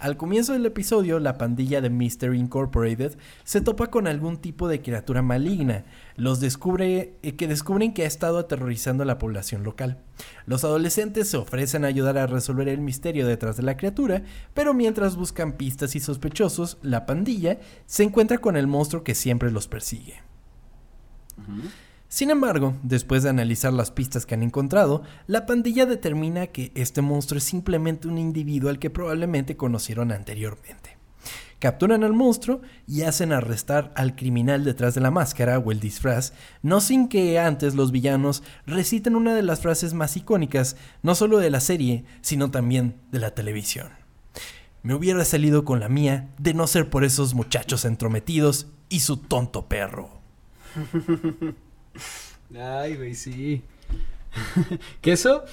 Al 0.05 0.17
comienzo 0.17 0.53
del 0.53 0.67
episodio, 0.67 1.19
la 1.19 1.39
pandilla 1.39 1.81
de 1.81 1.89
Mystery 1.89 2.37
Incorporated 2.37 3.17
se 3.43 3.61
topa 3.61 3.87
con 3.87 4.05
algún 4.05 4.37
tipo 4.37 4.67
de 4.67 4.79
criatura 4.79 5.23
maligna, 5.23 5.83
los 6.15 6.39
descubre, 6.39 7.17
eh, 7.23 7.35
que 7.35 7.47
descubren 7.47 7.91
que 7.91 8.03
ha 8.03 8.05
estado 8.05 8.37
aterrorizando 8.37 9.01
a 9.01 9.07
la 9.07 9.17
población 9.17 9.63
local. 9.63 10.03
Los 10.45 10.63
adolescentes 10.63 11.29
se 11.29 11.37
ofrecen 11.37 11.83
a 11.83 11.87
ayudar 11.87 12.19
a 12.19 12.27
resolver 12.27 12.69
el 12.69 12.81
misterio 12.81 13.25
detrás 13.25 13.57
de 13.57 13.63
la 13.63 13.77
criatura, 13.77 14.21
pero 14.53 14.75
mientras 14.75 15.15
buscan 15.15 15.53
pistas 15.53 15.95
y 15.95 15.99
sospechosos, 15.99 16.77
la 16.83 17.07
pandilla 17.07 17.57
se 17.87 18.03
encuentra 18.03 18.37
con 18.37 18.57
el 18.57 18.67
monstruo 18.67 19.03
que 19.03 19.15
siempre 19.15 19.49
los 19.49 19.67
persigue. 19.67 20.21
Sin 22.15 22.29
embargo, 22.29 22.77
después 22.81 23.23
de 23.23 23.29
analizar 23.29 23.73
las 23.73 23.91
pistas 23.91 24.25
que 24.25 24.35
han 24.35 24.41
encontrado, 24.41 25.03
la 25.27 25.45
pandilla 25.45 25.85
determina 25.85 26.47
que 26.47 26.71
este 26.73 27.01
monstruo 27.01 27.39
es 27.39 27.43
simplemente 27.43 28.07
un 28.07 28.17
individuo 28.17 28.69
al 28.69 28.79
que 28.79 28.89
probablemente 28.89 29.57
conocieron 29.57 30.13
anteriormente. 30.13 30.97
Capturan 31.59 32.05
al 32.05 32.13
monstruo 32.13 32.61
y 32.87 33.01
hacen 33.01 33.33
arrestar 33.33 33.91
al 33.97 34.15
criminal 34.15 34.63
detrás 34.63 34.95
de 34.95 35.01
la 35.01 35.11
máscara 35.11 35.59
o 35.59 35.73
el 35.73 35.81
disfraz, 35.81 36.31
no 36.61 36.79
sin 36.79 37.09
que 37.09 37.37
antes 37.37 37.75
los 37.75 37.91
villanos 37.91 38.43
reciten 38.65 39.17
una 39.17 39.35
de 39.35 39.43
las 39.43 39.59
frases 39.59 39.93
más 39.93 40.15
icónicas, 40.15 40.77
no 41.03 41.15
solo 41.15 41.39
de 41.39 41.49
la 41.49 41.59
serie, 41.59 42.05
sino 42.21 42.49
también 42.49 42.95
de 43.11 43.19
la 43.19 43.31
televisión. 43.31 43.89
Me 44.83 44.93
hubiera 44.93 45.25
salido 45.25 45.65
con 45.65 45.81
la 45.81 45.89
mía 45.89 46.29
de 46.37 46.53
no 46.53 46.65
ser 46.65 46.89
por 46.89 47.03
esos 47.03 47.33
muchachos 47.33 47.83
entrometidos 47.83 48.67
y 48.87 49.01
su 49.01 49.17
tonto 49.17 49.67
perro. 49.67 50.11
Ay, 52.57 52.95
güey, 52.95 53.15
sí. 53.15 53.63
que 55.01 55.11
eso 55.11 55.43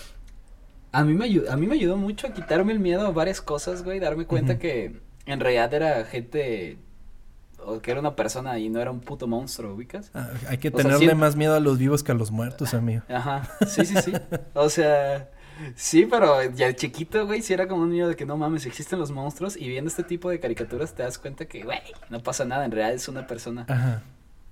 a 0.93 1.05
mí 1.05 1.15
me 1.15 1.25
ayudó, 1.25 1.51
a 1.51 1.57
mí 1.57 1.67
me 1.67 1.75
ayudó 1.75 1.97
mucho 1.97 2.27
a 2.27 2.33
quitarme 2.33 2.73
el 2.73 2.79
miedo 2.79 3.07
a 3.07 3.11
varias 3.11 3.41
cosas, 3.41 3.83
güey, 3.83 3.99
darme 3.99 4.27
cuenta 4.27 4.59
que 4.59 5.01
en 5.27 5.41
realidad 5.41 5.73
era 5.73 6.05
gente 6.05 6.77
o 7.65 7.81
que 7.81 7.93
era 7.93 8.01
una 8.01 8.15
persona 8.15 8.59
y 8.59 8.69
no 8.69 8.81
era 8.81 8.91
un 8.91 9.01
puto 9.01 9.27
monstruo, 9.27 9.75
¿ubicas? 9.75 10.11
Ah, 10.15 10.29
hay 10.49 10.59
que 10.59 10.69
O 10.69 10.73
sea, 10.73 10.83
tenerle 10.83 11.15
más 11.15 11.37
miedo 11.37 11.55
a 11.55 11.61
los 11.61 11.79
vivos 11.79 12.03
que 12.03 12.13
a 12.13 12.15
los 12.15 12.31
muertos, 12.31 12.75
amigo. 12.75 13.03
Ajá, 13.09 13.49
sí, 13.67 13.87
sí, 13.87 13.95
sí. 14.03 14.13
O 14.55 14.69
sea, 14.69 15.31
sí, 15.77 16.07
pero 16.07 16.43
ya 16.51 16.75
chiquito, 16.75 17.25
güey, 17.27 17.41
sí 17.41 17.55
era 17.55 17.69
como 17.69 17.83
un 17.83 17.91
miedo 17.91 18.09
de 18.09 18.17
que 18.17 18.27
no 18.27 18.37
mames, 18.37 18.67
existen 18.67 18.99
los 18.99 19.11
monstruos 19.11 19.57
y 19.57 19.69
viendo 19.69 19.89
este 19.89 20.03
tipo 20.03 20.29
de 20.29 20.41
caricaturas 20.41 20.95
te 20.95 21.05
das 21.05 21.19
cuenta 21.19 21.47
que, 21.47 21.63
güey, 21.63 21.81
no 22.11 22.23
pasa 22.23 22.45
nada, 22.45 22.65
en 22.65 22.73
realidad 22.73 22.95
es 22.95 23.09
una 23.09 23.27
persona. 23.27 23.65
Ajá. 23.69 24.03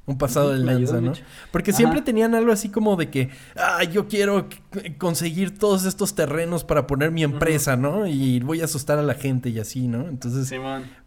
Un 0.06 0.18
pasado 0.18 0.50
de 0.50 0.58
lanza, 0.58 1.00
¿no? 1.00 1.10
mucho. 1.10 1.22
Porque 1.52 1.72
siempre 1.72 2.00
tenían 2.02 2.34
algo 2.34 2.50
así 2.52 2.68
como 2.68 2.96
de 2.96 3.10
que, 3.10 3.30
ah, 3.56 3.84
yo 3.84 4.08
quiero 4.08 4.48
conseguir 4.98 5.56
todos 5.58 5.84
estos 5.84 6.14
terrenos 6.14 6.64
para 6.64 6.86
poner 6.86 7.12
mi 7.12 7.22
empresa, 7.22 7.76
¿no? 7.76 8.06
Y 8.06 8.40
voy 8.40 8.60
a 8.60 8.64
asustar 8.64 8.98
a 8.98 9.02
la 9.02 9.14
gente 9.14 9.50
y 9.50 9.58
así, 9.60 9.86
¿no? 9.86 10.08
Entonces 10.08 10.48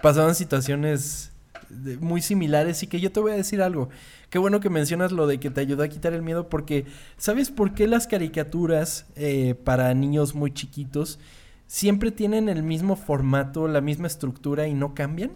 pasaban 0.02 0.36
situaciones 0.36 1.32
de- 1.70 1.98
muy 1.98 2.22
similares 2.22 2.82
y 2.84 2.88
que 2.88 3.02
yo 3.02 3.12
te 3.12 3.20
voy 3.20 3.32
a 3.34 3.36
decir 3.36 3.62
algo. 3.62 3.90
Qué 4.30 4.38
bueno 4.40 4.60
que 4.62 4.70
mencionas 4.70 5.12
lo 5.12 5.28
de 5.28 5.40
que 5.40 5.50
te 5.50 5.60
ayudó 5.62 5.84
a 5.84 5.88
quitar 5.90 6.14
el 6.14 6.22
miedo 6.22 6.48
porque, 6.48 6.86
¿sabes 7.18 7.50
por 7.52 7.74
qué 7.74 7.88
las 7.88 8.08
caricaturas 8.08 9.06
eh, 9.16 9.56
para 9.64 9.94
niños 9.94 10.34
muy 10.34 10.54
chiquitos 10.54 11.20
siempre 11.68 12.12
tienen 12.12 12.48
el 12.48 12.64
mismo 12.64 12.96
formato, 12.96 13.68
la 13.68 13.82
misma 13.82 14.08
estructura 14.08 14.68
y 14.68 14.74
no 14.76 14.94
cambian? 14.94 15.32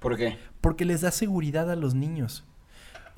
¿Por 0.00 0.16
qué? 0.16 0.38
Porque 0.60 0.84
les 0.84 1.02
da 1.02 1.10
seguridad 1.12 1.70
a 1.70 1.76
los 1.76 1.94
niños. 1.94 2.44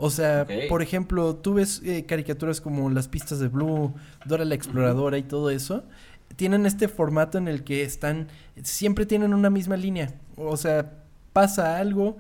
O 0.05 0.11
sea, 0.11 0.47
por 0.69 0.83
ejemplo, 0.83 1.37
tú 1.37 1.55
ves 1.55 1.81
eh, 1.85 2.05
caricaturas 2.07 2.61
como 2.61 2.91
Las 2.91 3.07
pistas 3.07 3.39
de 3.39 3.47
Blue, 3.47 3.95
Dora 4.27 4.45
la 4.45 4.57
Exploradora 4.57 5.17
y 5.17 5.23
todo 5.23 5.49
eso. 5.51 5.85
Tienen 6.35 6.67
este 6.67 6.89
formato 6.89 7.39
en 7.39 7.47
el 7.47 7.63
que 7.63 7.83
están, 7.85 8.27
siempre 8.63 9.07
tienen 9.07 9.33
una 9.33 9.49
misma 9.49 9.77
línea. 9.77 10.13
O 10.37 10.57
sea, 10.57 10.93
pasa 11.33 11.79
algo, 11.79 12.17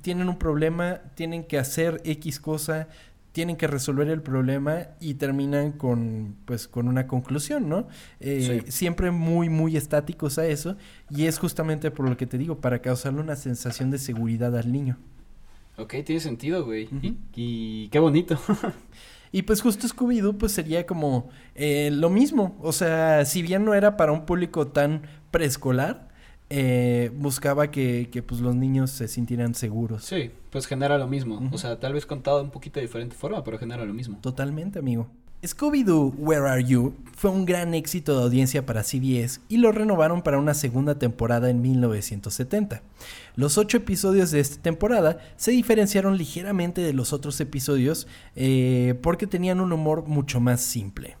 tienen 0.00 0.28
un 0.30 0.38
problema, 0.38 1.00
tienen 1.16 1.44
que 1.44 1.58
hacer 1.58 2.00
X 2.04 2.40
cosa, 2.40 2.88
tienen 3.32 3.56
que 3.56 3.66
resolver 3.66 4.08
el 4.08 4.22
problema 4.22 4.86
y 4.98 5.14
terminan 5.14 5.72
con, 5.72 6.34
pues, 6.46 6.66
con 6.66 6.88
una 6.88 7.06
conclusión, 7.06 7.68
¿no? 7.68 7.88
Eh, 8.20 8.62
Sí. 8.64 8.72
Siempre 8.72 9.10
muy, 9.10 9.50
muy 9.50 9.76
estáticos 9.76 10.38
a 10.38 10.46
eso. 10.46 10.76
Y 11.10 11.26
es 11.26 11.38
justamente 11.38 11.90
por 11.90 12.08
lo 12.08 12.16
que 12.16 12.26
te 12.26 12.38
digo, 12.38 12.60
para 12.60 12.80
causarle 12.80 13.20
una 13.20 13.36
sensación 13.36 13.90
de 13.90 13.98
seguridad 13.98 14.56
al 14.56 14.72
niño. 14.72 14.96
Ok, 15.78 15.94
tiene 16.04 16.20
sentido, 16.20 16.64
güey. 16.64 16.88
Y, 17.02 17.16
y 17.34 17.88
qué 17.88 17.98
bonito. 17.98 18.38
Y 19.32 19.42
pues 19.42 19.60
justo 19.60 19.86
Scooby-Doo 19.86 20.38
pues 20.38 20.52
sería 20.52 20.86
como 20.86 21.28
eh, 21.54 21.90
lo 21.92 22.10
mismo. 22.10 22.56
O 22.62 22.72
sea, 22.72 23.24
si 23.24 23.42
bien 23.42 23.64
no 23.64 23.74
era 23.74 23.96
para 23.96 24.12
un 24.12 24.24
público 24.24 24.68
tan 24.68 25.02
preescolar, 25.30 26.08
eh, 26.50 27.10
buscaba 27.14 27.70
que, 27.70 28.08
que, 28.10 28.22
pues 28.22 28.40
los 28.40 28.54
niños 28.54 28.90
se 28.90 29.06
sintieran 29.06 29.54
seguros. 29.54 30.04
sí, 30.04 30.30
pues 30.50 30.66
genera 30.66 30.96
lo 30.96 31.06
mismo. 31.06 31.46
O 31.52 31.58
sea, 31.58 31.78
tal 31.78 31.92
vez 31.92 32.06
contado 32.06 32.38
de 32.38 32.44
un 32.44 32.50
poquito 32.50 32.80
de 32.80 32.86
diferente 32.86 33.14
forma, 33.14 33.44
pero 33.44 33.58
genera 33.58 33.84
lo 33.84 33.92
mismo. 33.92 34.18
Totalmente, 34.22 34.78
amigo. 34.78 35.10
Scooby-Doo, 35.42 36.14
Where 36.18 36.48
Are 36.48 36.64
You? 36.64 36.94
fue 37.16 37.30
un 37.30 37.44
gran 37.46 37.74
éxito 37.74 38.16
de 38.16 38.22
audiencia 38.22 38.64
para 38.64 38.84
CBS 38.84 39.40
y 39.48 39.56
lo 39.56 39.72
renovaron 39.72 40.22
para 40.22 40.38
una 40.38 40.54
segunda 40.54 41.00
temporada 41.00 41.50
en 41.50 41.60
1970. 41.60 42.80
Los 43.34 43.58
ocho 43.58 43.76
episodios 43.78 44.30
de 44.30 44.38
esta 44.38 44.62
temporada 44.62 45.18
se 45.36 45.50
diferenciaron 45.50 46.16
ligeramente 46.16 46.80
de 46.80 46.92
los 46.92 47.12
otros 47.12 47.40
episodios 47.40 48.06
eh, 48.36 48.94
porque 49.02 49.26
tenían 49.26 49.60
un 49.60 49.72
humor 49.72 50.06
mucho 50.06 50.38
más 50.38 50.60
simple. 50.60 51.16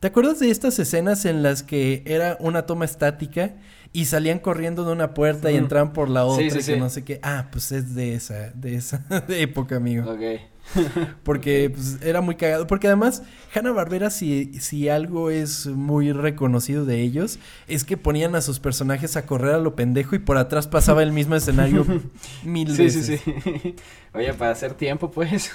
¿Te 0.00 0.06
acuerdas 0.08 0.40
de 0.40 0.50
estas 0.50 0.78
escenas 0.78 1.26
en 1.26 1.42
las 1.42 1.62
que 1.62 2.02
era 2.06 2.38
una 2.40 2.62
toma 2.64 2.86
estática 2.86 3.56
y 3.92 4.06
salían 4.06 4.38
corriendo 4.38 4.86
de 4.86 4.92
una 4.92 5.12
puerta 5.12 5.50
y 5.50 5.56
Ujú. 5.56 5.64
entraban 5.64 5.92
por 5.92 6.08
la 6.08 6.24
otra 6.24 6.42
Sí, 6.44 6.50
sí, 6.50 6.58
y 6.58 6.74
sí. 6.74 6.80
no 6.80 6.88
sé 6.88 7.04
qué? 7.04 7.20
Ah, 7.22 7.48
pues 7.52 7.70
es 7.72 7.94
de 7.94 8.14
esa, 8.14 8.48
de 8.54 8.76
esa 8.76 9.04
época, 9.28 9.76
amigo. 9.76 10.10
Ok. 10.10 10.40
Porque 11.24 11.70
pues, 11.70 11.98
era 12.02 12.20
muy 12.20 12.36
cagado. 12.36 12.66
Porque 12.66 12.86
además, 12.86 13.22
Hanna 13.54 13.72
Barbera, 13.72 14.10
si, 14.10 14.52
si 14.60 14.88
algo 14.88 15.30
es 15.30 15.66
muy 15.66 16.12
reconocido 16.12 16.84
de 16.84 17.00
ellos, 17.00 17.38
es 17.68 17.84
que 17.84 17.96
ponían 17.96 18.34
a 18.34 18.40
sus 18.40 18.60
personajes 18.60 19.16
a 19.16 19.26
correr 19.26 19.54
a 19.54 19.58
lo 19.58 19.74
pendejo 19.76 20.14
y 20.14 20.18
por 20.20 20.36
atrás 20.38 20.66
pasaba 20.68 21.02
el 21.02 21.12
mismo 21.12 21.34
escenario 21.34 21.84
mil 22.44 22.74
Sí, 22.74 22.90
sí, 22.90 22.98
veces. 23.00 23.20
sí. 23.24 23.74
Oye, 24.14 24.32
para 24.34 24.52
hacer 24.52 24.74
tiempo, 24.74 25.10
pues. 25.10 25.50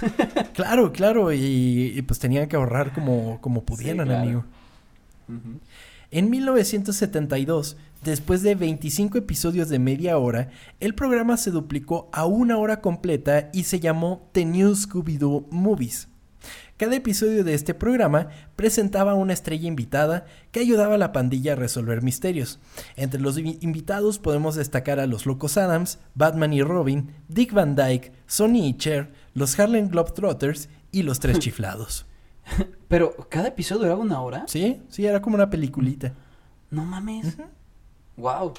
Claro, 0.53 0.91
claro. 0.91 1.32
Y, 1.34 1.93
y, 1.95 2.01
pues 2.03 2.20
tenían 2.20 2.47
que 2.47 2.55
ahorrar 2.55 2.93
como, 2.93 3.39
como 3.41 3.63
pudieran, 3.63 4.07
claro. 4.07 4.22
amigo. 4.24 4.45
Ujú. 5.28 5.59
En 6.16 6.30
1972, 6.30 7.76
después 8.05 8.41
de 8.41 8.55
25 8.55 9.18
episodios 9.18 9.68
de 9.68 9.80
media 9.80 10.18
hora, 10.18 10.49
el 10.80 10.95
programa 10.95 11.36
se 11.36 11.51
duplicó 11.51 12.09
a 12.13 12.26
una 12.26 12.57
hora 12.57 12.80
completa 12.80 13.49
y 13.51 13.66
se 13.66 13.82
llamó 13.82 14.30
The 14.32 14.45
New 14.45 14.72
Scooby-Doo 14.76 15.47
Movies. 15.51 16.07
Cada 16.78 16.95
episodio 16.95 17.43
de 17.43 17.53
este 17.53 17.74
programa 17.74 18.30
presentaba 18.55 19.13
una 19.13 19.34
estrella 19.34 19.68
invitada 19.68 20.26
que 20.53 20.61
ayudaba 20.61 20.95
a 20.95 20.97
la 20.97 21.11
pandilla 21.11 21.51
a 21.51 21.57
resolver 21.57 22.01
misterios. 22.01 22.59
Entre 22.95 23.20
los 23.20 23.38
invi- 23.38 23.57
invitados 23.59 24.18
podemos 24.18 24.55
destacar 24.55 25.01
a 25.01 25.07
los 25.07 25.26
Locos 25.26 25.57
Adams, 25.57 25.99
Batman 26.13 26.53
y 26.53 26.61
Robin, 26.61 27.11
Dick 27.28 27.51
Van 27.51 27.76
Dyke, 27.76 28.13
Sonny 28.26 28.70
y 28.70 28.78
Cher, 28.78 29.11
los 29.34 29.59
Harlem 29.59 29.89
Globetrotters 29.89 30.70
y 30.93 31.03
los 31.03 31.20
Tres 31.20 31.39
Chiflados. 31.39 32.05
Pero, 32.87 33.15
¿cada 33.29 33.47
episodio 33.49 33.81
duraba 33.83 34.01
una 34.01 34.21
hora? 34.21 34.45
Sí, 34.47 34.81
sí, 34.89 35.05
era 35.05 35.21
como 35.21 35.35
una 35.35 35.49
peliculita. 35.49 36.13
No 36.71 36.85
mames. 36.85 37.37
Wow. 38.17 38.53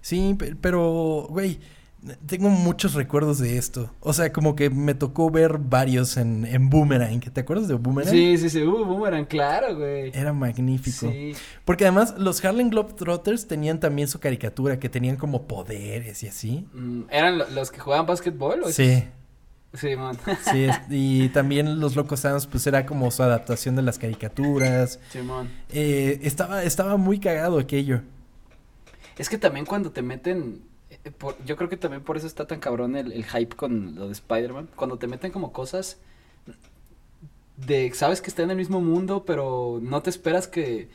Sí, 0.00 0.34
pe- 0.38 0.54
pero, 0.60 1.26
güey, 1.30 1.58
tengo 2.26 2.48
muchos 2.48 2.94
recuerdos 2.94 3.38
de 3.38 3.56
esto. 3.56 3.90
O 4.00 4.12
sea, 4.12 4.32
como 4.32 4.56
que 4.56 4.68
me 4.68 4.94
tocó 4.94 5.30
ver 5.30 5.58
varios 5.58 6.16
en, 6.16 6.44
en 6.44 6.68
Boomerang. 6.68 7.20
¿Te 7.20 7.40
acuerdas 7.40 7.68
de 7.68 7.74
Boomerang? 7.74 8.12
Sí, 8.12 8.36
sí, 8.38 8.50
sí. 8.50 8.62
Uh, 8.62 8.84
Boomerang, 8.84 9.24
claro, 9.26 9.76
güey. 9.76 10.10
Era 10.14 10.32
magnífico. 10.32 11.10
Sí. 11.10 11.32
Porque 11.64 11.84
además 11.84 12.14
los 12.18 12.44
Harlem 12.44 12.70
Globetrotters 12.70 13.46
tenían 13.46 13.78
también 13.80 14.08
su 14.08 14.18
caricatura, 14.20 14.78
que 14.80 14.88
tenían 14.88 15.16
como 15.16 15.46
poderes 15.46 16.22
y 16.24 16.28
así. 16.28 16.66
Mm, 16.74 17.02
¿Eran 17.10 17.38
lo- 17.38 17.48
los 17.50 17.70
que 17.70 17.78
jugaban 17.80 18.06
básquetbol? 18.06 18.64
o 18.64 18.72
Sí, 18.72 19.04
Sí, 19.74 19.96
man. 19.96 20.18
sí. 20.52 20.64
es- 20.64 20.80
y 20.90 21.28
también 21.30 21.80
los 21.80 21.96
Locos 21.96 22.24
Adams, 22.24 22.46
pues 22.46 22.66
era 22.66 22.84
como 22.84 23.10
su 23.10 23.22
adaptación 23.22 23.74
de 23.76 23.82
las 23.82 23.98
caricaturas. 23.98 25.00
Simón. 25.10 25.48
Eh, 25.70 26.20
estaba, 26.22 26.62
estaba 26.62 26.96
muy 26.98 27.18
cagado 27.20 27.58
aquello. 27.58 28.02
Es 29.18 29.28
que 29.28 29.38
también 29.38 29.64
cuando 29.66 29.90
te 29.90 30.02
meten. 30.02 30.62
eh, 31.04 31.10
por- 31.10 31.42
yo 31.44 31.56
creo 31.56 31.68
que 31.70 31.76
también 31.78 32.02
por 32.02 32.16
eso 32.16 32.26
está 32.26 32.46
tan 32.46 32.60
cabrón 32.60 32.96
el, 32.96 33.12
el 33.12 33.24
hype 33.24 33.56
con 33.56 33.94
lo 33.94 34.06
de 34.08 34.12
Spider-Man. 34.12 34.68
Cuando 34.76 34.98
te 34.98 35.06
meten 35.06 35.32
como 35.32 35.52
cosas. 35.52 35.98
De. 37.56 37.92
Sabes 37.94 38.20
que 38.20 38.28
están 38.30 38.44
en 38.46 38.50
el 38.52 38.56
mismo 38.56 38.80
mundo, 38.80 39.24
pero 39.24 39.78
no 39.82 40.02
te 40.02 40.10
esperas 40.10 40.48
que. 40.48 40.88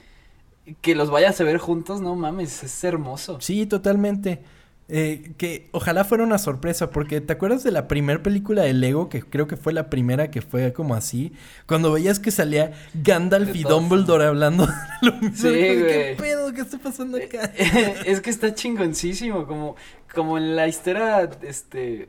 Que 0.81 0.95
los 0.95 1.09
vayas 1.09 1.39
a 1.39 1.45
ver 1.45 1.59
juntos, 1.59 2.01
no 2.01 2.15
mames, 2.15 2.61
es 2.63 2.83
hermoso. 2.83 3.39
Sí, 3.39 3.65
totalmente. 3.65 4.43
Eh, 4.89 5.33
que 5.37 5.67
ojalá 5.73 6.05
fuera 6.05 6.23
una 6.23 6.37
sorpresa, 6.37 6.91
porque 6.91 7.19
¿te 7.19 7.33
acuerdas 7.33 7.61
de 7.63 7.71
la 7.71 7.89
primera 7.89 8.23
película 8.23 8.61
de 8.63 8.71
Lego? 8.71 9.09
Que 9.09 9.21
creo 9.21 9.45
que 9.45 9.57
fue 9.57 9.73
la 9.73 9.89
primera 9.89 10.31
que 10.31 10.41
fue 10.41 10.71
como 10.71 10.95
así. 10.95 11.33
Cuando 11.65 11.91
veías 11.91 12.19
que 12.19 12.31
salía 12.31 12.71
Gandalf 12.93 13.51
De 13.51 13.57
y. 13.59 13.63
Dumbledore 13.63 14.25
hablando 14.25 14.65
de 14.65 14.73
lo 15.01 15.13
mismo. 15.17 15.35
Sí, 15.35 15.53
¿Qué 15.53 15.83
güey. 15.83 16.17
pedo? 16.17 16.53
¿Qué 16.53 16.61
está 16.61 16.77
pasando 16.77 17.17
acá? 17.17 17.51
es 18.05 18.21
que 18.21 18.29
está 18.29 18.53
chingoncísimo, 18.55 19.45
como, 19.45 19.75
como 20.13 20.37
en 20.37 20.55
la 20.55 20.69
historia, 20.69 21.29
este, 21.41 22.07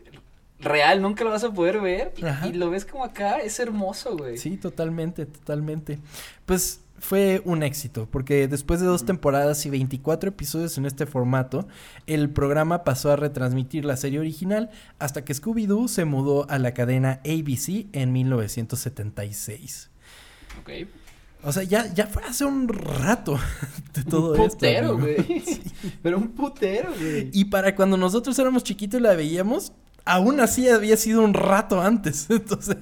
real, 0.60 1.02
nunca 1.02 1.24
lo 1.24 1.30
vas 1.30 1.42
a 1.42 1.52
poder 1.52 1.80
ver, 1.80 2.14
y, 2.16 2.48
y 2.48 2.52
lo 2.52 2.70
ves 2.70 2.84
como 2.84 3.04
acá, 3.04 3.38
es 3.38 3.58
hermoso, 3.58 4.16
güey. 4.16 4.38
Sí, 4.38 4.56
totalmente, 4.56 5.26
totalmente. 5.26 5.98
Pues 6.46 6.80
fue 7.00 7.42
un 7.44 7.62
éxito, 7.62 8.08
porque 8.10 8.48
después 8.48 8.80
de 8.80 8.86
dos 8.86 9.04
temporadas 9.04 9.64
y 9.66 9.70
24 9.70 10.30
episodios 10.30 10.76
en 10.78 10.86
este 10.86 11.06
formato, 11.06 11.68
el 12.06 12.30
programa 12.30 12.84
pasó 12.84 13.10
a 13.12 13.16
retransmitir 13.16 13.84
la 13.84 13.96
serie 13.96 14.18
original 14.18 14.70
hasta 14.98 15.24
que 15.24 15.32
Scooby-Doo 15.34 15.88
se 15.88 16.04
mudó 16.04 16.48
a 16.50 16.58
la 16.58 16.74
cadena 16.74 17.20
ABC 17.24 17.86
en 17.92 18.12
1976. 18.12 19.90
Ok. 20.60 20.70
O 21.44 21.52
sea, 21.52 21.62
ya, 21.62 21.92
ya 21.94 22.08
fue 22.08 22.22
hace 22.24 22.44
un 22.44 22.66
rato 22.68 23.38
de 23.94 24.02
todo 24.04 24.32
un 24.34 24.40
esto. 24.40 24.54
putero, 24.56 24.90
amigo. 24.94 25.22
güey. 25.26 25.42
Pero 26.02 26.18
un 26.18 26.28
putero, 26.30 26.90
güey. 26.98 27.30
Y 27.32 27.44
para 27.46 27.74
cuando 27.76 27.96
nosotros 27.96 28.36
éramos 28.38 28.64
chiquitos 28.64 28.98
y 28.98 29.02
la 29.04 29.14
veíamos, 29.14 29.72
aún 30.04 30.40
así 30.40 30.68
había 30.68 30.96
sido 30.96 31.22
un 31.22 31.34
rato 31.34 31.80
antes. 31.80 32.26
Entonces. 32.30 32.76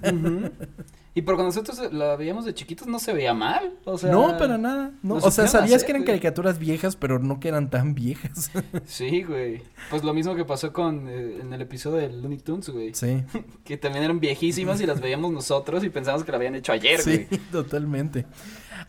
Y 1.17 1.23
por 1.23 1.35
cuando 1.35 1.49
nosotros 1.49 1.93
la 1.95 2.14
veíamos 2.14 2.45
de 2.45 2.53
chiquitos 2.53 2.87
no 2.87 2.99
se 2.99 3.12
veía 3.14 3.33
mal, 3.33 3.73
o 3.87 3.97
sea. 3.97 4.12
no, 4.12 4.37
para 4.37 4.59
nada. 4.59 4.93
No. 5.03 5.14
O 5.14 5.31
sea, 5.31 5.49
sabías 5.49 5.77
hacer, 5.77 5.87
que 5.87 5.93
eran 5.93 6.03
güey. 6.03 6.07
caricaturas 6.09 6.59
viejas, 6.59 6.95
pero 6.95 7.19
no 7.19 7.41
que 7.41 7.49
eran 7.49 7.71
tan 7.71 7.95
viejas. 7.95 8.51
Sí, 8.85 9.23
güey. 9.23 9.62
Pues 9.89 10.05
lo 10.05 10.12
mismo 10.12 10.35
que 10.37 10.45
pasó 10.45 10.73
con 10.75 11.09
eh, 11.09 11.39
en 11.41 11.53
el 11.55 11.62
episodio 11.62 11.97
de 11.97 12.11
Looney 12.11 12.39
Tunes, 12.39 12.69
güey. 12.69 12.95
sí. 12.95 13.25
Que 13.64 13.79
también 13.79 14.05
eran 14.05 14.21
viejísimas 14.21 14.81
y 14.83 14.87
las 14.87 15.01
veíamos 15.01 15.33
nosotros 15.33 15.83
y 15.85 15.89
pensamos 15.89 16.23
que 16.23 16.31
la 16.33 16.37
habían 16.37 16.55
hecho 16.55 16.73
ayer, 16.73 17.01
Sí, 17.01 17.27
güey. 17.31 17.41
totalmente. 17.51 18.27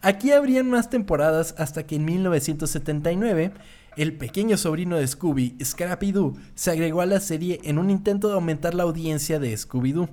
Aquí 0.02 0.32
habrían 0.34 0.70
más 0.70 0.90
temporadas 0.90 1.56
hasta 1.58 1.88
que 1.88 1.96
en 1.96 2.04
1979 2.06 3.54
el 3.98 4.14
pequeño 4.18 4.58
sobrino 4.58 4.96
de 4.96 5.06
Scooby, 5.08 5.58
Scrappy-Doo, 5.60 6.36
se 6.56 6.72
agregó 6.72 7.02
a 7.02 7.06
la 7.06 7.20
serie 7.20 7.60
en 7.64 7.78
un 7.80 7.90
intento 7.90 8.28
de 8.30 8.36
aumentar 8.36 8.74
la 8.74 8.84
audiencia 8.84 9.40
de 9.40 9.54
Scooby-Doo. 9.58 10.08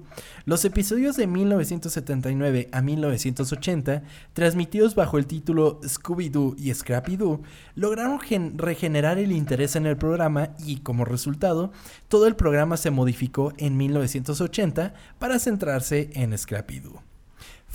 Los 0.47 0.65
episodios 0.65 1.17
de 1.17 1.27
1979 1.27 2.69
a 2.73 2.83
1980, 2.83 4.03
transmitidos 4.33 4.95
bajo 4.95 5.19
el 5.19 5.27
título 5.27 5.81
Scooby-Doo 5.83 6.55
y 6.59 6.71
Scrappy-Doo, 6.73 7.43
lograron 7.75 8.19
gen- 8.21 8.59
regenerar 8.59 9.19
el 9.19 9.33
interés 9.33 9.77
en 9.77 9.87
el 9.87 9.97
programa 9.97 10.51
y, 10.65 10.79
como 10.79 11.05
resultado, 11.05 11.73
todo 12.09 12.27
el 12.27 12.37
programa 12.37 12.77
se 12.77 12.91
modificó 12.91 13.53
en 13.59 13.77
1980 13.77 14.95
para 15.19 15.39
centrarse 15.39 16.11
en 16.15 16.33
Scrappy-Doo. 16.33 17.01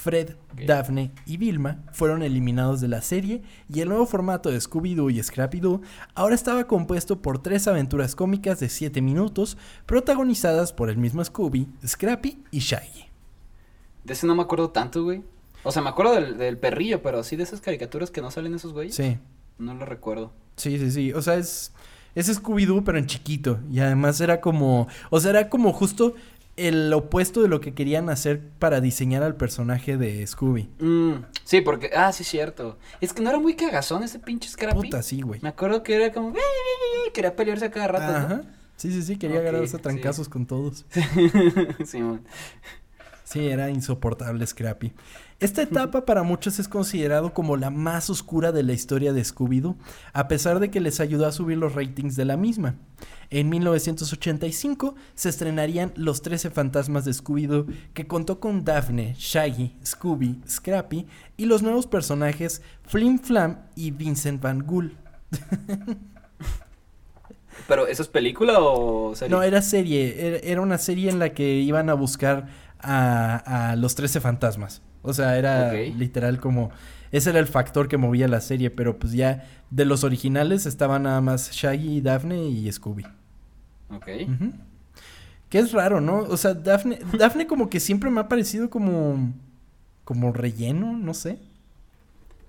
Fred, 0.01 0.35
Ok. 0.53 0.61
Daphne 0.65 1.11
y 1.25 1.35
Vilma 1.35 1.83
fueron 1.91 2.23
eliminados 2.23 2.79
de 2.79 2.87
la 2.87 3.01
serie 3.01 3.41
y 3.67 3.81
el 3.81 3.89
nuevo 3.89 4.05
formato 4.05 4.49
de 4.49 4.57
Scooby-Doo 4.57 5.11
y 5.11 5.19
Scrappy-Doo 5.19 5.81
ahora 6.15 6.35
estaba 6.35 6.67
compuesto 6.67 7.21
por 7.21 7.43
tres 7.43 7.67
aventuras 7.67 8.15
cómicas 8.15 8.61
de 8.61 8.69
7 8.69 9.01
minutos 9.01 9.57
protagonizadas 9.85 10.71
por 10.71 10.89
el 10.89 10.95
mismo 10.97 11.21
Scooby, 11.23 11.67
Scrappy 11.85 12.41
y 12.51 12.59
Shaggy. 12.59 13.09
De 14.05 14.13
ese 14.13 14.25
no 14.25 14.35
me 14.35 14.41
acuerdo 14.43 14.69
tanto, 14.69 15.03
güey. 15.03 15.21
O 15.63 15.71
sea, 15.73 15.81
me 15.81 15.89
acuerdo 15.89 16.13
del, 16.15 16.37
del 16.37 16.57
perrillo, 16.57 17.01
pero 17.01 17.19
así 17.19 17.35
de 17.35 17.43
esas 17.43 17.59
caricaturas 17.59 18.09
que 18.09 18.21
no 18.21 18.31
salen 18.31 18.53
esos 18.55 18.71
güeyes. 18.71 18.95
Sí, 18.95 19.17
No 19.57 19.73
lo 19.73 19.85
recuerdo. 19.85 20.31
sí, 20.55 20.79
sí, 20.79 20.91
sí. 20.91 21.11
O 21.11 21.21
sea, 21.21 21.35
es, 21.35 21.73
es 22.15 22.29
Scooby-Doo 22.41 22.83
pero 22.85 22.97
en 22.97 23.05
chiquito 23.05 23.59
y 23.69 23.79
además 23.81 24.21
era 24.21 24.39
como, 24.39 24.87
o 25.09 25.19
sea, 25.19 25.31
era 25.31 25.49
como 25.49 25.73
justo 25.73 26.15
el 26.67 26.91
opuesto 26.93 27.41
de 27.41 27.47
lo 27.47 27.61
que 27.61 27.73
querían 27.73 28.09
hacer 28.09 28.41
para 28.59 28.81
diseñar 28.81 29.23
al 29.23 29.35
personaje 29.35 29.97
de 29.97 30.25
Scooby. 30.25 30.69
Mm, 30.79 31.13
sí, 31.43 31.61
porque. 31.61 31.91
Ah, 31.95 32.11
sí, 32.11 32.23
cierto. 32.23 32.77
Es 33.01 33.13
que 33.13 33.21
no 33.21 33.29
era 33.29 33.39
muy 33.39 33.55
cagazón 33.55 34.03
ese 34.03 34.19
pinche 34.19 34.49
Scrappy. 34.49 34.81
Puta, 34.81 35.01
sí, 35.01 35.21
güey. 35.21 35.39
Me 35.41 35.49
acuerdo 35.49 35.83
que 35.83 35.95
era 35.95 36.11
como. 36.11 36.33
Quería 37.13 37.35
pelearse 37.35 37.65
a 37.65 37.71
cada 37.71 37.87
rato. 37.87 38.15
Ajá. 38.15 38.41
Sí, 38.75 38.93
sí, 38.93 39.01
sí, 39.01 39.17
quería 39.17 39.39
agarrarse 39.39 39.75
a 39.75 39.79
sí. 39.79 39.83
trancazos 39.83 40.29
con 40.29 40.45
todos. 40.45 40.85
sí, 41.85 42.01
man. 42.01 42.21
Sí, 43.31 43.47
era 43.47 43.69
insoportable 43.69 44.47
Scrappy. 44.47 44.91
Esta 45.39 45.61
etapa 45.61 46.03
para 46.03 46.23
muchos 46.23 46.57
es 46.57 46.67
considerado 46.67 47.31
como 47.31 47.57
la 47.57 47.69
más 47.69 48.09
oscura 48.09 48.51
de 48.51 48.63
la 48.63 48.73
historia 48.73 49.13
de 49.13 49.21
Scooby-Doo, 49.21 49.77
a 50.13 50.27
pesar 50.27 50.59
de 50.59 50.71
que 50.71 50.79
les 50.79 50.99
ayudó 50.99 51.27
a 51.27 51.31
subir 51.31 51.59
los 51.59 51.75
ratings 51.75 52.15
de 52.15 52.25
la 52.25 52.37
misma. 52.37 52.77
En 53.29 53.49
1985 53.49 54.95
se 55.13 55.29
estrenarían 55.29 55.93
Los 55.95 56.23
13 56.23 56.49
Fantasmas 56.49 57.05
de 57.05 57.11
Scooby-Doo, 57.11 57.67
que 57.93 58.07
contó 58.07 58.39
con 58.39 58.65
Daphne, 58.65 59.13
Shaggy, 59.15 59.75
Scooby, 59.85 60.41
Scrappy 60.49 61.05
y 61.37 61.45
los 61.45 61.61
nuevos 61.61 61.85
personajes 61.85 62.63
Flim 62.87 63.19
Flam 63.19 63.59
y 63.75 63.91
Vincent 63.91 64.41
Van 64.41 64.65
Ghoul. 64.65 64.97
Pero, 67.67 67.85
¿eso 67.85 68.01
es 68.01 68.07
película 68.07 68.59
o 68.59 69.15
serie? 69.15 69.35
No, 69.35 69.43
era 69.43 69.61
serie, 69.61 70.41
era 70.43 70.61
una 70.61 70.79
serie 70.79 71.11
en 71.11 71.19
la 71.19 71.33
que 71.33 71.59
iban 71.59 71.89
a 71.91 71.93
buscar 71.93 72.47
a, 72.79 73.71
a 73.71 73.75
los 73.75 73.95
13 73.95 74.21
fantasmas. 74.21 74.81
O 75.01 75.13
sea, 75.13 75.37
era 75.37 75.73
literal 75.73 76.39
como... 76.39 76.71
Ese 77.11 77.31
era 77.31 77.39
el 77.39 77.47
factor 77.47 77.87
que 77.87 77.97
movía 77.97 78.27
la 78.27 78.41
serie, 78.41 78.69
pero 78.69 78.99
pues 78.99 79.13
ya 79.13 79.43
de 79.71 79.85
los 79.85 80.03
originales 80.03 80.65
estaban 80.65 81.03
nada 81.03 81.21
más 81.21 81.51
Shaggy, 81.51 82.01
Daphne 82.01 82.47
y 82.49 82.71
Scooby. 82.71 83.05
Ok. 83.89 84.07
Que 85.49 85.57
es 85.57 85.71
raro, 85.71 86.01
¿no? 86.01 86.19
O 86.19 86.37
sea, 86.37 86.53
Daphne, 86.53 86.99
Daphne 87.17 87.47
como 87.47 87.69
que 87.69 87.79
siempre 87.79 88.11
me 88.11 88.21
ha 88.21 88.27
parecido 88.27 88.69
como... 88.69 89.33
como 90.03 90.31
relleno, 90.31 90.95
no 90.95 91.13
sé. 91.13 91.39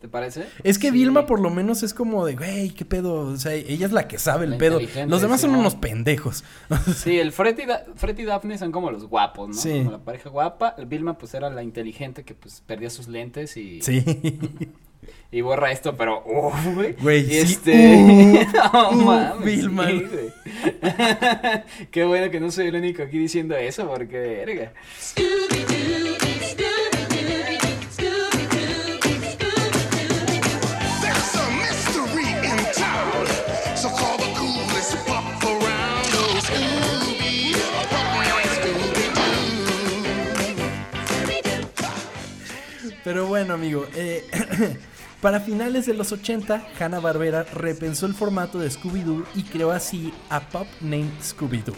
¿Te 0.00 0.08
parece? 0.08 0.46
Es 0.64 0.78
que 0.78 0.88
Sí. 0.88 0.92
Vilma 0.94 1.26
por 1.26 1.40
lo 1.40 1.50
menos 1.50 1.82
es 1.82 1.92
como 1.92 2.24
de, 2.24 2.34
güey, 2.34 2.70
qué 2.70 2.86
pedo. 2.86 3.20
O 3.20 3.36
sea, 3.36 3.52
ella 3.52 3.84
es 3.84 3.92
la 3.92 4.08
que 4.08 4.18
sabe 4.18 4.46
el 4.46 4.52
La 4.52 4.58
pedo. 4.58 4.80
Los 5.06 5.20
demás 5.20 5.42
son 5.42 5.54
unos 5.54 5.74
pendejos. 5.74 6.42
Sí, 6.96 7.18
el 7.18 7.32
Fred 7.32 7.58
y, 7.58 7.66
Da- 7.66 7.84
Fred 7.96 8.18
y 8.18 8.24
Daphne 8.24 8.56
son 8.56 8.72
como 8.72 8.90
los 8.90 9.04
guapos, 9.06 9.48
¿no? 9.48 9.54
Sí. 9.54 9.78
Como 9.78 9.90
la 9.92 9.98
pareja 9.98 10.30
guapa. 10.30 10.74
El 10.78 10.86
Vilma, 10.86 11.18
pues, 11.18 11.34
era 11.34 11.50
la 11.50 11.62
inteligente 11.62 12.24
que, 12.24 12.34
pues, 12.34 12.62
perdía 12.66 12.88
sus 12.88 13.08
lentes 13.08 13.56
y, 13.58 13.82
Sí. 13.82 14.02
y 15.32 15.40
borra 15.42 15.70
esto, 15.70 15.94
pero, 15.96 16.22
güey. 16.74 16.94
Güey, 16.94 17.36
este... 17.36 18.46
no 18.72 18.90
uf, 18.90 19.04
mames, 19.04 19.44
Vilma. 19.44 19.86
sí. 19.88 19.98
Qué 21.90 22.04
bueno 22.04 22.30
que 22.30 22.40
no 22.40 22.50
soy 22.50 22.68
el 22.68 22.74
único 22.76 23.02
aquí 23.02 23.18
diciendo 23.18 23.54
eso, 23.54 23.86
porque, 23.86 24.16
verga. 24.18 24.72
Pero 43.10 43.26
bueno, 43.26 43.54
amigo, 43.54 43.86
eh, 43.96 44.24
para 45.20 45.40
finales 45.40 45.84
de 45.86 45.94
los 45.94 46.12
80, 46.12 46.64
Hanna-Barbera 46.78 47.42
repensó 47.42 48.06
el 48.06 48.14
formato 48.14 48.60
de 48.60 48.70
Scooby-Doo 48.70 49.24
y 49.34 49.42
creó 49.42 49.72
así 49.72 50.14
a 50.28 50.38
Pop 50.38 50.68
Named 50.80 51.18
Scooby-Doo. 51.20 51.74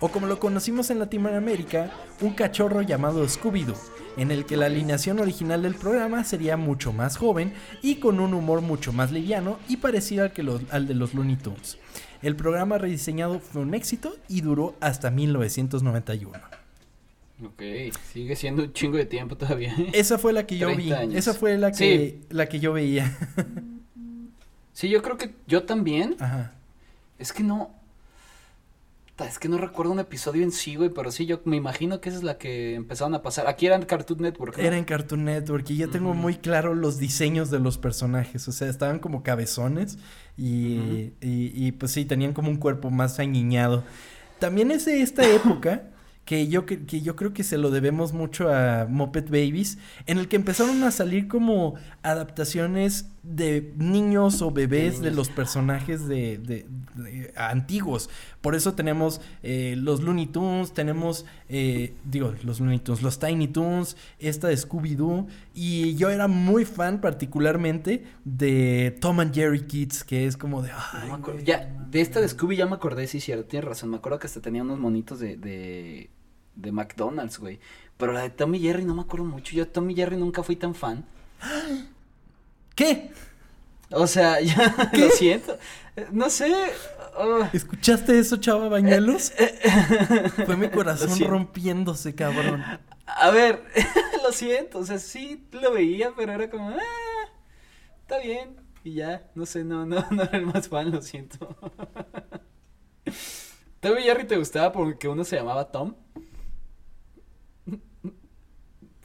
O 0.00 0.08
como 0.08 0.26
lo 0.26 0.40
conocimos 0.40 0.90
en 0.90 0.98
Latinoamérica, 0.98 1.92
un 2.20 2.34
cachorro 2.34 2.82
llamado 2.82 3.24
Scooby-Doo, 3.24 3.78
en 4.16 4.32
el 4.32 4.46
que 4.46 4.56
la 4.56 4.66
alineación 4.66 5.20
original 5.20 5.62
del 5.62 5.76
programa 5.76 6.24
sería 6.24 6.56
mucho 6.56 6.92
más 6.92 7.18
joven 7.18 7.54
y 7.80 8.00
con 8.00 8.18
un 8.18 8.34
humor 8.34 8.60
mucho 8.60 8.92
más 8.92 9.12
liviano 9.12 9.60
y 9.68 9.76
parecido 9.76 10.24
al, 10.24 10.32
que 10.32 10.44
al 10.70 10.88
de 10.88 10.94
los 10.94 11.14
Looney 11.14 11.36
Tunes. 11.36 11.78
El 12.20 12.34
programa 12.34 12.78
rediseñado 12.78 13.38
fue 13.38 13.62
un 13.62 13.74
éxito 13.74 14.16
y 14.28 14.40
duró 14.40 14.74
hasta 14.80 15.12
1991. 15.12 16.53
Ok, 17.42 17.62
sigue 18.12 18.36
siendo 18.36 18.62
un 18.62 18.72
chingo 18.72 18.96
de 18.96 19.06
tiempo 19.06 19.36
todavía. 19.36 19.74
Esa 19.92 20.18
fue 20.18 20.32
la 20.32 20.46
que 20.46 20.56
yo 20.56 20.66
30 20.68 20.82
vi. 20.82 20.92
años. 20.92 21.14
Esa 21.16 21.34
fue 21.34 21.58
la 21.58 21.72
que, 21.72 22.20
la 22.30 22.48
que 22.48 22.60
yo 22.60 22.72
veía. 22.72 23.16
Sí, 24.72 24.88
yo 24.88 25.02
creo 25.02 25.16
que 25.16 25.34
yo 25.46 25.64
también. 25.64 26.16
Ajá. 26.18 26.52
Es 27.18 27.32
que 27.32 27.42
no. 27.42 27.70
Es 29.24 29.38
que 29.38 29.48
no 29.48 29.58
recuerdo 29.58 29.92
un 29.92 30.00
episodio 30.00 30.42
en 30.42 30.50
sí, 30.50 30.74
güey, 30.74 30.90
pero 30.90 31.12
sí, 31.12 31.26
yo 31.26 31.40
me 31.44 31.54
imagino 31.56 32.00
que 32.00 32.08
esa 32.08 32.18
es 32.18 32.24
la 32.24 32.36
que 32.36 32.74
empezaron 32.74 33.14
a 33.14 33.22
pasar. 33.22 33.46
Aquí 33.46 33.66
era 33.66 33.76
en 33.76 33.84
Cartoon 33.84 34.22
Network. 34.22 34.56
¿no? 34.58 34.64
Era 34.64 34.76
en 34.76 34.84
Cartoon 34.84 35.24
Network 35.24 35.70
y 35.70 35.76
yo 35.76 35.88
tengo 35.88 36.14
muy 36.14 36.34
claro 36.34 36.74
los 36.74 36.98
diseños 36.98 37.48
de 37.52 37.60
los 37.60 37.78
personajes. 37.78 38.48
O 38.48 38.52
sea, 38.52 38.68
estaban 38.68 38.98
como 38.98 39.22
cabezones 39.22 39.98
y, 40.36 41.12
y, 41.20 41.52
y, 41.54 41.72
pues 41.72 41.92
sí, 41.92 42.04
tenían 42.04 42.32
como 42.32 42.50
un 42.50 42.56
cuerpo 42.56 42.90
más 42.90 43.20
añiñado. 43.20 43.84
También 44.40 44.72
es 44.72 44.86
de 44.86 45.00
esta 45.00 45.24
época 45.24 45.93
que 46.24 46.48
yo, 46.48 46.64
que, 46.64 46.84
que 46.86 47.02
yo 47.02 47.16
creo 47.16 47.34
que 47.34 47.44
se 47.44 47.58
lo 47.58 47.70
debemos 47.70 48.12
mucho 48.14 48.48
a 48.52 48.86
Muppet 48.88 49.26
Babies, 49.26 49.78
en 50.06 50.18
el 50.18 50.26
que 50.28 50.36
empezaron 50.36 50.82
a 50.84 50.90
salir 50.90 51.28
como 51.28 51.74
adaptaciones 52.02 53.06
de 53.22 53.72
niños 53.78 54.40
o 54.42 54.50
bebés 54.50 55.00
de, 55.00 55.10
los 55.10 55.28
personajes 55.28 56.06
de, 56.08 56.38
de- 56.38 56.66
de- 56.94 57.32
antiguos. 57.36 58.08
Por 58.40 58.54
eso 58.54 58.74
tenemos 58.74 59.20
eh, 59.42 59.74
los 59.78 60.02
Looney 60.02 60.26
Tunes, 60.26 60.72
tenemos, 60.72 61.24
eh, 61.48 61.94
digo, 62.04 62.34
los 62.42 62.60
Looney 62.60 62.78
Tunes, 62.80 63.02
los 63.02 63.18
Tiny 63.18 63.48
Toons, 63.48 63.96
esta 64.18 64.48
de 64.48 64.56
Scooby-Doo. 64.56 65.26
Y 65.56 65.94
yo 65.94 66.10
era 66.10 66.26
muy 66.26 66.64
fan 66.64 67.00
particularmente 67.00 68.04
de 68.24 68.96
Tom 69.00 69.20
and 69.20 69.32
Jerry 69.32 69.62
Kids, 69.66 70.02
que 70.02 70.26
es 70.26 70.36
como 70.36 70.62
de... 70.62 70.70
No 70.70 70.76
"Ay, 70.92 71.08
me 71.08 71.14
acuerdo. 71.14 71.32
güey". 71.34 71.44
Ya, 71.44 71.72
de 71.90 72.00
esta 72.00 72.20
de 72.20 72.28
Scooby 72.28 72.56
ya 72.56 72.66
me 72.66 72.74
acordé, 72.74 73.06
sí, 73.06 73.20
cierto, 73.20 73.44
tienes 73.44 73.68
razón. 73.68 73.90
Me 73.90 73.98
acuerdo 73.98 74.18
que 74.18 74.26
hasta 74.26 74.40
tenía 74.40 74.62
unos 74.62 74.80
monitos 74.80 75.20
de, 75.20 75.36
de, 75.36 76.10
de 76.56 76.72
McDonald's, 76.72 77.38
güey. 77.38 77.60
Pero 77.96 78.12
la 78.12 78.22
de 78.22 78.30
Tommy 78.30 78.58
Jerry 78.58 78.84
no 78.84 78.94
me 78.96 79.02
acuerdo 79.02 79.26
mucho. 79.26 79.54
Yo 79.54 79.64
de 79.64 79.70
Tommy 79.70 79.94
Jerry 79.94 80.16
nunca 80.16 80.42
fui 80.42 80.56
tan 80.56 80.74
fan. 80.74 81.04
¿Qué? 82.74 83.12
O 83.90 84.06
sea, 84.06 84.40
ya 84.42 84.90
lo 84.92 85.10
siento. 85.10 85.56
No 86.10 86.28
sé. 86.30 86.52
ah, 87.16 87.48
¿Escuchaste 87.52 88.18
eso, 88.18 88.38
chava 88.38 88.68
Bañuelos? 88.68 89.32
Fue 90.46 90.56
mi 90.56 90.68
corazón 90.68 91.16
rompiéndose, 91.28 92.14
cabrón. 92.16 92.64
a 93.06 93.30
ver, 93.30 93.62
lo 94.24 94.32
siento. 94.32 94.78
O 94.78 94.84
sea, 94.84 94.98
sí 94.98 95.46
lo 95.52 95.72
veía, 95.72 96.12
pero 96.16 96.32
era 96.32 96.50
como, 96.50 96.70
ah, 96.70 97.28
está 98.00 98.18
bien. 98.18 98.56
Y 98.82 98.94
ya, 98.94 99.30
no 99.34 99.46
sé, 99.46 99.62
no, 99.64 99.86
no, 99.86 100.04
no 100.10 100.22
era 100.22 100.38
el 100.38 100.46
más 100.46 100.68
fan, 100.68 100.90
lo 100.90 101.02
siento. 101.02 101.56
¿Tommy 103.80 104.02
Jerry 104.02 104.26
te 104.26 104.38
gustaba 104.38 104.72
porque 104.72 105.08
uno 105.08 105.24
se 105.24 105.36
llamaba 105.36 105.70
Tom? 105.70 105.94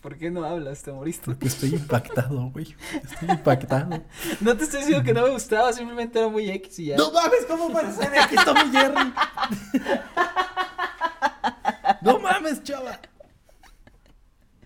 ¿Por 0.01 0.17
qué 0.17 0.31
no 0.31 0.45
hablas? 0.45 0.83
¿Te 0.83 0.93
moriste? 0.93 1.25
Porque 1.25 1.47
estoy 1.47 1.71
impactado, 1.71 2.49
güey. 2.51 2.73
Estoy 3.03 3.29
impactado. 3.29 4.01
No 4.39 4.55
te 4.55 4.63
estoy 4.63 4.79
diciendo 4.79 5.03
que 5.03 5.13
no 5.13 5.23
me 5.23 5.31
gustaba, 5.31 5.73
simplemente 5.73 6.19
era 6.19 6.29
muy 6.29 6.49
X 6.49 6.79
y 6.79 6.85
ya. 6.85 6.95
No 6.95 7.11
mames, 7.11 7.45
¿cómo 7.45 7.73
parece 7.73 8.05
aquí 8.17 8.35
Tommy 8.45 8.71
Jerry? 8.71 9.13
No 12.01 12.19
mames, 12.19 12.63
chava. 12.63 12.97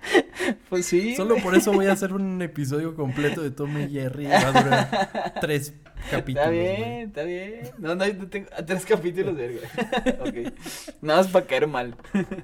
Pues 0.69 0.85
sí. 0.87 1.15
Solo 1.15 1.37
por 1.37 1.55
eso 1.55 1.71
voy 1.71 1.85
a 1.85 1.93
hacer 1.93 2.13
un 2.13 2.41
episodio 2.41 2.95
completo 2.95 3.41
de 3.41 3.51
Tommy 3.51 3.89
Jerry. 3.89 4.25
Va 4.25 4.39
a 4.39 4.51
durar 4.63 5.33
tres 5.39 5.73
capítulos. 6.09 6.47
Está 6.47 6.49
bien, 6.49 6.77
güey. 6.77 7.01
está 7.01 7.23
bien. 7.23 7.61
No, 7.77 7.95
no, 7.95 8.05
no 8.05 8.27
tengo 8.27 8.47
tres 8.65 8.85
capítulos, 8.85 9.35
verga. 9.35 9.67
ok. 10.21 10.53
Nada 11.01 11.21
más 11.21 11.27
para 11.31 11.45
caer 11.45 11.67
mal. 11.67 11.95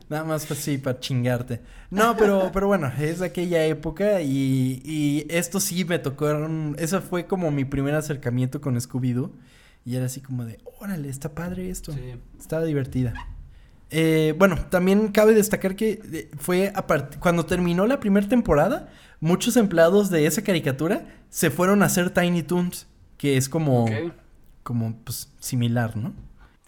Nada 0.10 0.24
más 0.24 0.45
pues, 0.45 0.60
sí, 0.60 0.78
para 0.78 0.99
chingarte. 0.99 1.62
No, 1.89 2.16
pero, 2.16 2.51
pero 2.53 2.68
bueno, 2.68 2.91
es 2.99 3.20
de 3.20 3.26
aquella 3.26 3.66
época 3.66 4.22
y, 4.22 4.82
y 4.86 5.26
esto 5.30 5.60
sí 5.60 5.84
me 5.86 5.99
tocó. 5.99 6.30
Ese 6.78 7.01
fue 7.01 7.26
como 7.26 7.51
mi 7.51 7.66
primer 7.66 7.95
acercamiento 7.95 8.62
con 8.62 8.76
Scooby-Doo. 8.76 9.32
Y 9.86 9.95
era 9.95 10.05
así 10.05 10.22
como 10.22 10.45
de, 10.45 10.60
órale, 10.80 11.10
está 11.10 11.34
padre 11.34 11.70
esto. 11.70 11.93
Sí. 11.93 12.16
Estaba 12.38 12.64
divertida. 12.64 13.14
Eh, 13.92 14.36
bueno, 14.38 14.58
también 14.70 15.08
cabe 15.10 15.34
destacar 15.34 15.76
que 15.76 16.02
eh, 16.12 16.30
fue 16.38 16.72
a 16.76 16.86
cuando 17.20 17.46
terminó 17.46 17.88
la 17.88 18.00
primera 18.00 18.28
temporada, 18.28 18.90
muchos 19.20 19.58
empleados 19.58 20.10
de 20.10 20.26
esa 20.26 20.44
caricatura 20.44 21.08
se 21.30 21.50
fueron 21.50 21.82
a 21.82 21.88
hacer 21.88 22.12
Tiny 22.12 22.44
Toons, 22.44 22.88
que 23.18 23.38
es 23.38 23.50
como, 23.50 23.88
como 24.64 24.96
pues, 25.04 25.32
similar, 25.40 25.98
¿no? 25.98 26.14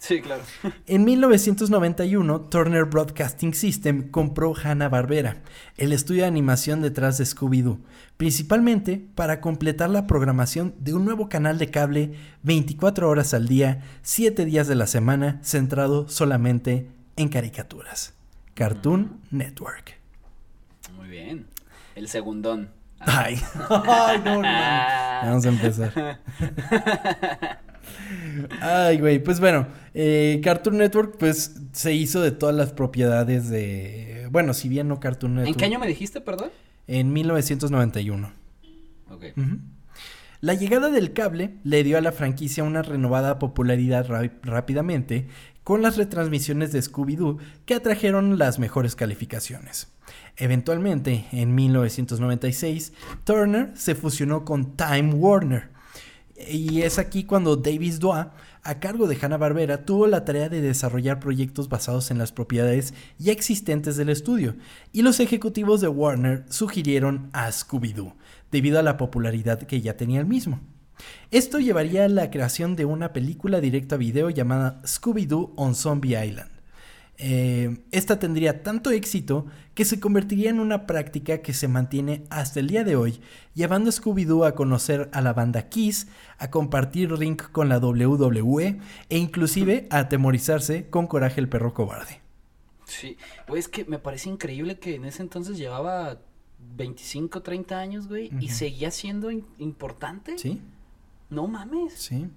Sí, 0.02 0.20
claro. 0.20 0.42
En 0.88 1.04
1991, 1.04 2.40
Turner 2.40 2.86
Broadcasting 2.86 3.54
System 3.54 4.10
compró 4.10 4.52
Hanna-Barbera, 4.52 5.42
el 5.76 5.92
estudio 5.92 6.22
de 6.22 6.28
animación 6.28 6.82
detrás 6.82 7.18
de 7.18 7.24
Scooby-Doo, 7.24 7.78
principalmente 8.16 9.00
para 9.14 9.40
completar 9.40 9.90
la 9.90 10.08
programación 10.08 10.74
de 10.80 10.94
un 10.94 11.04
nuevo 11.04 11.28
canal 11.28 11.56
de 11.56 11.70
cable 11.70 12.14
24 12.42 13.08
horas 13.08 13.32
al 13.32 13.46
día, 13.46 13.84
7 14.02 14.44
días 14.44 14.66
de 14.66 14.74
la 14.74 14.88
semana, 14.88 15.38
centrado 15.44 16.08
solamente 16.08 16.88
en 17.16 17.28
caricaturas. 17.28 18.14
Cartoon 18.54 19.20
Network. 19.30 19.98
Muy 20.96 21.08
bien. 21.08 21.46
El 21.94 22.08
segundón. 22.08 22.70
Ay, 23.00 23.40
ay, 23.68 24.20
no, 24.24 24.42
no. 24.42 24.48
Ah. 24.48 25.22
Vamos 25.24 25.44
a 25.44 25.48
empezar. 25.48 26.20
Ay, 28.60 28.98
güey, 28.98 29.18
pues 29.22 29.40
bueno, 29.40 29.66
eh, 29.94 30.40
Cartoon 30.42 30.78
Network 30.78 31.16
pues 31.18 31.56
se 31.72 31.92
hizo 31.92 32.20
de 32.20 32.30
todas 32.30 32.54
las 32.54 32.72
propiedades 32.72 33.48
de, 33.48 34.28
bueno, 34.30 34.54
si 34.54 34.68
bien 34.68 34.88
no 34.88 35.00
Cartoon 35.00 35.34
Network. 35.34 35.54
¿En 35.54 35.58
qué 35.58 35.64
año 35.64 35.78
me 35.78 35.86
dijiste, 35.86 36.20
perdón? 36.20 36.50
En 36.86 37.12
1991. 37.12 38.32
Ok. 39.10 39.24
La 40.40 40.54
llegada 40.54 40.90
del 40.90 41.12
cable 41.12 41.54
le 41.62 41.84
dio 41.84 41.98
a 41.98 42.00
la 42.00 42.10
franquicia 42.10 42.64
una 42.64 42.82
renovada 42.82 43.38
popularidad 43.38 44.08
rápidamente 44.42 45.28
con 45.64 45.82
las 45.82 45.96
retransmisiones 45.96 46.72
de 46.72 46.80
Scooby-Doo 46.80 47.38
que 47.66 47.74
atrajeron 47.74 48.38
las 48.38 48.58
mejores 48.58 48.96
calificaciones. 48.96 49.88
Eventualmente, 50.36 51.26
en 51.32 51.54
1996, 51.54 52.92
Turner 53.24 53.72
se 53.74 53.94
fusionó 53.94 54.44
con 54.44 54.76
Time 54.76 55.14
Warner. 55.14 55.70
Y 56.48 56.82
es 56.82 56.98
aquí 56.98 57.24
cuando 57.24 57.56
Davis 57.56 58.00
Doa, 58.00 58.34
a 58.64 58.80
cargo 58.80 59.06
de 59.06 59.18
Hanna-Barbera, 59.20 59.84
tuvo 59.84 60.06
la 60.06 60.24
tarea 60.24 60.48
de 60.48 60.60
desarrollar 60.60 61.20
proyectos 61.20 61.68
basados 61.68 62.10
en 62.10 62.18
las 62.18 62.32
propiedades 62.32 62.94
ya 63.18 63.32
existentes 63.32 63.96
del 63.96 64.08
estudio, 64.08 64.56
y 64.92 65.02
los 65.02 65.20
ejecutivos 65.20 65.80
de 65.80 65.88
Warner 65.88 66.44
sugirieron 66.48 67.30
a 67.32 67.48
Scooby-Doo, 67.48 68.14
debido 68.50 68.78
a 68.78 68.82
la 68.82 68.96
popularidad 68.96 69.62
que 69.62 69.80
ya 69.80 69.96
tenía 69.96 70.20
el 70.20 70.26
mismo. 70.26 70.60
Esto 71.30 71.58
llevaría 71.58 72.04
a 72.04 72.08
la 72.08 72.30
creación 72.30 72.76
de 72.76 72.84
una 72.84 73.12
película 73.12 73.60
directa 73.60 73.94
a 73.94 73.98
video 73.98 74.30
llamada 74.30 74.82
Scooby-Doo 74.82 75.52
on 75.56 75.74
Zombie 75.74 76.22
Island. 76.22 76.50
Eh, 77.18 77.78
esta 77.92 78.18
tendría 78.18 78.62
tanto 78.62 78.90
éxito 78.90 79.46
que 79.74 79.84
se 79.84 80.00
convertiría 80.00 80.50
en 80.50 80.60
una 80.60 80.86
práctica 80.86 81.38
que 81.38 81.52
se 81.52 81.68
mantiene 81.68 82.24
hasta 82.30 82.58
el 82.60 82.66
día 82.66 82.84
de 82.84 82.96
hoy, 82.96 83.20
llevando 83.54 83.90
a 83.90 83.92
Scooby-Doo 83.92 84.44
a 84.44 84.54
conocer 84.54 85.08
a 85.12 85.20
la 85.20 85.32
banda 85.32 85.68
Kiss, 85.68 86.08
a 86.38 86.50
compartir 86.50 87.12
ring 87.12 87.40
con 87.40 87.68
la 87.68 87.78
WWE 87.78 88.80
e 89.08 89.18
inclusive 89.18 89.86
a 89.90 89.98
atemorizarse 89.98 90.88
con 90.90 91.06
Coraje 91.06 91.40
el 91.40 91.48
perro 91.48 91.74
cobarde. 91.74 92.20
Sí, 92.86 93.16
güey, 93.46 93.60
es 93.60 93.68
que 93.68 93.84
me 93.84 93.98
parece 93.98 94.28
increíble 94.28 94.78
que 94.78 94.96
en 94.96 95.04
ese 95.04 95.22
entonces 95.22 95.56
llevaba 95.56 96.18
25, 96.76 97.42
30 97.42 97.78
años, 97.78 98.08
güey, 98.08 98.30
y 98.40 98.48
seguía 98.48 98.90
siendo 98.90 99.30
importante. 99.30 100.38
¿Sí? 100.38 100.60
No 101.32 101.48
mames. 101.48 101.94
Sí. 101.94 102.28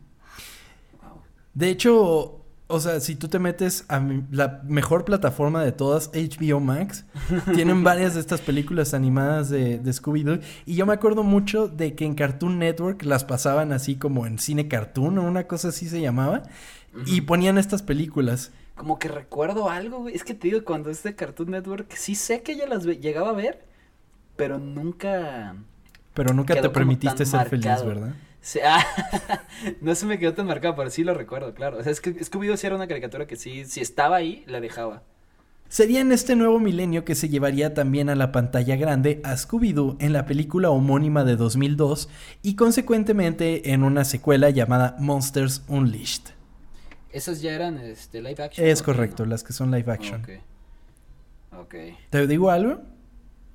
Wow. 1.01 1.21
De 1.53 1.69
hecho, 1.69 2.41
o 2.67 2.79
sea, 2.79 2.99
si 2.99 3.15
tú 3.15 3.27
te 3.27 3.37
metes 3.39 3.85
a 3.89 3.99
mi- 3.99 4.23
la 4.31 4.61
mejor 4.65 5.05
plataforma 5.05 5.63
de 5.63 5.71
todas, 5.71 6.09
HBO 6.13 6.59
Max, 6.59 7.05
tienen 7.53 7.83
varias 7.83 8.13
de 8.15 8.21
estas 8.21 8.41
películas 8.41 8.93
animadas 8.93 9.49
de, 9.49 9.77
de 9.79 9.91
Scooby-Doo. 9.91 10.41
Y 10.65 10.75
yo 10.75 10.85
me 10.85 10.93
acuerdo 10.93 11.23
mucho 11.23 11.67
de 11.67 11.93
que 11.95 12.05
en 12.05 12.15
Cartoon 12.15 12.57
Network 12.57 13.03
las 13.03 13.23
pasaban 13.25 13.71
así 13.71 13.95
como 13.97 14.25
en 14.25 14.39
cine 14.39 14.67
cartoon 14.67 15.17
o 15.19 15.23
una 15.23 15.45
cosa 15.45 15.67
así 15.69 15.87
se 15.89 16.01
llamaba. 16.01 16.43
Y 17.05 17.21
ponían 17.21 17.57
estas 17.57 17.81
películas. 17.83 18.51
Como 18.75 18.99
que 18.99 19.09
recuerdo 19.09 19.69
algo, 19.69 19.99
güey. 19.99 20.15
Es 20.15 20.23
que 20.23 20.33
te 20.33 20.47
digo, 20.47 20.63
cuando 20.63 20.89
es 20.89 21.03
de 21.03 21.13
Cartoon 21.15 21.51
Network, 21.51 21.93
sí 21.93 22.15
sé 22.15 22.41
que 22.41 22.55
ya 22.55 22.67
las 22.67 22.85
llegaba 22.85 23.29
a 23.29 23.33
ver, 23.33 23.65
pero 24.37 24.59
nunca... 24.59 25.55
Pero 26.13 26.33
nunca 26.33 26.59
te 26.61 26.69
permitiste 26.69 27.25
ser 27.25 27.47
feliz. 27.49 27.65
¿verdad? 27.85 28.13
Se- 28.45 28.61
ah, 28.63 28.85
no 29.81 29.95
se 29.95 30.05
me 30.05 30.19
quedó 30.19 30.33
tan 30.35 30.45
marcado, 30.45 30.75
pero 30.75 30.89
sí 30.91 31.03
lo 31.03 31.13
recuerdo, 31.15 31.53
claro. 31.55 31.79
O 31.79 31.83
sea, 31.83 31.91
es 31.91 31.99
que 31.99 32.13
Scooby-Doo 32.13 32.57
sí 32.57 32.67
era 32.67 32.75
una 32.75 32.87
caricatura 32.87 33.25
que 33.25 33.35
sí, 33.35 33.65
si 33.65 33.81
estaba 33.81 34.17
ahí, 34.17 34.43
la 34.45 34.59
dejaba. 34.61 35.01
Sería 35.67 35.99
en 36.01 36.11
este 36.11 36.35
nuevo 36.35 36.59
milenio 36.59 37.03
que 37.05 37.15
se 37.15 37.27
llevaría 37.27 37.73
también 37.73 38.07
a 38.09 38.15
la 38.15 38.31
pantalla 38.31 38.75
grande 38.75 39.19
a 39.23 39.33
Scooby-Doo 39.35 39.97
en 39.99 40.13
la 40.13 40.27
película 40.27 40.69
homónima 40.69 41.23
de 41.23 41.35
2002 41.37 42.07
y 42.43 42.55
consecuentemente 42.55 43.71
en 43.73 43.81
una 43.81 44.05
secuela 44.05 44.51
llamada 44.51 44.95
Monsters 44.99 45.63
Unleashed. 45.67 46.21
Esas 47.09 47.41
ya 47.41 47.51
eran 47.53 47.79
este, 47.79 48.21
live 48.21 48.43
action. 48.43 48.67
Es 48.67 48.81
¿o 48.81 48.83
qué, 48.83 48.91
correcto, 48.91 49.23
no? 49.25 49.31
las 49.31 49.43
que 49.43 49.53
son 49.53 49.71
live 49.71 49.91
action. 49.91 50.21
Ok. 50.21 50.29
Ok. 51.61 51.75
¿Te 52.11 52.27
digo 52.27 52.51
algo? 52.51 52.83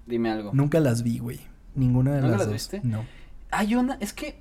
Dime 0.06 0.30
algo. 0.30 0.50
Nunca 0.52 0.80
las 0.80 1.04
vi, 1.04 1.18
güey. 1.18 1.38
Ninguna 1.76 2.16
de 2.16 2.22
¿Nunca 2.22 2.30
las 2.32 2.38
las 2.38 2.46
dos. 2.48 2.54
viste? 2.54 2.80
No. 2.82 3.04
Hay 3.52 3.76
una, 3.76 3.96
es 4.00 4.12
que 4.12 4.36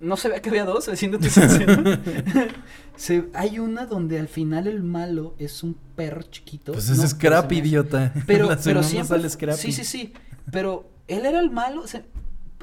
no 0.00 0.16
se 0.16 0.28
ve 0.28 0.40
que 0.40 0.48
había 0.50 0.64
dos, 0.64 0.84
siéndote 0.94 1.28
sincero. 1.30 1.82
Se- 2.96 3.28
hay 3.34 3.58
una 3.58 3.86
donde 3.86 4.18
al 4.18 4.28
final 4.28 4.66
el 4.66 4.82
malo 4.82 5.34
es 5.38 5.62
un 5.62 5.76
perro 5.96 6.22
chiquito. 6.22 6.72
Pues 6.72 6.88
No, 6.96 7.02
es 7.04 7.10
Scrappy, 7.10 7.58
idiota. 7.58 8.12
Pero, 8.26 8.48
pero 8.64 8.82
siempre. 8.82 9.08
sale 9.18 9.28
Scrappy. 9.30 9.58
Sí, 9.60 9.72
sí, 9.72 9.84
sí. 9.84 10.12
Pero 10.50 10.88
él 11.06 11.26
era 11.26 11.40
el 11.40 11.50
malo. 11.50 11.84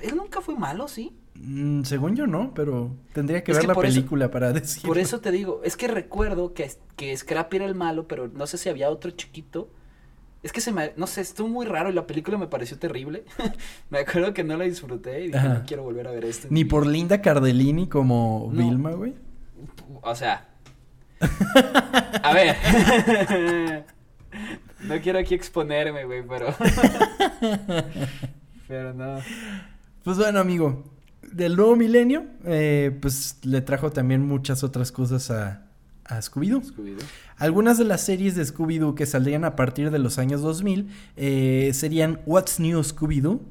él 0.02 0.16
nunca 0.16 0.42
fue 0.42 0.56
malo, 0.56 0.88
¿sí? 0.88 1.16
Mm, 1.36 1.84
según 1.84 2.16
yo 2.16 2.28
no, 2.28 2.54
pero 2.54 2.96
tendría 3.14 3.44
que 3.44 3.52
Es 3.52 3.58
ver 3.58 3.64
que 3.64 3.68
la 3.68 3.74
eso- 3.74 3.82
película 3.82 4.32
para 4.32 4.54
decir. 4.54 4.84
Por 4.84 4.98
eso 4.98 5.20
te 5.20 5.32
digo, 5.32 5.62
es 5.64 5.76
que 5.78 5.88
recuerdo 5.88 6.54
que, 6.54 6.72
que 6.96 7.16
Scrappy 7.16 7.58
era 7.58 7.66
el 7.66 7.76
malo, 7.76 8.08
pero 8.08 8.30
no 8.30 8.48
sé 8.48 8.58
si 8.58 8.70
había 8.70 8.90
otro 8.90 9.12
chiquito. 9.12 9.70
Es 10.46 10.52
que 10.52 10.62
se 10.62 10.72
me, 10.72 10.94
no 10.96 11.08
sé, 11.08 11.22
estuvo 11.22 11.48
muy 11.48 11.66
raro 11.66 11.90
y 11.90 11.94
la 11.94 12.06
película 12.06 12.38
me 12.38 12.46
pareció 12.46 12.78
terrible. 12.78 13.26
me 13.90 13.98
acuerdo 13.98 14.32
que 14.32 14.44
no 14.44 14.56
la 14.56 14.66
disfruté 14.66 15.22
y 15.22 15.28
dije, 15.30 15.40
Ajá. 15.40 15.54
no 15.56 15.64
quiero 15.66 15.82
volver 15.82 16.08
a 16.08 16.12
ver 16.12 16.24
esto. 16.24 16.50
Ni 16.52 16.64
por 16.64 16.86
Linda 16.86 17.20
Cardellini 17.20 17.90
como 17.90 18.52
No. 18.54 18.64
Vilma, 18.64 18.92
güey. 18.92 19.16
O 20.04 20.14
sea. 20.14 20.48
A 22.22 22.32
ver. 22.36 22.56
no 24.84 25.02
quiero 25.02 25.18
aquí 25.18 25.34
exponerme, 25.34 26.06
güey, 26.06 26.22
pero. 26.22 26.54
pero 28.68 28.94
no. 28.94 29.22
Pues 30.04 30.18
bueno, 30.20 30.42
amigo, 30.42 30.84
del 31.24 31.56
nuevo 31.56 31.76
milenio, 31.76 32.24
eh, 32.46 32.96
pues 33.02 33.40
le 33.42 33.62
trajo 33.62 33.92
también 33.92 34.22
muchas 34.22 34.64
otras 34.64 34.92
cosas 34.92 35.32
a, 35.32 35.65
a 36.06 36.22
Scooby-Doo. 36.22 36.62
Algunas 37.38 37.78
de 37.78 37.86
las 37.86 38.02
series 38.02 38.36
de 38.36 38.46
Scooby-Doo 38.46 38.96
que 38.96 39.06
saldrían 39.06 39.44
a 39.44 39.56
partir 39.56 39.92
de 39.92 40.00
los 40.00 40.18
años 40.20 40.42
2000 40.42 40.88
eh, 41.18 41.72
serían 41.74 42.22
What's 42.26 42.60
New 42.60 42.80
Scooby-Doo, 42.80 43.42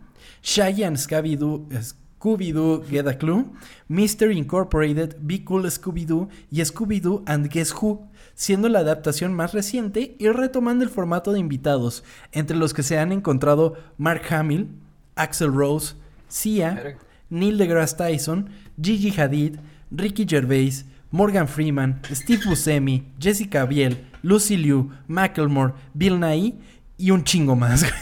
Shaggy 0.42 0.84
and 0.84 0.96
Scooby-Doo, 0.96 1.68
Scooby-Doo 1.70 2.84
Get 2.88 3.06
a 3.06 3.18
Clue, 3.18 3.46
Mr. 3.88 4.34
Incorporated, 4.34 5.16
Be 5.20 5.44
Cool 5.44 5.70
Scooby-Doo 5.70 6.28
y 6.50 6.64
Scooby-Doo 6.64 7.24
and 7.26 7.48
Guess 7.50 7.74
Who, 7.74 8.08
siendo 8.34 8.68
la 8.68 8.80
adaptación 8.80 9.34
más 9.34 9.52
reciente 9.52 10.16
y 10.18 10.28
retomando 10.28 10.84
el 10.84 10.90
formato 10.90 11.32
de 11.32 11.40
invitados, 11.40 12.04
entre 12.32 12.56
los 12.56 12.72
que 12.72 12.82
se 12.82 12.98
han 12.98 13.12
encontrado 13.12 13.74
Mark 13.98 14.22
Hamill, 14.30 14.68
Axel 15.16 15.52
Rose, 15.52 15.94
Sia. 16.28 16.96
Neil 17.30 17.58
deGrasse 17.58 17.96
Tyson, 17.96 18.50
Gigi 18.80 19.10
Hadid, 19.10 19.56
Ricky 19.90 20.26
Gervais, 20.28 20.84
Morgan 21.14 21.46
Freeman, 21.46 22.00
Steve 22.10 22.42
Buscemi, 22.44 23.04
Jessica 23.20 23.64
Biel, 23.66 24.04
Lucy 24.22 24.56
Liu, 24.56 24.90
Macklemore, 25.06 25.74
Bill 25.94 26.18
Nighy 26.18 26.58
y 26.98 27.12
un 27.12 27.22
chingo 27.22 27.54
más. 27.54 27.86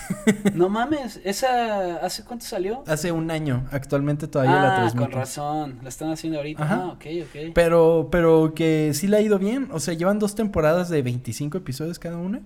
No 0.54 0.68
mames, 0.68 1.20
esa. 1.24 1.96
¿Hace 1.96 2.24
cuánto 2.24 2.46
salió? 2.46 2.84
Hace 2.86 3.10
un 3.12 3.30
año, 3.30 3.66
actualmente 3.70 4.28
todavía 4.28 4.54
la 4.54 4.72
ah, 4.72 4.76
transmiten. 4.76 5.10
con 5.10 5.20
razón. 5.20 5.78
La 5.82 5.88
están 5.88 6.10
haciendo 6.10 6.38
ahorita. 6.38 6.62
Ajá. 6.62 6.74
Ah, 6.84 6.88
ok, 6.92 7.04
ok. 7.22 7.52
Pero, 7.54 8.08
pero 8.10 8.54
que 8.54 8.92
sí 8.94 9.08
le 9.08 9.16
ha 9.16 9.20
ido 9.20 9.38
bien. 9.38 9.68
O 9.72 9.80
sea, 9.80 9.92
llevan 9.94 10.18
dos 10.18 10.34
temporadas 10.34 10.88
de 10.88 11.02
25 11.02 11.58
episodios 11.58 11.98
cada 11.98 12.16
una. 12.16 12.40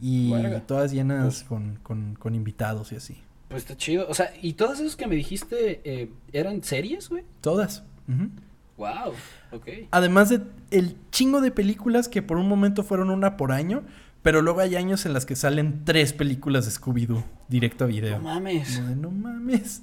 Y 0.00 0.32
todas 0.66 0.92
llenas 0.92 1.24
Pues- 1.24 1.42
con, 1.44 1.78
con, 1.82 2.14
con 2.16 2.34
invitados 2.34 2.92
y 2.92 2.96
así. 2.96 3.16
Pues 3.48 3.62
está 3.62 3.76
chido. 3.76 4.06
O 4.08 4.14
sea, 4.14 4.32
¿y 4.42 4.52
todas 4.52 4.78
esas 4.80 4.94
que 4.94 5.06
me 5.06 5.16
dijiste 5.16 5.80
eh, 5.84 6.10
eran 6.32 6.62
series, 6.62 7.08
güey? 7.08 7.24
Todas. 7.40 7.82
Ujú. 8.06 8.28
Wow. 8.76 9.14
Además 9.90 10.28
de 10.30 10.40
el 10.70 10.96
chingo 11.10 11.40
de 11.40 11.50
películas 11.50 12.08
que 12.08 12.22
por 12.22 12.36
un 12.38 12.48
momento 12.48 12.82
fueron 12.82 13.10
una 13.10 13.36
por 13.36 13.52
año, 13.52 13.82
pero 14.22 14.40
luego 14.42 14.60
hay 14.60 14.76
años 14.76 15.04
en 15.06 15.12
las 15.12 15.26
que 15.26 15.36
salen 15.36 15.82
tres 15.84 16.12
películas 16.12 16.64
de 16.64 16.70
Scooby-Doo 16.72 17.22
directo 17.48 17.84
a 17.84 17.86
video. 17.86 18.18
No 18.18 18.24
mames. 18.24 18.80
No 18.96 19.10
mames. 19.10 19.82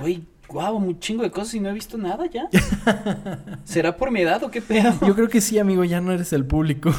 Güey, 0.00 0.22
guau, 0.48 0.76
un 0.76 0.98
chingo 0.98 1.22
de 1.22 1.30
cosas 1.30 1.54
y 1.54 1.60
no 1.60 1.68
he 1.68 1.72
visto 1.72 1.96
nada 1.98 2.26
ya. 2.26 2.48
¿Será 3.64 3.96
por 3.96 4.10
mi 4.10 4.20
edad 4.20 4.42
o 4.42 4.50
qué 4.50 4.60
pedo? 4.62 4.92
Yo 5.06 5.14
creo 5.14 5.28
que 5.28 5.40
sí, 5.40 5.58
amigo, 5.58 5.84
ya 5.84 6.00
no 6.00 6.12
eres 6.12 6.32
el 6.32 6.44
público. 6.44 6.90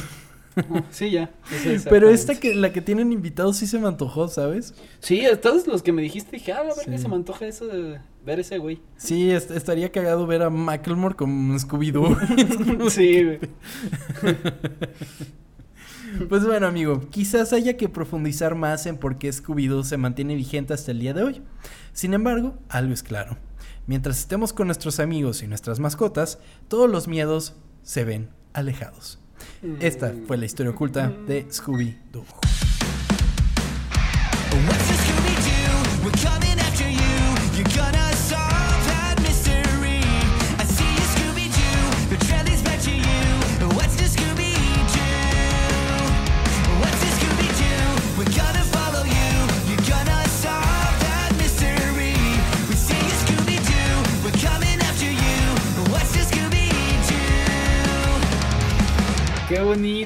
Ah, 0.56 0.82
Sí, 0.90 1.10
ya. 1.10 1.30
Pero 1.88 2.10
esta 2.10 2.34
que 2.38 2.54
la 2.54 2.72
que 2.72 2.82
tienen 2.82 3.12
invitados 3.12 3.56
sí 3.56 3.66
se 3.66 3.78
me 3.78 3.88
antojó, 3.88 4.28
¿sabes? 4.28 4.74
Sí, 5.00 5.24
a 5.26 5.40
todos 5.40 5.66
los 5.66 5.82
que 5.82 5.92
me 5.92 6.02
dijiste 6.02 6.32
dije, 6.36 6.52
ah, 6.52 6.62
la 6.62 6.74
verdad 6.74 6.96
Sí. 6.96 6.98
se 6.98 7.08
me 7.08 7.14
antoja 7.14 7.46
eso 7.46 7.66
de 7.66 8.00
ver 8.24 8.40
ese 8.40 8.58
güey. 8.58 8.80
Sí, 8.96 9.30
est- 9.30 9.50
estaría 9.50 9.90
cagado 9.92 10.26
ver 10.26 10.42
a 10.42 10.50
Macklemore 10.50 11.14
con 11.14 11.58
Scooby-Doo. 11.58 12.88
Sí, 12.90 13.24
güey. 13.24 13.40
Pues 16.28 16.44
bueno, 16.44 16.66
amigo, 16.66 17.08
quizás 17.08 17.54
haya 17.54 17.76
que 17.78 17.88
profundizar 17.88 18.54
más 18.54 18.84
en 18.84 18.98
por 18.98 19.16
qué 19.16 19.30
Scooby-Doo 19.30 19.82
se 19.82 19.96
mantiene 19.96 20.34
vigente 20.34 20.74
hasta 20.74 20.90
el 20.90 21.00
día 21.00 21.14
de 21.14 21.22
hoy. 21.22 21.42
Sin 21.94 22.12
embargo, 22.12 22.58
algo 22.68 22.92
es 22.92 23.02
claro. 23.02 23.38
Mientras 23.86 24.18
estemos 24.18 24.52
con 24.52 24.68
nuestros 24.68 25.00
amigos 25.00 25.42
y 25.42 25.46
nuestras 25.46 25.80
mascotas, 25.80 26.38
todos 26.68 26.90
los 26.90 27.08
miedos 27.08 27.56
se 27.82 28.04
ven 28.04 28.28
alejados. 28.52 29.20
Esta 29.80 30.12
fue 30.26 30.36
la 30.36 30.44
historia 30.44 30.70
oculta 30.72 31.08
de 31.26 31.46
Scooby-Doo. 31.48 32.24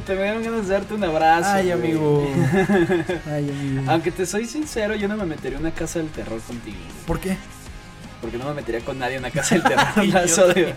Bonito, 0.06 0.14
me 0.14 0.22
dieron 0.22 0.42
ganas 0.42 0.68
de 0.68 0.74
darte 0.74 0.94
un 0.94 1.04
abrazo. 1.04 1.50
Ay, 1.50 1.66
güey. 1.66 1.72
amigo. 1.72 2.26
Ay, 3.26 3.50
amigo. 3.50 3.90
Aunque 3.90 4.10
te 4.10 4.26
soy 4.26 4.46
sincero, 4.46 4.94
yo 4.94 5.08
no 5.08 5.16
me 5.16 5.24
metería 5.26 5.58
en 5.58 5.64
una 5.64 5.74
casa 5.74 5.98
del 5.98 6.08
terror 6.08 6.40
contigo. 6.40 6.76
güey. 6.76 7.06
¿Por 7.06 7.20
qué? 7.20 7.36
Porque 8.20 8.38
no 8.38 8.46
me 8.46 8.54
metería 8.54 8.80
con 8.80 8.98
nadie 8.98 9.16
en 9.16 9.20
una 9.20 9.30
casa 9.30 9.54
del 9.56 9.64
terror. 9.64 10.06
Las 10.12 10.38
odio. 10.38 10.68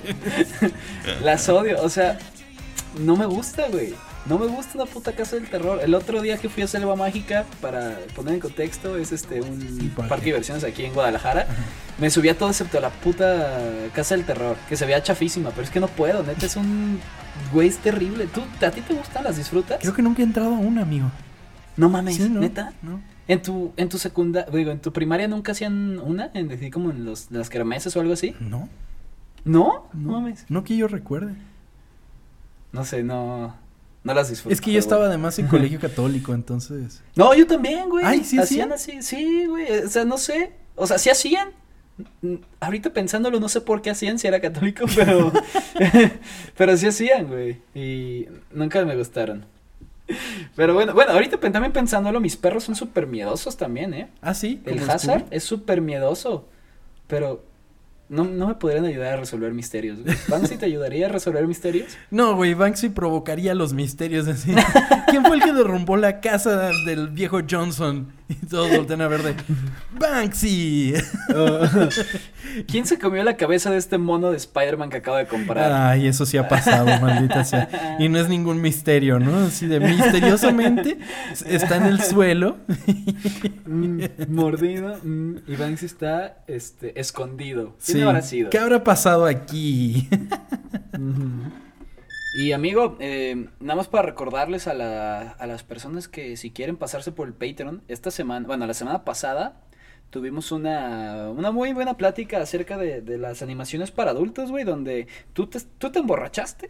Las 1.24 1.50
odio. 1.50 1.82
O 1.82 1.90
sea, 1.90 2.18
no 3.00 3.16
me 3.16 3.26
gusta, 3.26 3.68
güey. 3.70 3.94
No 4.26 4.38
me 4.38 4.46
gusta 4.48 4.72
una 4.76 4.86
puta 4.86 5.14
casa 5.14 5.38
del 5.38 5.50
terror. 5.50 5.80
El 5.82 5.96
otro 5.96 6.22
día 6.22 6.38
que 6.38 6.50
fui 6.50 6.62
a 6.64 6.68
Selva 6.68 6.96
Mágica, 6.96 7.46
para 7.62 7.98
poner 8.16 8.36
en 8.36 8.40
contexto, 8.40 8.98
es 8.98 9.12
este 9.12 9.42
un 9.42 9.60
parque. 9.96 10.10
parque 10.10 10.26
de 10.26 10.26
diversiones 10.32 10.64
aquí 10.64 10.86
en 10.86 10.94
Guadalajara. 10.94 11.48
Me 11.98 12.10
subí 12.10 12.30
a 12.30 12.38
todo 12.38 12.50
excepto 12.50 12.78
a 12.78 12.82
la 12.82 12.90
puta 12.90 13.50
casa 13.94 14.16
del 14.16 14.26
terror, 14.26 14.56
que 14.68 14.76
se 14.78 14.86
veía 14.86 15.02
chafísima, 15.02 15.50
pero 15.52 15.64
es 15.64 15.70
que 15.70 15.80
no 15.80 15.88
puedo, 15.88 16.22
neta, 16.24 16.46
es 16.46 16.56
un 16.56 17.00
Güey, 17.54 17.70
es 17.70 17.78
terrible. 17.78 18.28
¿Tú, 18.28 18.42
¿A 18.66 18.70
ti 18.72 18.82
te 18.82 18.94
gustan? 18.94 19.24
¿Las 19.24 19.38
disfrutas? 19.38 19.80
Creo 19.80 19.94
que 19.94 20.02
nunca 20.02 20.22
he 20.22 20.26
entrado 20.26 20.54
a 20.54 20.60
una, 20.60 20.82
amigo. 20.82 21.10
No 21.78 21.88
mames, 21.90 22.18
Sí, 22.18 22.30
¿no? 22.30 22.42
neta. 22.42 22.74
No. 22.82 23.00
En 23.30 23.42
tu, 23.42 23.72
en 23.78 23.88
tu 23.90 23.98
secunda, 23.98 24.46
digo, 24.52 24.72
en 24.72 24.80
tu 24.80 24.92
primaria 24.92 25.28
nunca 25.30 25.54
hacían 25.54 26.00
una, 26.00 26.30
en 26.34 26.50
decir 26.50 26.72
como 26.74 26.92
en 26.92 27.06
los, 27.06 27.32
las 27.32 27.50
kermeses 27.50 27.96
o 27.96 28.02
algo 28.02 28.14
así. 28.14 28.36
No. 28.42 28.68
¿No? 29.46 29.88
No 29.94 30.12
No. 30.12 30.12
mames. 30.20 30.46
No 30.50 30.64
que 30.66 30.76
yo 30.76 30.88
recuerde. 30.90 31.34
No 32.74 32.84
sé, 32.84 33.04
no. 33.04 33.56
No 34.04 34.14
las 34.14 34.30
disfruto. 34.30 34.54
Es 34.54 34.62
que 34.62 34.72
yo 34.72 34.80
estaba 34.80 35.02
güey. 35.02 35.10
además 35.10 35.38
en 35.40 35.48
colegio 35.48 35.80
católico, 35.80 36.34
entonces. 36.34 37.02
No, 37.16 37.34
yo 37.34 37.46
también, 37.46 37.90
güey. 37.90 38.06
Ay, 38.06 38.24
¿sí 38.24 38.40
hacían 38.40 38.72
así, 38.72 39.02
sí, 39.02 39.46
güey. 39.46 39.86
O 39.86 39.90
sea, 39.90 40.06
no 40.06 40.18
sé. 40.18 40.54
O 40.76 40.88
sea, 40.88 40.98
sí 40.98 41.10
hacían. 41.10 41.50
Mm, 42.22 42.36
Ahorita 42.62 42.92
pensándolo, 42.94 43.40
no 43.42 43.50
sé 43.50 43.60
por 43.60 43.82
qué 43.82 43.90
hacían 43.90 44.18
si 44.18 44.28
era 44.28 44.40
católico, 44.40 44.86
pero. 44.96 45.32
pero 46.58 46.78
sí 46.78 46.88
hacían, 46.88 47.28
güey. 47.28 47.62
Y 47.76 48.28
nunca 48.52 48.84
me 48.86 48.96
gustaron. 48.96 49.46
Pero 50.56 50.74
bueno, 50.74 50.94
bueno, 50.94 51.12
ahorita 51.12 51.38
también 51.38 51.72
pensándolo, 51.72 52.20
mis 52.20 52.36
perros 52.36 52.64
son 52.64 52.76
súper 52.76 53.06
miedosos 53.06 53.58
también, 53.58 53.94
¿eh? 53.94 54.10
Ah, 54.22 54.34
sí. 54.34 54.62
El 54.66 54.90
Hazard 54.90 55.26
es 55.30 55.44
súper 55.44 55.82
miedoso. 55.82 56.48
Pero 57.08 57.44
no, 58.10 58.24
no 58.24 58.48
me 58.48 58.56
podrían 58.56 58.86
ayudar 58.86 59.14
a 59.14 59.18
resolver 59.18 59.54
misterios. 59.54 60.00
¿Banksy 60.28 60.58
te 60.58 60.66
ayudaría 60.66 61.06
a 61.06 61.10
resolver 61.10 61.48
misterios? 61.48 61.98
No, 62.12 62.36
güey, 62.36 62.56
Banksy 62.56 62.90
provocaría 62.90 63.54
los 63.54 63.74
misterios 63.74 64.28
así. 64.28 64.54
¿Quién 65.10 65.24
fue 65.24 65.36
el 65.36 65.44
que 65.44 65.54
derrumbó 65.54 65.96
la 65.96 66.20
casa 66.20 66.72
del 66.86 67.10
viejo 67.10 67.40
Johnson? 67.50 68.08
Y 68.44 68.46
todos 68.46 68.70
voltean 68.70 69.02
a 69.02 69.08
ver 69.08 69.24
de 69.24 69.34
Banksy. 70.00 70.94
¿Quién 72.68 72.86
se 72.86 73.00
comió 73.00 73.24
la 73.24 73.36
cabeza 73.38 73.72
de 73.72 73.78
este 73.78 73.98
mono 73.98 74.30
de 74.30 74.38
Spider-Man 74.38 74.92
que 74.92 74.98
acabo 74.98 75.18
de 75.18 75.26
comprar? 75.26 75.72
Ay, 75.72 76.06
eso 76.08 76.28
sí 76.28 76.38
ha 76.38 76.48
pasado, 76.48 76.86
maldita 77.02 77.44
sea. 77.44 77.98
Y 77.98 78.08
no 78.08 78.20
es 78.20 78.30
ningún 78.30 78.62
misterio, 78.62 79.20
¿no? 79.20 79.48
Así 79.48 79.66
de 79.66 79.80
misteriosamente 79.80 81.00
está 81.48 81.78
en 81.78 81.86
el 81.86 82.02
suelo. 82.04 82.58
Mm, 83.66 84.02
mordido. 84.30 84.98
mm, 85.04 85.36
y 85.48 85.56
Banksy 85.56 85.88
está 85.88 86.44
este, 86.48 87.00
escondido. 87.00 87.76
¿Quién 87.84 87.98
Sí. 87.98 88.04
habrá 88.04 88.22
sido? 88.22 88.50
¿Qué 88.52 88.60
habrá 88.60 88.84
pasado 88.84 89.26
aquí? 89.26 90.08
Y 92.36 92.52
amigo, 92.52 92.96
eh, 93.00 93.48
nada 93.60 93.76
más 93.76 93.88
para 93.88 94.04
recordarles 94.04 94.68
a, 94.68 94.74
la- 94.74 95.32
a 95.32 95.48
las 95.48 95.64
personas 95.64 96.08
que 96.08 96.38
si 96.38 96.52
quieren 96.52 96.78
pasarse 96.78 97.12
por 97.12 97.28
el 97.28 97.34
Patreon, 97.34 97.82
esta 97.88 98.12
semana, 98.12 98.46
bueno, 98.46 98.68
la 98.68 98.74
semana 98.76 99.04
pasada 99.04 99.62
tuvimos 100.12 100.52
una, 100.52 101.30
una 101.30 101.52
muy 101.52 101.74
buena 101.74 101.98
plática 101.98 102.40
acerca 102.42 102.78
de, 102.78 103.02
de 103.02 103.18
las 103.18 103.42
animaciones 103.42 103.92
para 103.92 104.12
adultos, 104.12 104.52
güey, 104.52 104.64
donde 104.64 105.08
tú 105.34 105.48
te, 105.48 105.60
tú 105.80 105.92
te 105.92 106.00
emborrachaste. 106.00 106.68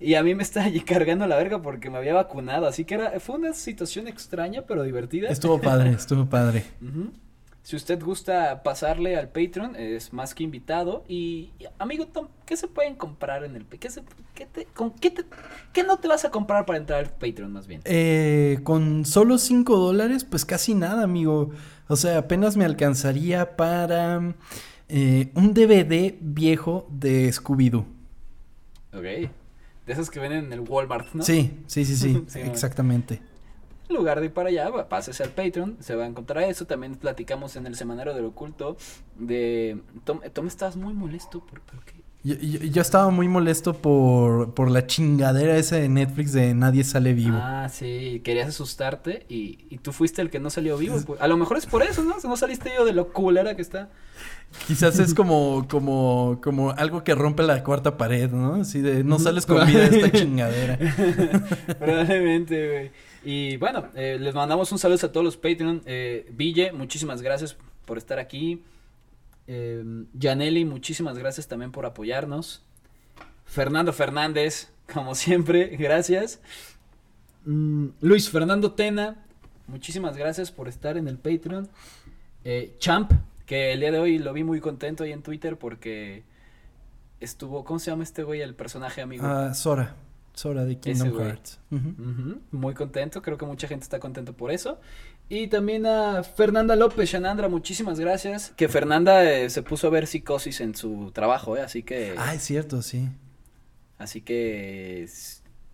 Y 0.00 0.14
a 0.14 0.22
mí 0.22 0.34
me 0.34 0.42
está 0.42 0.64
allí 0.64 0.80
cargando 0.80 1.26
la 1.26 1.36
verga 1.36 1.62
porque 1.62 1.90
me 1.90 1.98
había 1.98 2.14
vacunado, 2.14 2.66
así 2.66 2.84
que 2.84 2.94
era, 2.96 3.18
fue 3.20 3.36
una 3.36 3.54
situación 3.54 4.06
extraña 4.08 4.62
pero 4.62 4.82
divertida. 4.82 5.28
Estuvo 5.28 5.60
padre, 5.60 5.90
estuvo 5.90 6.26
padre. 6.26 6.64
Ujú. 6.82 7.12
Si 7.64 7.76
usted 7.76 7.98
gusta 8.02 8.62
pasarle 8.62 9.16
al 9.16 9.28
Patreon, 9.28 9.74
es 9.74 10.12
más 10.12 10.34
que 10.34 10.44
invitado. 10.44 11.02
Y, 11.08 11.50
y, 11.58 11.64
amigo 11.78 12.06
Tom, 12.06 12.28
¿qué 12.44 12.58
se 12.58 12.68
pueden 12.68 12.94
comprar 12.94 13.42
en 13.42 13.56
el 13.56 13.64
¿Qué, 13.64 13.88
se, 13.88 14.02
qué, 14.34 14.44
te- 14.44 14.66
con, 14.66 14.90
qué, 14.90 15.10
te- 15.10 15.24
qué 15.72 15.82
no 15.82 15.96
te 15.96 16.06
vas 16.06 16.26
a 16.26 16.30
comprar 16.30 16.66
para 16.66 16.78
entrar 16.78 16.98
al 17.02 17.10
Patreon 17.10 17.50
más 17.50 17.66
bien? 17.66 17.80
Eh, 17.86 18.60
con 18.64 19.06
solo 19.06 19.38
5 19.38 19.78
dólares, 19.78 20.24
pues 20.24 20.44
casi 20.44 20.74
nada, 20.74 21.04
amigo. 21.04 21.52
O 21.88 21.96
sea, 21.96 22.18
apenas 22.18 22.58
me 22.58 22.66
alcanzaría 22.66 23.56
para 23.56 24.34
eh, 24.90 25.30
un 25.34 25.54
DVD 25.54 26.16
viejo 26.20 26.86
de 26.90 27.30
Scooby-Doo. 27.32 27.86
Ok. 28.92 29.02
De 29.02 29.92
esos 29.92 30.10
que 30.10 30.20
venden 30.20 30.44
en 30.44 30.52
el 30.52 30.60
Walmart, 30.60 31.14
¿no? 31.14 31.22
Sí, 31.24 31.50
sí, 31.66 31.86
sí, 31.86 31.96
sí, 31.96 32.24
Sí, 32.28 32.40
exactamente. 32.40 33.22
En 33.88 33.96
lugar 33.96 34.20
de 34.20 34.26
ir 34.26 34.32
para 34.32 34.48
allá, 34.48 34.70
pásese 34.88 35.22
al 35.22 35.30
Patreon, 35.30 35.76
se 35.80 35.94
va 35.94 36.04
a 36.04 36.06
encontrar 36.06 36.44
eso. 36.44 36.66
También 36.66 36.94
platicamos 36.94 37.56
en 37.56 37.66
el 37.66 37.74
semanario 37.76 38.14
del 38.14 38.24
oculto 38.24 38.76
de... 39.18 39.78
Tom, 40.04 40.20
Tom 40.32 40.46
estabas 40.46 40.76
muy 40.76 40.94
molesto 40.94 41.44
por, 41.44 41.60
por 41.60 41.84
qué? 41.84 41.94
Yo, 42.26 42.36
yo- 42.36 42.60
yo 42.60 42.80
estaba 42.80 43.10
muy 43.10 43.28
molesto 43.28 43.74
por, 43.74 44.54
por 44.54 44.70
la 44.70 44.86
chingadera 44.86 45.58
esa 45.58 45.76
de 45.76 45.90
Netflix 45.90 46.32
de 46.32 46.54
Nadie 46.54 46.82
sale 46.82 47.12
vivo. 47.12 47.36
Ah, 47.38 47.68
sí, 47.70 48.22
querías 48.24 48.48
asustarte 48.48 49.26
y, 49.28 49.66
y 49.68 49.76
tú 49.76 49.92
fuiste 49.92 50.22
el 50.22 50.30
que 50.30 50.40
no 50.40 50.48
salió 50.48 50.78
vivo. 50.78 50.96
pues. 51.06 51.20
A 51.20 51.28
lo 51.28 51.36
mejor 51.36 51.58
es 51.58 51.66
por 51.66 51.82
eso, 51.82 52.02
¿no? 52.02 52.14
No 52.24 52.36
saliste 52.38 52.72
yo 52.74 52.86
de 52.86 52.94
lo 52.94 53.12
culera 53.12 53.54
que 53.54 53.60
está. 53.60 53.90
Quizás 54.66 54.98
es 55.00 55.12
como, 55.12 55.66
como, 55.68 56.38
como 56.42 56.70
algo 56.70 57.04
que 57.04 57.14
rompe 57.14 57.42
la 57.42 57.62
cuarta 57.62 57.98
pared, 57.98 58.30
¿no? 58.30 58.54
Así 58.54 58.80
de 58.80 59.04
no 59.04 59.18
sales 59.18 59.44
con 59.44 59.66
vida 59.66 59.86
de 59.90 59.98
esta 60.00 60.10
chingadera. 60.18 60.78
Probablemente, 61.78 62.68
güey. 62.68 62.90
Y 63.24 63.56
bueno, 63.56 63.88
eh, 63.94 64.18
les 64.20 64.34
mandamos 64.34 64.70
un 64.72 64.78
saludo 64.78 65.06
a 65.06 65.12
todos 65.12 65.24
los 65.24 65.36
Patreon. 65.36 65.82
Eh, 65.86 66.30
Ville, 66.32 66.72
muchísimas 66.72 67.22
gracias 67.22 67.56
por 67.84 67.98
estar 67.98 68.18
aquí. 68.18 68.62
Eh, 69.46 69.82
Janelli, 70.18 70.64
muchísimas 70.64 71.18
gracias 71.18 71.48
también 71.48 71.72
por 71.72 71.86
apoyarnos. 71.86 72.62
Fernando 73.44 73.92
Fernández, 73.92 74.70
como 74.92 75.14
siempre, 75.14 75.68
gracias. 75.78 76.40
Mm, 77.44 77.88
Luis 78.00 78.30
Fernando 78.30 78.72
Tena, 78.72 79.24
muchísimas 79.66 80.16
gracias 80.16 80.50
por 80.50 80.68
estar 80.68 80.96
en 80.96 81.08
el 81.08 81.18
Patreon. 81.18 81.68
Eh, 82.44 82.74
Champ, 82.78 83.12
que 83.46 83.72
el 83.72 83.80
día 83.80 83.92
de 83.92 83.98
hoy 83.98 84.18
lo 84.18 84.32
vi 84.32 84.44
muy 84.44 84.60
contento 84.60 85.04
ahí 85.04 85.12
en 85.12 85.22
Twitter 85.22 85.58
porque 85.58 86.24
estuvo, 87.20 87.64
¿cómo 87.64 87.78
se 87.78 87.90
llama 87.90 88.02
este 88.02 88.22
güey? 88.22 88.40
El 88.40 88.54
personaje 88.54 89.02
amigo. 89.02 89.26
Ah, 89.26 89.54
Sora. 89.54 89.94
Sora 90.34 90.64
de 90.64 90.78
Kingdom 90.78 91.10
güey. 91.10 91.26
Hearts. 91.26 91.60
Ujú. 91.70 91.88
Ujú, 91.88 92.40
Muy 92.50 92.74
contento, 92.74 93.22
creo 93.22 93.38
que 93.38 93.46
mucha 93.46 93.68
gente 93.68 93.84
está 93.84 94.00
contento 94.00 94.32
por 94.34 94.50
eso. 94.50 94.80
Y 95.28 95.46
también 95.46 95.86
a 95.86 96.22
Fernanda 96.22 96.76
López, 96.76 97.08
Shanandra, 97.08 97.48
muchísimas 97.48 97.98
gracias. 97.98 98.52
Que 98.56 98.68
Fernanda 98.68 99.24
eh, 99.24 99.48
se 99.48 99.62
puso 99.62 99.86
a 99.86 99.90
ver 99.90 100.06
psicosis 100.06 100.60
en 100.60 100.74
su 100.74 101.12
trabajo, 101.12 101.56
¿eh? 101.56 101.62
así 101.62 101.82
que... 101.82 102.14
Ah, 102.18 102.34
es 102.34 102.42
cierto, 102.42 102.82
sí. 102.82 103.08
Así 103.96 104.20
que 104.20 105.06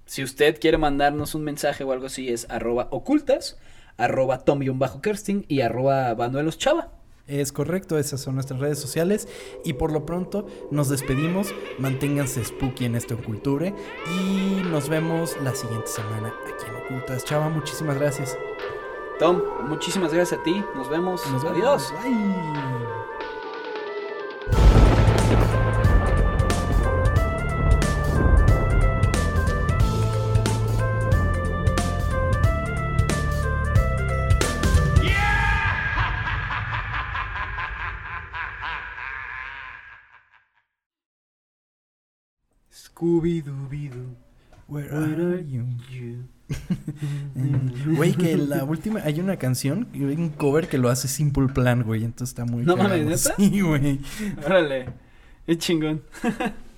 si 0.05 0.23
usted 0.23 0.61
quiere 0.61 0.77
mandarnos 0.77 1.35
un 1.35 1.43
mensaje 1.43 1.83
o 1.83 1.93
algo 1.93 2.07
así 2.07 2.29
es 2.29 2.49
arroba 2.51 2.89
ocultas, 2.91 3.59
arroba 3.97 4.45
tom-kersting 4.45 5.47
y 5.49 5.63
arroba 5.63 6.15
Chava. 6.57 7.00
Es 7.31 7.53
correcto, 7.53 7.97
esas 7.97 8.21
son 8.21 8.35
nuestras 8.35 8.59
redes 8.59 8.79
sociales. 8.81 9.29
Y 9.65 9.75
por 9.75 9.93
lo 9.93 10.05
pronto 10.05 10.47
nos 10.71 10.89
despedimos. 10.89 11.55
Manténganse 11.79 12.45
spooky 12.45 12.87
en 12.87 12.97
este 12.97 13.15
Oculture. 13.15 13.73
Y 14.19 14.63
nos 14.65 14.89
vemos 14.89 15.37
la 15.43 15.55
siguiente 15.55 15.87
semana 15.87 16.35
aquí 16.45 16.65
en 16.69 16.75
Ocultas. 16.97 17.25
Chava, 17.25 17.49
muchísimas 17.49 17.97
gracias. 17.97 18.37
Tom, 19.21 19.41
muchísimas 19.69 20.13
gracias 20.13 20.41
a 20.41 20.43
ti, 20.43 20.65
nos 20.75 20.89
vemos, 20.89 21.25
Nos 21.31 21.45
vemos. 21.45 21.59
adiós. 21.59 21.95
Bye. 22.03 23.00
Scooby-Dooby-Doo. 43.01 44.15
Where 44.69 44.89
Where 44.89 45.15
are 45.15 45.35
are 45.37 45.41
you? 45.41 45.67
you? 45.91 46.29
Güey, 47.97 48.13
que 48.15 48.37
la 48.37 48.65
última, 48.65 49.01
hay 49.01 49.21
una 49.21 49.37
canción, 49.37 49.89
un 49.95 50.29
cover 50.31 50.69
que 50.69 50.79
lo 50.79 50.91
hace 50.91 51.09
Simple 51.09 51.49
Plan, 51.49 51.83
güey, 51.83 52.05
entonces 52.05 52.31
está 52.31 52.45
muy 52.45 52.65
No 52.65 52.77
mames. 52.77 53.07
¿neta? 53.07 53.37
Sí, 53.37 53.61
güey. 53.61 54.01
Órale, 54.45 54.87
es 55.47 55.59
chingón. 55.59 56.03